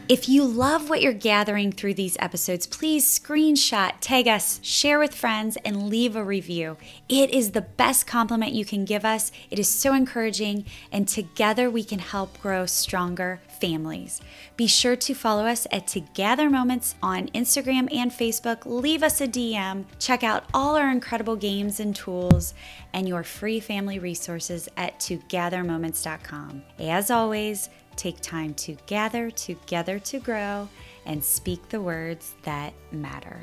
If 0.09 0.27
you 0.27 0.43
love 0.43 0.89
what 0.89 1.01
you're 1.01 1.13
gathering 1.13 1.71
through 1.71 1.93
these 1.93 2.17
episodes, 2.19 2.65
please 2.65 3.05
screenshot, 3.05 3.93
tag 4.01 4.27
us, 4.27 4.59
share 4.63 4.97
with 4.97 5.13
friends, 5.13 5.57
and 5.63 5.89
leave 5.89 6.15
a 6.15 6.23
review. 6.23 6.75
It 7.07 7.29
is 7.29 7.51
the 7.51 7.61
best 7.61 8.07
compliment 8.07 8.53
you 8.53 8.65
can 8.65 8.83
give 8.83 9.05
us. 9.05 9.31
It 9.51 9.59
is 9.59 9.67
so 9.67 9.93
encouraging, 9.93 10.65
and 10.91 11.07
together 11.07 11.69
we 11.69 11.83
can 11.83 11.99
help 11.99 12.41
grow 12.41 12.65
stronger 12.65 13.41
families. 13.63 14.19
Be 14.57 14.67
sure 14.67 14.95
to 14.97 15.13
follow 15.13 15.45
us 15.45 15.65
at 15.71 15.87
Together 15.87 16.49
Moments 16.49 16.95
on 17.01 17.27
Instagram 17.29 17.87
and 17.93 18.11
Facebook. 18.11 18.65
Leave 18.65 19.03
us 19.03 19.21
a 19.21 19.27
DM. 19.27 19.85
Check 19.99 20.23
out 20.23 20.43
all 20.53 20.75
our 20.75 20.91
incredible 20.91 21.35
games 21.35 21.79
and 21.79 21.95
tools 21.95 22.53
and 22.93 23.07
your 23.07 23.23
free 23.23 23.59
family 23.59 23.99
resources 23.99 24.67
at 24.75 24.99
togethermoments.com. 24.99 26.63
As 26.79 27.09
always, 27.09 27.69
Take 27.95 28.19
time 28.21 28.53
to 28.55 28.75
gather 28.87 29.29
together 29.29 29.99
to 29.99 30.19
grow 30.19 30.67
and 31.05 31.23
speak 31.23 31.69
the 31.69 31.81
words 31.81 32.35
that 32.43 32.73
matter. 32.91 33.39